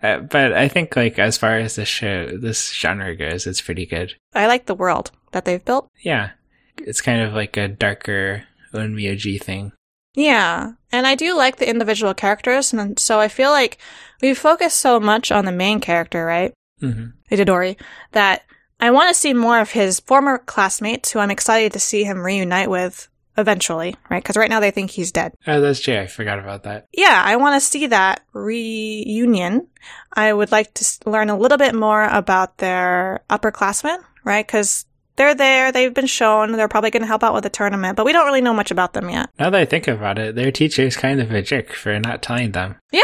Uh, 0.02 0.18
but 0.18 0.52
I 0.52 0.66
think 0.66 0.96
like 0.96 1.20
as 1.20 1.38
far 1.38 1.56
as 1.56 1.76
this 1.76 1.88
show, 1.88 2.36
this 2.36 2.72
genre 2.72 3.14
goes, 3.14 3.46
it's 3.46 3.60
pretty 3.60 3.86
good. 3.86 4.16
I 4.34 4.48
like 4.48 4.66
the 4.66 4.74
world 4.74 5.12
that 5.30 5.44
they've 5.44 5.64
built. 5.64 5.88
Yeah, 6.02 6.30
it's 6.78 7.00
kind 7.00 7.22
of 7.22 7.32
like 7.32 7.56
a 7.56 7.68
darker 7.68 8.42
Onmyoji 8.74 9.40
thing. 9.40 9.70
Yeah, 10.18 10.72
and 10.90 11.06
I 11.06 11.14
do 11.14 11.36
like 11.36 11.58
the 11.58 11.70
individual 11.70 12.12
characters, 12.12 12.72
and 12.72 12.98
so 12.98 13.20
I 13.20 13.28
feel 13.28 13.50
like 13.50 13.78
we 14.20 14.34
focus 14.34 14.74
so 14.74 14.98
much 14.98 15.30
on 15.30 15.44
the 15.44 15.52
main 15.52 15.78
character, 15.78 16.24
right, 16.24 16.52
hmm 16.80 17.10
Itadori, 17.30 17.78
that 18.12 18.42
I 18.80 18.90
want 18.90 19.10
to 19.10 19.20
see 19.20 19.32
more 19.32 19.60
of 19.60 19.70
his 19.70 20.00
former 20.00 20.38
classmates, 20.38 21.12
who 21.12 21.20
I'm 21.20 21.30
excited 21.30 21.72
to 21.72 21.78
see 21.78 22.02
him 22.02 22.18
reunite 22.18 22.68
with 22.68 23.08
eventually, 23.36 23.94
right? 24.10 24.20
Because 24.20 24.36
right 24.36 24.50
now 24.50 24.58
they 24.58 24.72
think 24.72 24.90
he's 24.90 25.12
dead. 25.12 25.34
Oh, 25.46 25.60
that's 25.60 25.78
true. 25.78 25.96
I 25.96 26.08
forgot 26.08 26.40
about 26.40 26.64
that. 26.64 26.88
Yeah, 26.92 27.22
I 27.24 27.36
want 27.36 27.54
to 27.54 27.64
see 27.64 27.86
that 27.86 28.24
reunion. 28.32 29.68
I 30.12 30.32
would 30.32 30.50
like 30.50 30.74
to 30.74 30.84
learn 31.06 31.30
a 31.30 31.38
little 31.38 31.58
bit 31.58 31.76
more 31.76 32.02
about 32.02 32.58
their 32.58 33.20
upperclassmen, 33.30 33.98
right? 34.24 34.44
Because 34.44 34.84
they're 35.18 35.34
there, 35.34 35.70
they've 35.70 35.92
been 35.92 36.06
shown, 36.06 36.52
they're 36.52 36.68
probably 36.68 36.90
going 36.90 37.02
to 37.02 37.06
help 37.06 37.22
out 37.22 37.34
with 37.34 37.44
the 37.44 37.50
tournament, 37.50 37.96
but 37.96 38.06
we 38.06 38.12
don't 38.12 38.24
really 38.24 38.40
know 38.40 38.54
much 38.54 38.70
about 38.70 38.94
them 38.94 39.10
yet. 39.10 39.28
Now 39.38 39.50
that 39.50 39.60
I 39.60 39.64
think 39.66 39.86
about 39.86 40.18
it, 40.18 40.34
their 40.34 40.50
teacher 40.50 40.82
is 40.82 40.96
kind 40.96 41.20
of 41.20 41.30
a 41.30 41.42
jerk 41.42 41.72
for 41.72 41.98
not 42.00 42.22
telling 42.22 42.52
them. 42.52 42.76
Yeah. 42.90 43.02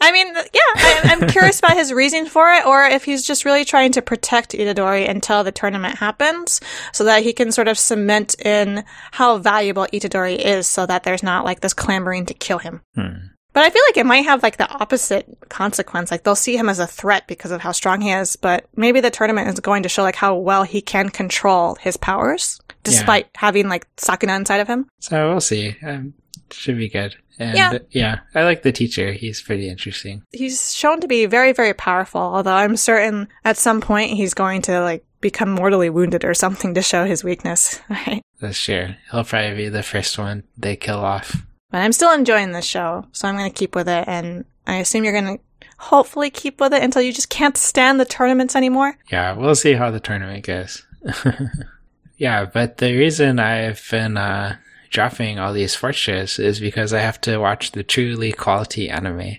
I 0.00 0.12
mean, 0.12 0.34
yeah, 0.34 0.60
I, 0.74 1.00
I'm 1.04 1.28
curious 1.28 1.60
about 1.60 1.78
his 1.78 1.90
reason 1.90 2.26
for 2.26 2.52
it, 2.52 2.66
or 2.66 2.84
if 2.84 3.04
he's 3.04 3.26
just 3.26 3.46
really 3.46 3.64
trying 3.64 3.92
to 3.92 4.02
protect 4.02 4.52
Itadori 4.52 5.08
until 5.08 5.42
the 5.42 5.52
tournament 5.52 5.96
happens, 5.96 6.60
so 6.92 7.04
that 7.04 7.22
he 7.22 7.32
can 7.32 7.50
sort 7.52 7.68
of 7.68 7.78
cement 7.78 8.34
in 8.44 8.84
how 9.12 9.38
valuable 9.38 9.86
Itadori 9.94 10.36
is, 10.36 10.66
so 10.66 10.84
that 10.84 11.04
there's 11.04 11.22
not 11.22 11.46
like 11.46 11.60
this 11.60 11.72
clamoring 11.72 12.26
to 12.26 12.34
kill 12.34 12.58
him. 12.58 12.82
Hmm. 12.94 13.28
But 13.54 13.62
I 13.64 13.70
feel 13.70 13.82
like 13.88 13.96
it 13.96 14.04
might 14.06 14.24
have 14.24 14.42
like 14.42 14.58
the 14.58 14.68
opposite 14.68 15.26
consequence. 15.48 16.10
Like 16.10 16.24
they'll 16.24 16.34
see 16.36 16.56
him 16.56 16.68
as 16.68 16.78
a 16.80 16.86
threat 16.86 17.26
because 17.26 17.50
of 17.52 17.60
how 17.62 17.72
strong 17.72 18.00
he 18.02 18.10
is, 18.12 18.36
but 18.36 18.66
maybe 18.76 19.00
the 19.00 19.10
tournament 19.10 19.48
is 19.48 19.60
going 19.60 19.84
to 19.84 19.88
show 19.88 20.02
like 20.02 20.16
how 20.16 20.34
well 20.36 20.64
he 20.64 20.82
can 20.82 21.08
control 21.08 21.76
his 21.76 21.96
powers, 21.96 22.60
despite 22.82 23.28
having 23.36 23.68
like 23.68 23.86
Sukuna 23.96 24.36
inside 24.36 24.58
of 24.60 24.68
him. 24.68 24.86
So 24.98 25.30
we'll 25.30 25.40
see. 25.40 25.76
Um, 25.82 26.14
should 26.50 26.76
be 26.76 26.88
good. 26.88 27.16
And 27.38 27.56
Yeah. 27.56 27.78
yeah, 27.90 28.18
I 28.34 28.42
like 28.44 28.62
the 28.62 28.70
teacher. 28.72 29.12
He's 29.12 29.40
pretty 29.42 29.68
interesting. 29.68 30.22
he's 30.32 30.74
shown 30.74 31.00
to 31.00 31.08
be 31.08 31.26
very, 31.26 31.52
very 31.52 31.74
powerful, 31.74 32.20
although 32.20 32.54
I'm 32.54 32.76
certain 32.76 33.28
at 33.44 33.56
some 33.56 33.80
point 33.80 34.12
he's 34.12 34.34
going 34.34 34.62
to 34.62 34.80
like 34.80 35.04
become 35.20 35.50
mortally 35.50 35.90
wounded 35.90 36.24
or 36.24 36.34
something 36.34 36.74
to 36.74 36.82
show 36.82 37.04
his 37.06 37.24
weakness, 37.24 37.80
right? 37.88 38.22
That's 38.40 38.56
sure. 38.56 38.96
He'll 39.10 39.24
probably 39.24 39.54
be 39.56 39.68
the 39.68 39.82
first 39.82 40.18
one 40.18 40.44
they 40.56 40.76
kill 40.76 40.98
off. 40.98 41.36
But 41.74 41.80
I'm 41.80 41.92
still 41.92 42.12
enjoying 42.12 42.52
this 42.52 42.64
show, 42.64 43.04
so 43.10 43.26
I'm 43.26 43.36
going 43.36 43.50
to 43.50 43.58
keep 43.58 43.74
with 43.74 43.88
it, 43.88 44.04
and 44.06 44.44
I 44.64 44.76
assume 44.76 45.02
you're 45.02 45.12
going 45.12 45.38
to 45.38 45.66
hopefully 45.76 46.30
keep 46.30 46.60
with 46.60 46.72
it 46.72 46.84
until 46.84 47.02
you 47.02 47.12
just 47.12 47.30
can't 47.30 47.56
stand 47.56 47.98
the 47.98 48.04
tournaments 48.04 48.54
anymore. 48.54 48.96
Yeah, 49.10 49.32
we'll 49.32 49.56
see 49.56 49.72
how 49.72 49.90
the 49.90 49.98
tournament 49.98 50.46
goes. 50.46 50.86
yeah, 52.16 52.44
but 52.44 52.76
the 52.76 52.96
reason 52.96 53.40
I've 53.40 53.84
been 53.90 54.16
uh, 54.16 54.56
dropping 54.90 55.40
all 55.40 55.52
these 55.52 55.74
shows 55.74 56.38
is 56.38 56.60
because 56.60 56.92
I 56.92 57.00
have 57.00 57.20
to 57.22 57.38
watch 57.38 57.72
the 57.72 57.82
truly 57.82 58.30
quality 58.30 58.88
anime, 58.88 59.38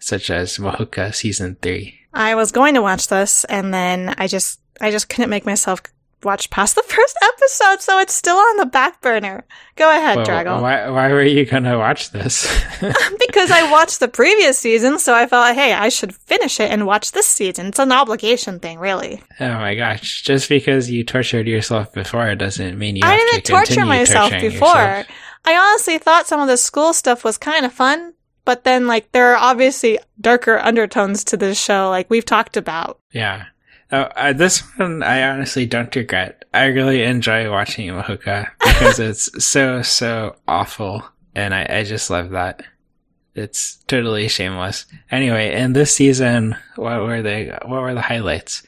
such 0.00 0.28
as 0.28 0.58
Mahouka 0.58 1.14
Season 1.14 1.56
3. 1.62 2.00
I 2.12 2.34
was 2.34 2.50
going 2.50 2.74
to 2.74 2.82
watch 2.82 3.06
this, 3.06 3.44
and 3.44 3.72
then 3.72 4.12
I 4.18 4.26
just, 4.26 4.58
I 4.80 4.90
just 4.90 5.08
couldn't 5.08 5.30
make 5.30 5.46
myself 5.46 5.84
watch 6.26 6.50
past 6.50 6.74
the 6.74 6.82
first 6.82 7.16
episode, 7.22 7.80
so 7.80 7.98
it's 8.00 8.12
still 8.14 8.36
on 8.36 8.58
the 8.58 8.66
back 8.66 9.00
burner. 9.00 9.46
Go 9.76 9.90
ahead, 9.90 10.16
Well, 10.18 10.26
Draggle. 10.26 10.60
why, 10.60 10.90
why 10.90 11.08
were 11.12 11.22
you 11.22 11.46
gonna 11.46 11.78
watch 11.78 12.10
this? 12.10 12.44
because 13.26 13.50
I 13.50 13.70
watched 13.70 14.00
the 14.00 14.08
previous 14.08 14.58
season, 14.58 14.98
so 14.98 15.14
I 15.14 15.26
felt, 15.26 15.54
hey, 15.54 15.72
I 15.72 15.88
should 15.88 16.14
finish 16.14 16.60
it 16.60 16.70
and 16.70 16.84
watch 16.86 17.12
this 17.12 17.26
season. 17.26 17.66
It's 17.68 17.78
an 17.78 17.92
obligation 17.92 18.58
thing, 18.60 18.78
really. 18.78 19.22
oh 19.40 19.54
my 19.54 19.74
gosh, 19.74 20.20
just 20.22 20.48
because 20.50 20.90
you 20.90 21.04
tortured 21.04 21.46
yourself 21.48 21.92
before 21.94 22.34
doesn't 22.34 22.78
mean 22.78 22.96
you 22.96 23.02
I 23.04 23.12
have 23.12 23.20
didn't 23.20 23.44
to 23.46 23.52
torture 23.52 23.86
myself 23.86 24.30
before. 24.32 24.68
yourself. 24.74 25.06
I 25.46 25.56
honestly 25.56 25.98
thought 25.98 26.26
some 26.26 26.40
of 26.40 26.48
the 26.48 26.56
school 26.56 26.92
stuff 26.92 27.22
was 27.24 27.38
kind 27.38 27.64
of 27.64 27.72
fun, 27.72 28.12
but 28.44 28.64
then, 28.64 28.86
like, 28.86 29.12
there 29.12 29.32
are 29.32 29.36
obviously 29.36 29.98
darker 30.20 30.58
undertones 30.58 31.22
to 31.24 31.36
this 31.36 31.56
show, 31.60 31.88
like 31.90 32.10
we've 32.10 32.24
talked 32.24 32.56
about. 32.56 32.98
Yeah. 33.12 33.44
Oh, 33.92 34.02
uh, 34.02 34.32
this 34.32 34.60
one 34.76 35.02
I 35.02 35.28
honestly 35.28 35.66
don't 35.66 35.94
regret. 35.94 36.44
I 36.52 36.66
really 36.66 37.02
enjoy 37.02 37.50
watching 37.50 37.88
Mahouka 37.90 38.50
because 38.58 38.98
it's 38.98 39.44
so 39.44 39.82
so 39.82 40.36
awful, 40.48 41.04
and 41.34 41.54
I, 41.54 41.66
I 41.68 41.84
just 41.84 42.10
love 42.10 42.30
that. 42.30 42.62
It's 43.34 43.76
totally 43.86 44.28
shameless. 44.28 44.86
Anyway, 45.10 45.54
in 45.54 45.72
this 45.72 45.94
season, 45.94 46.56
what 46.74 47.02
were 47.02 47.22
the 47.22 47.58
what 47.64 47.82
were 47.82 47.94
the 47.94 48.00
highlights? 48.00 48.62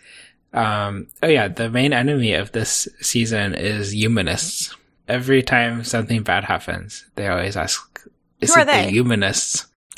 Um, 0.53 1.09
oh 1.23 1.29
yeah, 1.29 1.49
the 1.49 1.69
main 1.69 1.93
enemy 1.93 2.35
of 2.35 2.53
this 2.53 2.87
season 3.01 3.55
is 3.55 3.95
humanists. 3.95 4.75
Every 5.09 5.43
time 5.43 5.85
something 5.85 6.23
bad 6.23 6.45
happens, 6.45 7.07
they 7.17 7.29
always 7.29 7.57
ask, 7.57 8.07
"Is 8.41 8.55
Who 8.55 8.61
are 8.61 8.63
it 8.63 8.67
the 8.67 8.73
they? 8.73 8.91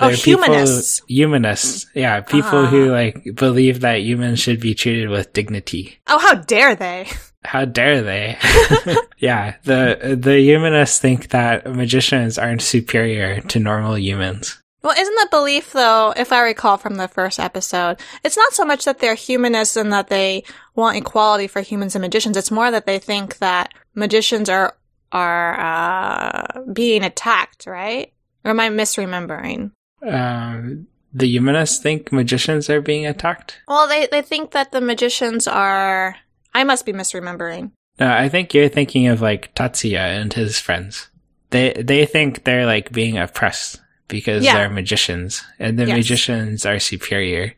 Humanists?" 0.00 0.02
Oh, 0.02 0.08
They're 0.08 0.16
people- 0.36 0.54
humanists. 0.54 1.02
humanists. 1.08 1.86
Yeah, 1.94 2.20
people 2.20 2.64
Ah. 2.64 2.66
who 2.66 2.90
like 2.90 3.34
believe 3.34 3.80
that 3.80 4.00
humans 4.02 4.40
should 4.40 4.60
be 4.60 4.74
treated 4.74 5.08
with 5.08 5.32
dignity. 5.32 5.98
Oh, 6.06 6.18
how 6.18 6.34
dare 6.34 6.74
they? 6.74 7.08
How 7.44 7.64
dare 7.64 8.02
they? 8.02 8.36
yeah, 9.18 9.54
the 9.64 10.18
the 10.20 10.40
humanists 10.40 10.98
think 10.98 11.30
that 11.30 11.66
magicians 11.66 12.38
aren't 12.38 12.62
superior 12.62 13.40
to 13.40 13.58
normal 13.58 13.98
humans. 13.98 14.56
Well, 14.82 14.94
isn't 14.98 15.14
the 15.14 15.28
belief, 15.30 15.72
though, 15.74 16.14
if 16.16 16.32
I 16.32 16.40
recall 16.40 16.78
from 16.78 16.94
the 16.94 17.06
first 17.06 17.38
episode, 17.38 17.98
it's 18.24 18.38
not 18.38 18.54
so 18.54 18.64
much 18.64 18.86
that 18.86 18.98
they're 18.98 19.14
humanists 19.14 19.76
and 19.76 19.92
that 19.92 20.08
they 20.08 20.42
want 20.74 20.96
equality 20.96 21.48
for 21.48 21.60
humans 21.60 21.94
and 21.94 22.00
magicians. 22.00 22.34
It's 22.38 22.50
more 22.50 22.70
that 22.70 22.86
they 22.86 22.98
think 22.98 23.38
that 23.38 23.72
magicians 23.94 24.48
are 24.48 24.76
are 25.12 25.60
uh, 25.60 26.60
being 26.72 27.02
attacked, 27.04 27.66
right? 27.66 28.12
Or 28.44 28.52
am 28.52 28.60
I 28.60 28.70
misremembering? 28.70 29.72
Um, 30.06 30.86
the 31.12 31.26
humanists 31.26 31.78
think 31.82 32.12
magicians 32.12 32.70
are 32.70 32.80
being 32.80 33.06
attacked. 33.06 33.60
Well, 33.68 33.88
they 33.88 34.06
they 34.10 34.22
think 34.22 34.52
that 34.52 34.72
the 34.72 34.80
magicians 34.80 35.46
are. 35.48 36.16
I 36.54 36.64
must 36.64 36.86
be 36.86 36.92
misremembering. 36.92 37.72
No, 37.98 38.10
I 38.10 38.28
think 38.28 38.54
you're 38.54 38.68
thinking 38.68 39.08
of 39.08 39.20
like 39.20 39.54
Tatsuya 39.54 40.20
and 40.20 40.32
his 40.32 40.58
friends. 40.58 41.08
They 41.50 41.72
they 41.74 42.06
think 42.06 42.44
they're 42.44 42.66
like 42.66 42.92
being 42.92 43.18
oppressed 43.18 43.80
because 44.08 44.44
Yeah. 44.44 44.54
they're 44.54 44.70
magicians, 44.70 45.42
and 45.58 45.78
the 45.78 45.86
Yes. 45.86 45.96
magicians 45.96 46.64
are 46.66 46.78
superior. 46.78 47.54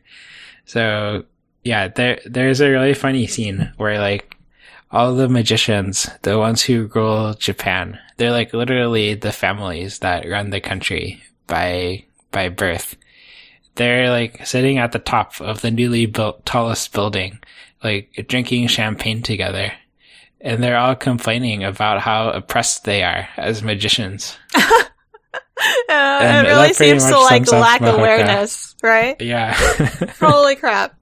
So 0.65 1.25
yeah, 1.63 1.87
there 1.87 2.19
there's 2.25 2.59
a 2.61 2.69
really 2.69 2.93
funny 2.93 3.27
scene 3.27 3.71
where 3.77 3.99
like 3.99 4.35
all 4.91 5.15
the 5.15 5.29
magicians, 5.29 6.09
the 6.23 6.37
ones 6.37 6.61
who 6.63 6.89
rule 6.93 7.33
Japan, 7.35 7.97
they're 8.17 8.31
like 8.31 8.53
literally 8.53 9.13
the 9.15 9.31
families 9.31 9.99
that 9.99 10.27
run 10.29 10.49
the 10.51 10.59
country 10.61 11.23
by 11.47 12.05
by 12.33 12.49
birth. 12.49 12.97
They're 13.75 14.09
like 14.09 14.45
sitting 14.45 14.77
at 14.77 14.91
the 14.91 14.99
top 14.99 15.39
of 15.39 15.61
the 15.61 15.71
newly 15.71 16.05
built 16.05 16.45
tallest 16.45 16.91
building, 16.91 17.39
like 17.81 18.25
drinking 18.27 18.67
champagne 18.67 19.21
together. 19.21 19.71
And 20.41 20.61
they're 20.61 20.77
all 20.77 20.95
complaining 20.95 21.63
about 21.63 22.01
how 22.01 22.29
oppressed 22.31 22.83
they 22.83 23.01
are 23.03 23.29
as 23.37 23.63
magicians. 23.63 24.35
Uh, 25.87 26.19
And 26.21 26.47
it 26.47 26.49
really 26.49 26.73
seems 26.73 27.05
to 27.05 27.17
like 27.19 27.49
lack 27.49 27.79
awareness, 27.81 28.75
right? 28.83 29.19
Yeah. 29.21 29.53
Holy 30.19 30.55
crap! 30.55 30.93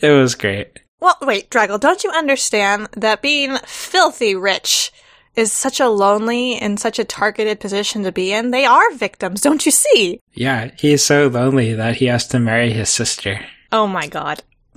it 0.00 0.10
was 0.10 0.34
great. 0.36 0.78
Well, 1.00 1.16
wait, 1.22 1.50
Draggle, 1.50 1.80
don't 1.80 2.04
you 2.04 2.10
understand 2.10 2.88
that 2.96 3.22
being 3.22 3.56
filthy 3.66 4.36
rich 4.36 4.92
is 5.36 5.52
such 5.52 5.80
a 5.80 5.88
lonely 5.88 6.56
and 6.56 6.78
such 6.78 6.98
a 6.98 7.04
targeted 7.04 7.60
position 7.60 8.02
to 8.04 8.12
be 8.12 8.32
in? 8.32 8.50
They 8.50 8.64
are 8.64 8.94
victims, 8.94 9.40
don't 9.40 9.64
you 9.64 9.72
see? 9.72 10.20
Yeah, 10.32 10.70
he's 10.78 11.04
so 11.04 11.28
lonely 11.28 11.74
that 11.74 11.96
he 11.96 12.06
has 12.06 12.26
to 12.28 12.38
marry 12.38 12.72
his 12.72 12.88
sister. 12.88 13.40
Oh 13.72 13.86
my 13.86 14.06
god. 14.06 14.42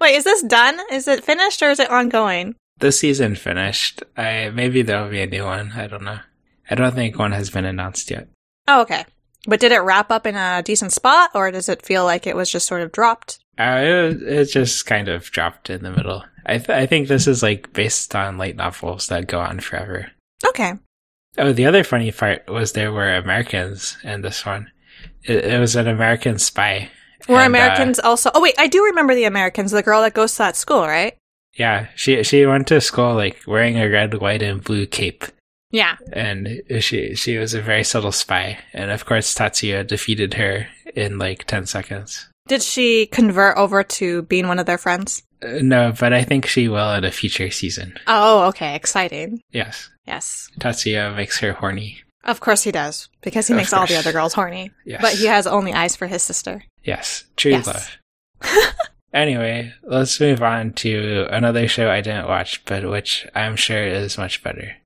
Wait, 0.00 0.14
is 0.14 0.24
this 0.24 0.42
done? 0.42 0.78
Is 0.90 1.08
it 1.08 1.24
finished 1.24 1.62
or 1.62 1.70
is 1.70 1.80
it 1.80 1.90
ongoing? 1.90 2.54
the 2.78 2.92
season 2.92 3.34
finished. 3.34 4.02
I 4.16 4.50
maybe 4.50 4.82
there'll 4.82 5.10
be 5.10 5.22
a 5.22 5.26
new 5.26 5.44
one. 5.44 5.72
I 5.72 5.86
don't 5.86 6.04
know. 6.04 6.20
I 6.70 6.74
don't 6.74 6.94
think 6.94 7.18
one 7.18 7.32
has 7.32 7.50
been 7.50 7.64
announced 7.64 8.10
yet. 8.10 8.28
Oh, 8.66 8.82
okay. 8.82 9.04
But 9.46 9.60
did 9.60 9.72
it 9.72 9.80
wrap 9.80 10.10
up 10.10 10.26
in 10.26 10.36
a 10.36 10.62
decent 10.62 10.92
spot 10.92 11.30
or 11.34 11.50
does 11.50 11.68
it 11.68 11.84
feel 11.84 12.04
like 12.04 12.26
it 12.26 12.36
was 12.36 12.50
just 12.50 12.66
sort 12.66 12.82
of 12.82 12.92
dropped? 12.92 13.38
Uh, 13.58 13.80
it, 13.82 14.22
it 14.22 14.44
just 14.46 14.84
kind 14.86 15.08
of 15.08 15.30
dropped 15.30 15.70
in 15.70 15.82
the 15.82 15.90
middle. 15.90 16.24
I 16.48 16.58
th- 16.58 16.70
I 16.70 16.86
think 16.86 17.08
this 17.08 17.26
is 17.26 17.42
like 17.42 17.72
based 17.72 18.14
on 18.14 18.38
light 18.38 18.56
novels 18.56 19.08
that 19.08 19.26
go 19.26 19.38
on 19.40 19.60
forever. 19.60 20.10
Okay. 20.46 20.72
Oh, 21.36 21.52
the 21.52 21.66
other 21.66 21.84
funny 21.84 22.10
part 22.10 22.48
was 22.48 22.72
there 22.72 22.90
were 22.92 23.14
Americans 23.14 23.96
in 24.02 24.22
this 24.22 24.44
one. 24.46 24.70
It, 25.24 25.44
it 25.44 25.60
was 25.60 25.76
an 25.76 25.86
American 25.86 26.38
spy. 26.38 26.90
Were 27.28 27.36
And, 27.36 27.54
uh, 27.54 27.58
Americans 27.58 27.98
also? 28.00 28.30
Oh 28.34 28.40
wait, 28.40 28.54
I 28.58 28.66
do 28.66 28.84
remember 28.84 29.14
the 29.14 29.24
Americans. 29.24 29.70
The 29.70 29.82
girl 29.82 30.02
that 30.02 30.14
goes 30.14 30.32
to 30.32 30.38
that 30.38 30.56
school, 30.56 30.82
right? 30.82 31.14
yeah, 31.58 31.88
she 31.96 32.22
she 32.22 32.46
went 32.46 32.66
to 32.68 32.80
school 32.80 33.14
like 33.14 33.42
wearing 33.46 33.76
a 33.78 33.88
red, 33.88 34.14
white, 34.14 34.42
and 34.42 34.62
blue 34.62 34.86
cape, 34.86 35.24
Yeah. 35.70 35.96
and 36.12 36.62
she 36.80 37.14
she 37.14 37.36
was 37.36 37.52
a 37.54 37.60
very 37.60 37.84
subtle 37.84 38.12
spy. 38.12 38.58
And 38.72 38.90
of 38.90 39.04
course, 39.04 39.34
Tatsuya 39.34 39.86
defeated 39.86 40.34
her 40.34 40.68
in 40.94 41.18
like 41.18 41.44
ten 41.46 41.66
seconds. 41.66 42.28
Did 42.46 42.62
she 42.62 43.06
convert 43.06 43.56
over 43.58 43.82
to 43.82 44.22
being 44.22 44.46
one 44.48 44.58
of 44.58 44.66
their 44.66 44.78
friends? 44.78 45.22
Uh, 45.42 45.58
no, 45.62 45.92
but 45.98 46.12
I 46.12 46.24
think 46.24 46.46
she 46.46 46.68
will 46.68 46.78
at 46.90 47.04
a 47.04 47.10
future 47.10 47.50
season. 47.50 47.98
Oh, 48.06 48.46
okay. 48.48 48.74
Exciting. 48.74 49.40
Yes, 49.52 49.88
Yes. 50.06 50.48
Tatsuya 50.58 51.14
makes 51.14 51.38
her 51.40 51.52
horny. 51.52 52.00
Of 52.24 52.40
course 52.40 52.62
he 52.64 52.72
does, 52.72 53.08
because 53.22 53.46
he 53.46 53.52
Of 53.54 53.58
makes 53.58 53.72
all 53.72 53.86
the 53.86 53.96
other 53.96 54.12
girls 54.12 54.34
horny. 54.34 54.70
Yes, 54.84 55.00
But 55.00 55.14
he 55.14 55.26
has 55.26 55.46
only 55.46 55.72
eyes 55.72 55.96
for 55.96 56.06
his 56.06 56.22
sister. 56.22 56.64
Yes, 56.82 57.24
true 57.36 57.52
Yes. 57.52 57.66
love. 57.66 57.96
anyway, 59.14 59.72
let's 59.82 60.18
move 60.20 60.42
on 60.42 60.72
to 60.74 61.26
another 61.30 61.68
show 61.68 61.90
I 61.90 62.00
didn't 62.00 62.26
watch, 62.28 62.64
but 62.64 62.88
which 62.88 63.26
I'm 63.34 63.56
sure 63.56 63.82
is 63.86 64.18
much 64.18 64.42
better. 64.42 64.76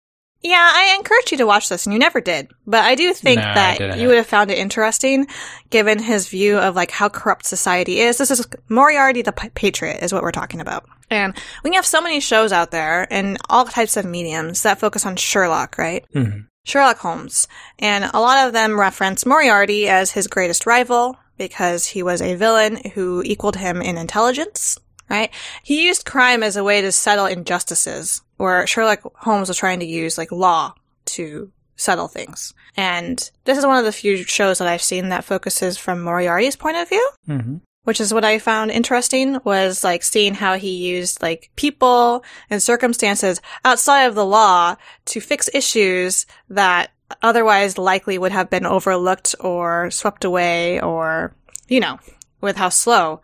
Yeah, 0.42 0.58
I 0.72 0.96
encourage 0.98 1.30
you 1.30 1.38
to 1.38 1.46
watch 1.46 1.68
this, 1.68 1.86
and 1.86 1.92
you 1.92 1.98
never 2.00 2.20
did. 2.20 2.50
But 2.66 2.84
I 2.84 2.94
do 2.96 3.12
think 3.14 3.38
No, 3.38 3.54
that 3.54 3.98
you 3.98 4.08
would 4.08 4.16
have 4.16 4.26
found 4.26 4.50
it 4.50 4.58
interesting, 4.58 5.26
given 5.70 6.00
his 6.00 6.28
view 6.28 6.58
of 6.58 6.74
like 6.74 6.90
how 6.90 7.08
corrupt 7.08 7.46
society 7.46 8.00
is. 8.00 8.18
This 8.18 8.30
is 8.32 8.46
Moriarty 8.68 9.22
the 9.22 9.32
P- 9.32 9.50
Patriot, 9.50 10.02
is 10.02 10.12
what 10.12 10.22
we're 10.22 10.32
talking 10.32 10.60
about. 10.60 10.84
And 11.10 11.34
we 11.62 11.74
have 11.76 11.86
so 11.86 12.00
many 12.00 12.18
shows 12.20 12.52
out 12.52 12.70
there 12.72 13.04
in 13.04 13.36
all 13.48 13.64
types 13.66 13.96
of 13.96 14.04
mediums 14.04 14.62
that 14.62 14.80
focus 14.80 15.06
on 15.06 15.14
Sherlock, 15.16 15.78
right? 15.78 16.04
Mhm. 16.14 16.46
Sherlock 16.64 16.98
Holmes. 16.98 17.46
And 17.78 18.10
a 18.12 18.20
lot 18.20 18.46
of 18.46 18.52
them 18.52 18.78
reference 18.78 19.26
Moriarty 19.26 19.88
as 19.88 20.12
his 20.12 20.26
greatest 20.26 20.66
rival 20.66 21.16
because 21.38 21.86
he 21.86 22.02
was 22.02 22.20
a 22.22 22.34
villain 22.34 22.80
who 22.94 23.22
equaled 23.24 23.56
him 23.56 23.82
in 23.82 23.98
intelligence, 23.98 24.78
right? 25.10 25.30
He 25.62 25.86
used 25.86 26.04
crime 26.04 26.42
as 26.42 26.56
a 26.56 26.64
way 26.64 26.80
to 26.80 26.92
settle 26.92 27.26
injustices, 27.26 28.22
where 28.42 28.66
Sherlock 28.66 29.00
Holmes 29.16 29.48
was 29.48 29.56
trying 29.56 29.80
to 29.80 29.86
use 29.86 30.18
like 30.18 30.32
law 30.32 30.74
to 31.06 31.50
settle 31.76 32.08
things. 32.08 32.52
And 32.76 33.18
this 33.44 33.56
is 33.58 33.64
one 33.66 33.78
of 33.78 33.84
the 33.84 33.92
few 33.92 34.24
shows 34.24 34.58
that 34.58 34.68
I've 34.68 34.82
seen 34.82 35.08
that 35.08 35.24
focuses 35.24 35.78
from 35.78 36.02
Moriarty's 36.02 36.56
point 36.56 36.76
of 36.76 36.88
view 36.88 37.08
Mhm. 37.28 37.60
which 37.84 38.00
is 38.00 38.14
what 38.14 38.24
I 38.24 38.38
found 38.38 38.70
interesting 38.70 39.38
was 39.44 39.82
like 39.82 40.02
seeing 40.04 40.34
how 40.34 40.56
he 40.56 40.70
used 40.94 41.20
like 41.22 41.50
people 41.56 42.22
and 42.50 42.62
circumstances 42.62 43.40
outside 43.64 44.04
of 44.04 44.14
the 44.14 44.24
law 44.24 44.76
to 45.06 45.20
fix 45.20 45.48
issues 45.52 46.26
that 46.48 46.90
otherwise 47.22 47.78
likely 47.78 48.18
would 48.18 48.32
have 48.32 48.48
been 48.50 48.66
overlooked 48.66 49.34
or 49.40 49.90
swept 49.90 50.24
away 50.24 50.80
or, 50.80 51.34
you 51.68 51.80
know, 51.80 51.98
with 52.40 52.56
how 52.56 52.68
slow 52.68 53.20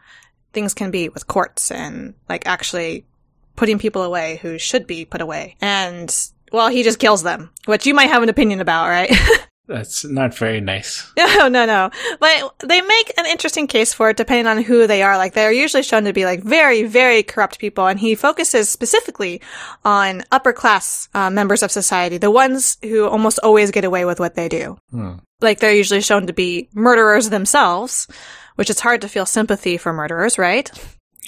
things 0.52 0.74
can 0.74 0.90
be 0.90 1.08
with 1.08 1.26
courts 1.28 1.70
and 1.70 2.14
like 2.28 2.46
actually 2.46 3.04
putting 3.58 3.78
people 3.78 4.02
away 4.02 4.38
who 4.40 4.56
should 4.56 4.86
be 4.86 5.04
put 5.04 5.20
away. 5.20 5.56
And 5.60 6.14
well, 6.52 6.68
he 6.68 6.84
just 6.84 7.00
kills 7.00 7.24
them, 7.24 7.50
which 7.66 7.86
you 7.86 7.92
might 7.92 8.08
have 8.08 8.22
an 8.22 8.28
opinion 8.28 8.60
about, 8.60 8.88
right? 8.88 9.12
That's 9.66 10.02
not 10.04 10.34
very 10.34 10.62
nice. 10.62 11.12
No, 11.18 11.48
no, 11.48 11.66
no. 11.66 11.90
But 12.20 12.54
they 12.60 12.80
make 12.80 13.12
an 13.18 13.26
interesting 13.26 13.66
case 13.66 13.92
for 13.92 14.10
it 14.10 14.16
depending 14.16 14.46
on 14.46 14.62
who 14.62 14.86
they 14.86 15.02
are. 15.02 15.18
Like 15.18 15.34
they're 15.34 15.52
usually 15.52 15.82
shown 15.82 16.04
to 16.04 16.14
be 16.14 16.24
like 16.24 16.42
very, 16.42 16.84
very 16.84 17.22
corrupt 17.22 17.58
people. 17.58 17.86
And 17.86 18.00
he 18.00 18.14
focuses 18.14 18.70
specifically 18.70 19.42
on 19.84 20.22
upper 20.32 20.54
class 20.54 21.10
uh, 21.12 21.28
members 21.28 21.62
of 21.62 21.70
society, 21.70 22.16
the 22.16 22.30
ones 22.30 22.78
who 22.82 23.06
almost 23.06 23.40
always 23.42 23.70
get 23.70 23.84
away 23.84 24.06
with 24.06 24.20
what 24.20 24.36
they 24.36 24.48
do. 24.48 24.78
Hmm. 24.90 25.16
Like 25.42 25.58
they're 25.58 25.74
usually 25.74 26.00
shown 26.00 26.28
to 26.28 26.32
be 26.32 26.70
murderers 26.72 27.28
themselves, 27.28 28.08
which 28.54 28.70
it's 28.70 28.80
hard 28.80 29.02
to 29.02 29.08
feel 29.08 29.26
sympathy 29.26 29.76
for 29.76 29.92
murderers, 29.92 30.38
right? 30.38 30.70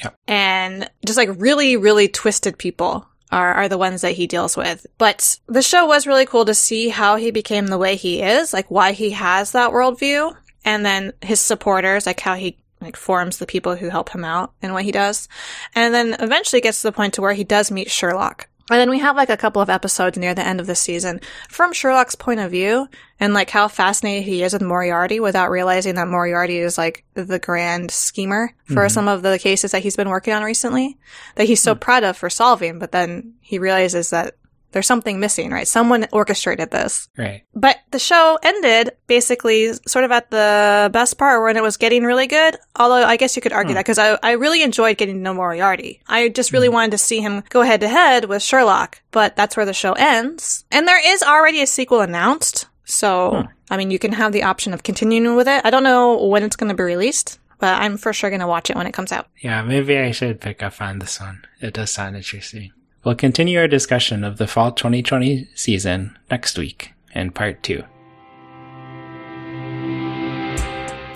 Yep. 0.02 0.16
And 0.26 0.90
just 1.04 1.16
like 1.16 1.30
really, 1.36 1.76
really 1.76 2.08
twisted 2.08 2.58
people 2.58 3.06
are, 3.30 3.54
are 3.54 3.68
the 3.68 3.78
ones 3.78 4.00
that 4.02 4.12
he 4.12 4.26
deals 4.26 4.56
with. 4.56 4.86
But 4.98 5.38
the 5.46 5.62
show 5.62 5.86
was 5.86 6.06
really 6.06 6.26
cool 6.26 6.44
to 6.44 6.54
see 6.54 6.88
how 6.88 7.16
he 7.16 7.30
became 7.30 7.66
the 7.66 7.78
way 7.78 7.96
he 7.96 8.22
is, 8.22 8.52
like 8.52 8.70
why 8.70 8.92
he 8.92 9.10
has 9.10 9.52
that 9.52 9.70
worldview, 9.70 10.34
and 10.64 10.84
then 10.84 11.12
his 11.22 11.40
supporters, 11.40 12.06
like 12.06 12.20
how 12.20 12.34
he 12.34 12.58
like 12.80 12.96
forms 12.96 13.38
the 13.38 13.46
people 13.46 13.76
who 13.76 13.90
help 13.90 14.10
him 14.10 14.24
out 14.24 14.52
and 14.62 14.72
what 14.72 14.84
he 14.84 14.92
does. 14.92 15.28
And 15.74 15.92
then 15.92 16.16
eventually 16.18 16.60
gets 16.60 16.80
to 16.80 16.88
the 16.88 16.92
point 16.92 17.14
to 17.14 17.20
where 17.20 17.34
he 17.34 17.44
does 17.44 17.70
meet 17.70 17.90
Sherlock. 17.90 18.48
And 18.70 18.80
then 18.80 18.88
we 18.90 19.00
have 19.00 19.16
like 19.16 19.28
a 19.30 19.36
couple 19.36 19.60
of 19.60 19.68
episodes 19.68 20.16
near 20.16 20.34
the 20.34 20.46
end 20.46 20.60
of 20.60 20.66
the 20.66 20.74
season 20.74 21.20
from 21.48 21.72
Sherlock's 21.72 22.14
point 22.14 22.40
of 22.40 22.50
view 22.50 22.88
and 23.18 23.34
like 23.34 23.50
how 23.50 23.66
fascinated 23.68 24.24
he 24.24 24.42
is 24.42 24.52
with 24.52 24.62
Moriarty 24.62 25.20
without 25.20 25.50
realizing 25.50 25.96
that 25.96 26.08
Moriarty 26.08 26.58
is 26.58 26.78
like 26.78 27.04
the 27.14 27.38
grand 27.38 27.90
schemer 27.90 28.52
for 28.66 28.86
Mhm. 28.86 28.90
some 28.90 29.08
of 29.08 29.22
the 29.22 29.38
cases 29.38 29.72
that 29.72 29.82
he's 29.82 29.96
been 29.96 30.08
working 30.08 30.32
on 30.32 30.42
recently 30.44 30.96
that 31.34 31.46
he's 31.46 31.60
so 31.60 31.74
proud 31.74 32.04
of 32.04 32.16
for 32.16 32.30
solving. 32.30 32.78
But 32.78 32.92
then 32.92 33.34
he 33.40 33.58
realizes 33.58 34.10
that 34.10 34.36
there's 34.72 34.86
something 34.86 35.18
missing, 35.20 35.50
right? 35.50 35.66
Someone 35.66 36.06
orchestrated 36.12 36.70
this. 36.70 37.08
Right. 37.18 37.42
But 37.54 37.78
the 37.90 37.98
show 37.98 38.38
ended 38.42 38.90
basically 39.06 39.72
sort 39.86 40.04
of 40.04 40.10
at 40.12 40.30
the 40.30 40.90
best 40.92 41.18
part 41.18 41.42
when 41.42 41.56
it 41.56 41.62
was 41.62 41.76
getting 41.76 42.04
really 42.04 42.26
good. 42.26 42.56
Although 42.76 43.04
I 43.04 43.16
guess 43.16 43.34
you 43.36 43.42
could 43.42 43.52
argue 43.52 43.72
Hmm. 43.72 43.74
that 43.76 43.84
because 43.84 43.98
I, 43.98 44.18
I 44.22 44.32
really 44.32 44.62
enjoyed 44.62 44.96
getting 44.98 45.16
to 45.16 45.20
know 45.20 45.34
Moriarty. 45.34 46.00
I 46.06 46.28
just 46.28 46.52
really 46.52 46.68
wanted 46.68 46.92
to 46.92 46.98
see 46.98 47.20
him 47.20 47.42
go 47.50 47.62
head 47.62 47.80
to 47.80 47.88
head 47.88 48.26
with 48.26 48.42
Sherlock. 48.42 49.00
But 49.10 49.34
that's 49.36 49.56
where 49.56 49.66
the 49.66 49.72
show 49.74 49.92
ends. 49.94 50.64
And 50.70 50.86
there 50.86 51.00
is 51.14 51.22
already 51.22 51.60
a 51.62 51.66
sequel 51.66 52.00
announced. 52.00 52.66
So, 52.84 53.30
Hmm. 53.30 53.46
I 53.72 53.76
mean, 53.76 53.90
you 53.90 53.98
can 54.00 54.12
have 54.12 54.32
the 54.32 54.42
option 54.44 54.72
of 54.74 54.82
continuing 54.82 55.36
with 55.36 55.46
it. 55.48 55.62
I 55.64 55.70
don't 55.70 55.84
know 55.84 56.24
when 56.26 56.42
it's 56.42 56.56
going 56.56 56.70
to 56.70 56.74
be 56.76 56.82
released, 56.82 57.38
but 57.60 57.80
I'm 57.80 57.96
for 57.98 58.12
sure 58.12 58.30
going 58.30 58.40
to 58.40 58.46
watch 58.48 58.68
it 58.70 58.74
when 58.76 58.86
it 58.88 58.92
comes 58.92 59.12
out. 59.12 59.26
Yeah, 59.42 59.62
maybe 59.62 59.96
I 59.98 60.10
should 60.10 60.40
pick 60.40 60.60
up 60.62 60.80
on 60.80 60.98
this 60.98 61.20
one. 61.20 61.44
It 61.60 61.74
does 61.74 61.90
sound 61.92 62.16
interesting. 62.16 62.72
We'll 63.02 63.14
continue 63.14 63.58
our 63.58 63.68
discussion 63.68 64.24
of 64.24 64.36
the 64.36 64.46
fall 64.46 64.72
2020 64.72 65.48
season 65.54 66.18
next 66.30 66.58
week 66.58 66.92
in 67.14 67.30
part 67.30 67.62
two. 67.62 67.84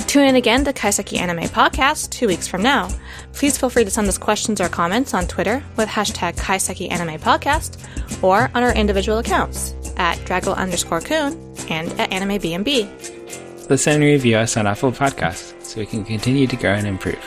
Tune 0.06 0.28
in 0.28 0.36
again 0.36 0.64
to 0.64 0.72
Kaiseki 0.72 1.18
Anime 1.18 1.44
Podcast 1.48 2.10
two 2.10 2.28
weeks 2.28 2.46
from 2.46 2.62
now. 2.62 2.88
Please 3.32 3.58
feel 3.58 3.68
free 3.68 3.84
to 3.84 3.90
send 3.90 4.06
us 4.08 4.16
questions 4.16 4.60
or 4.60 4.68
comments 4.68 5.12
on 5.12 5.26
Twitter 5.26 5.62
with 5.76 5.88
hashtag 5.88 6.36
Kaiseki 6.36 6.90
Anime 6.90 7.20
Podcast 7.20 7.82
or 8.22 8.50
on 8.54 8.62
our 8.62 8.72
individual 8.74 9.18
accounts 9.18 9.74
at 9.96 10.16
Draggle 10.18 10.56
underscore 10.56 11.00
Coon 11.00 11.34
and 11.68 11.90
at 12.00 12.12
Anime 12.12 12.38
BNB. 12.38 13.68
Listen 13.68 13.94
and 13.94 14.04
review 14.04 14.36
us 14.36 14.56
on 14.56 14.66
Apple 14.66 14.92
Podcasts 14.92 15.60
so 15.64 15.80
we 15.80 15.86
can 15.86 16.04
continue 16.04 16.46
to 16.46 16.56
grow 16.56 16.74
and 16.74 16.86
improve. 16.86 17.18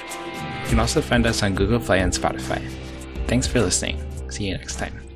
You 0.64 0.70
can 0.70 0.80
also 0.80 1.02
find 1.02 1.26
us 1.26 1.44
on 1.44 1.56
Google 1.56 1.80
Play 1.80 2.00
and 2.00 2.14
Spotify. 2.14 2.62
Thanks 3.28 3.48
for 3.48 3.60
listening. 3.60 4.07
See 4.30 4.46
you 4.46 4.58
next 4.58 4.78
time. 4.78 5.07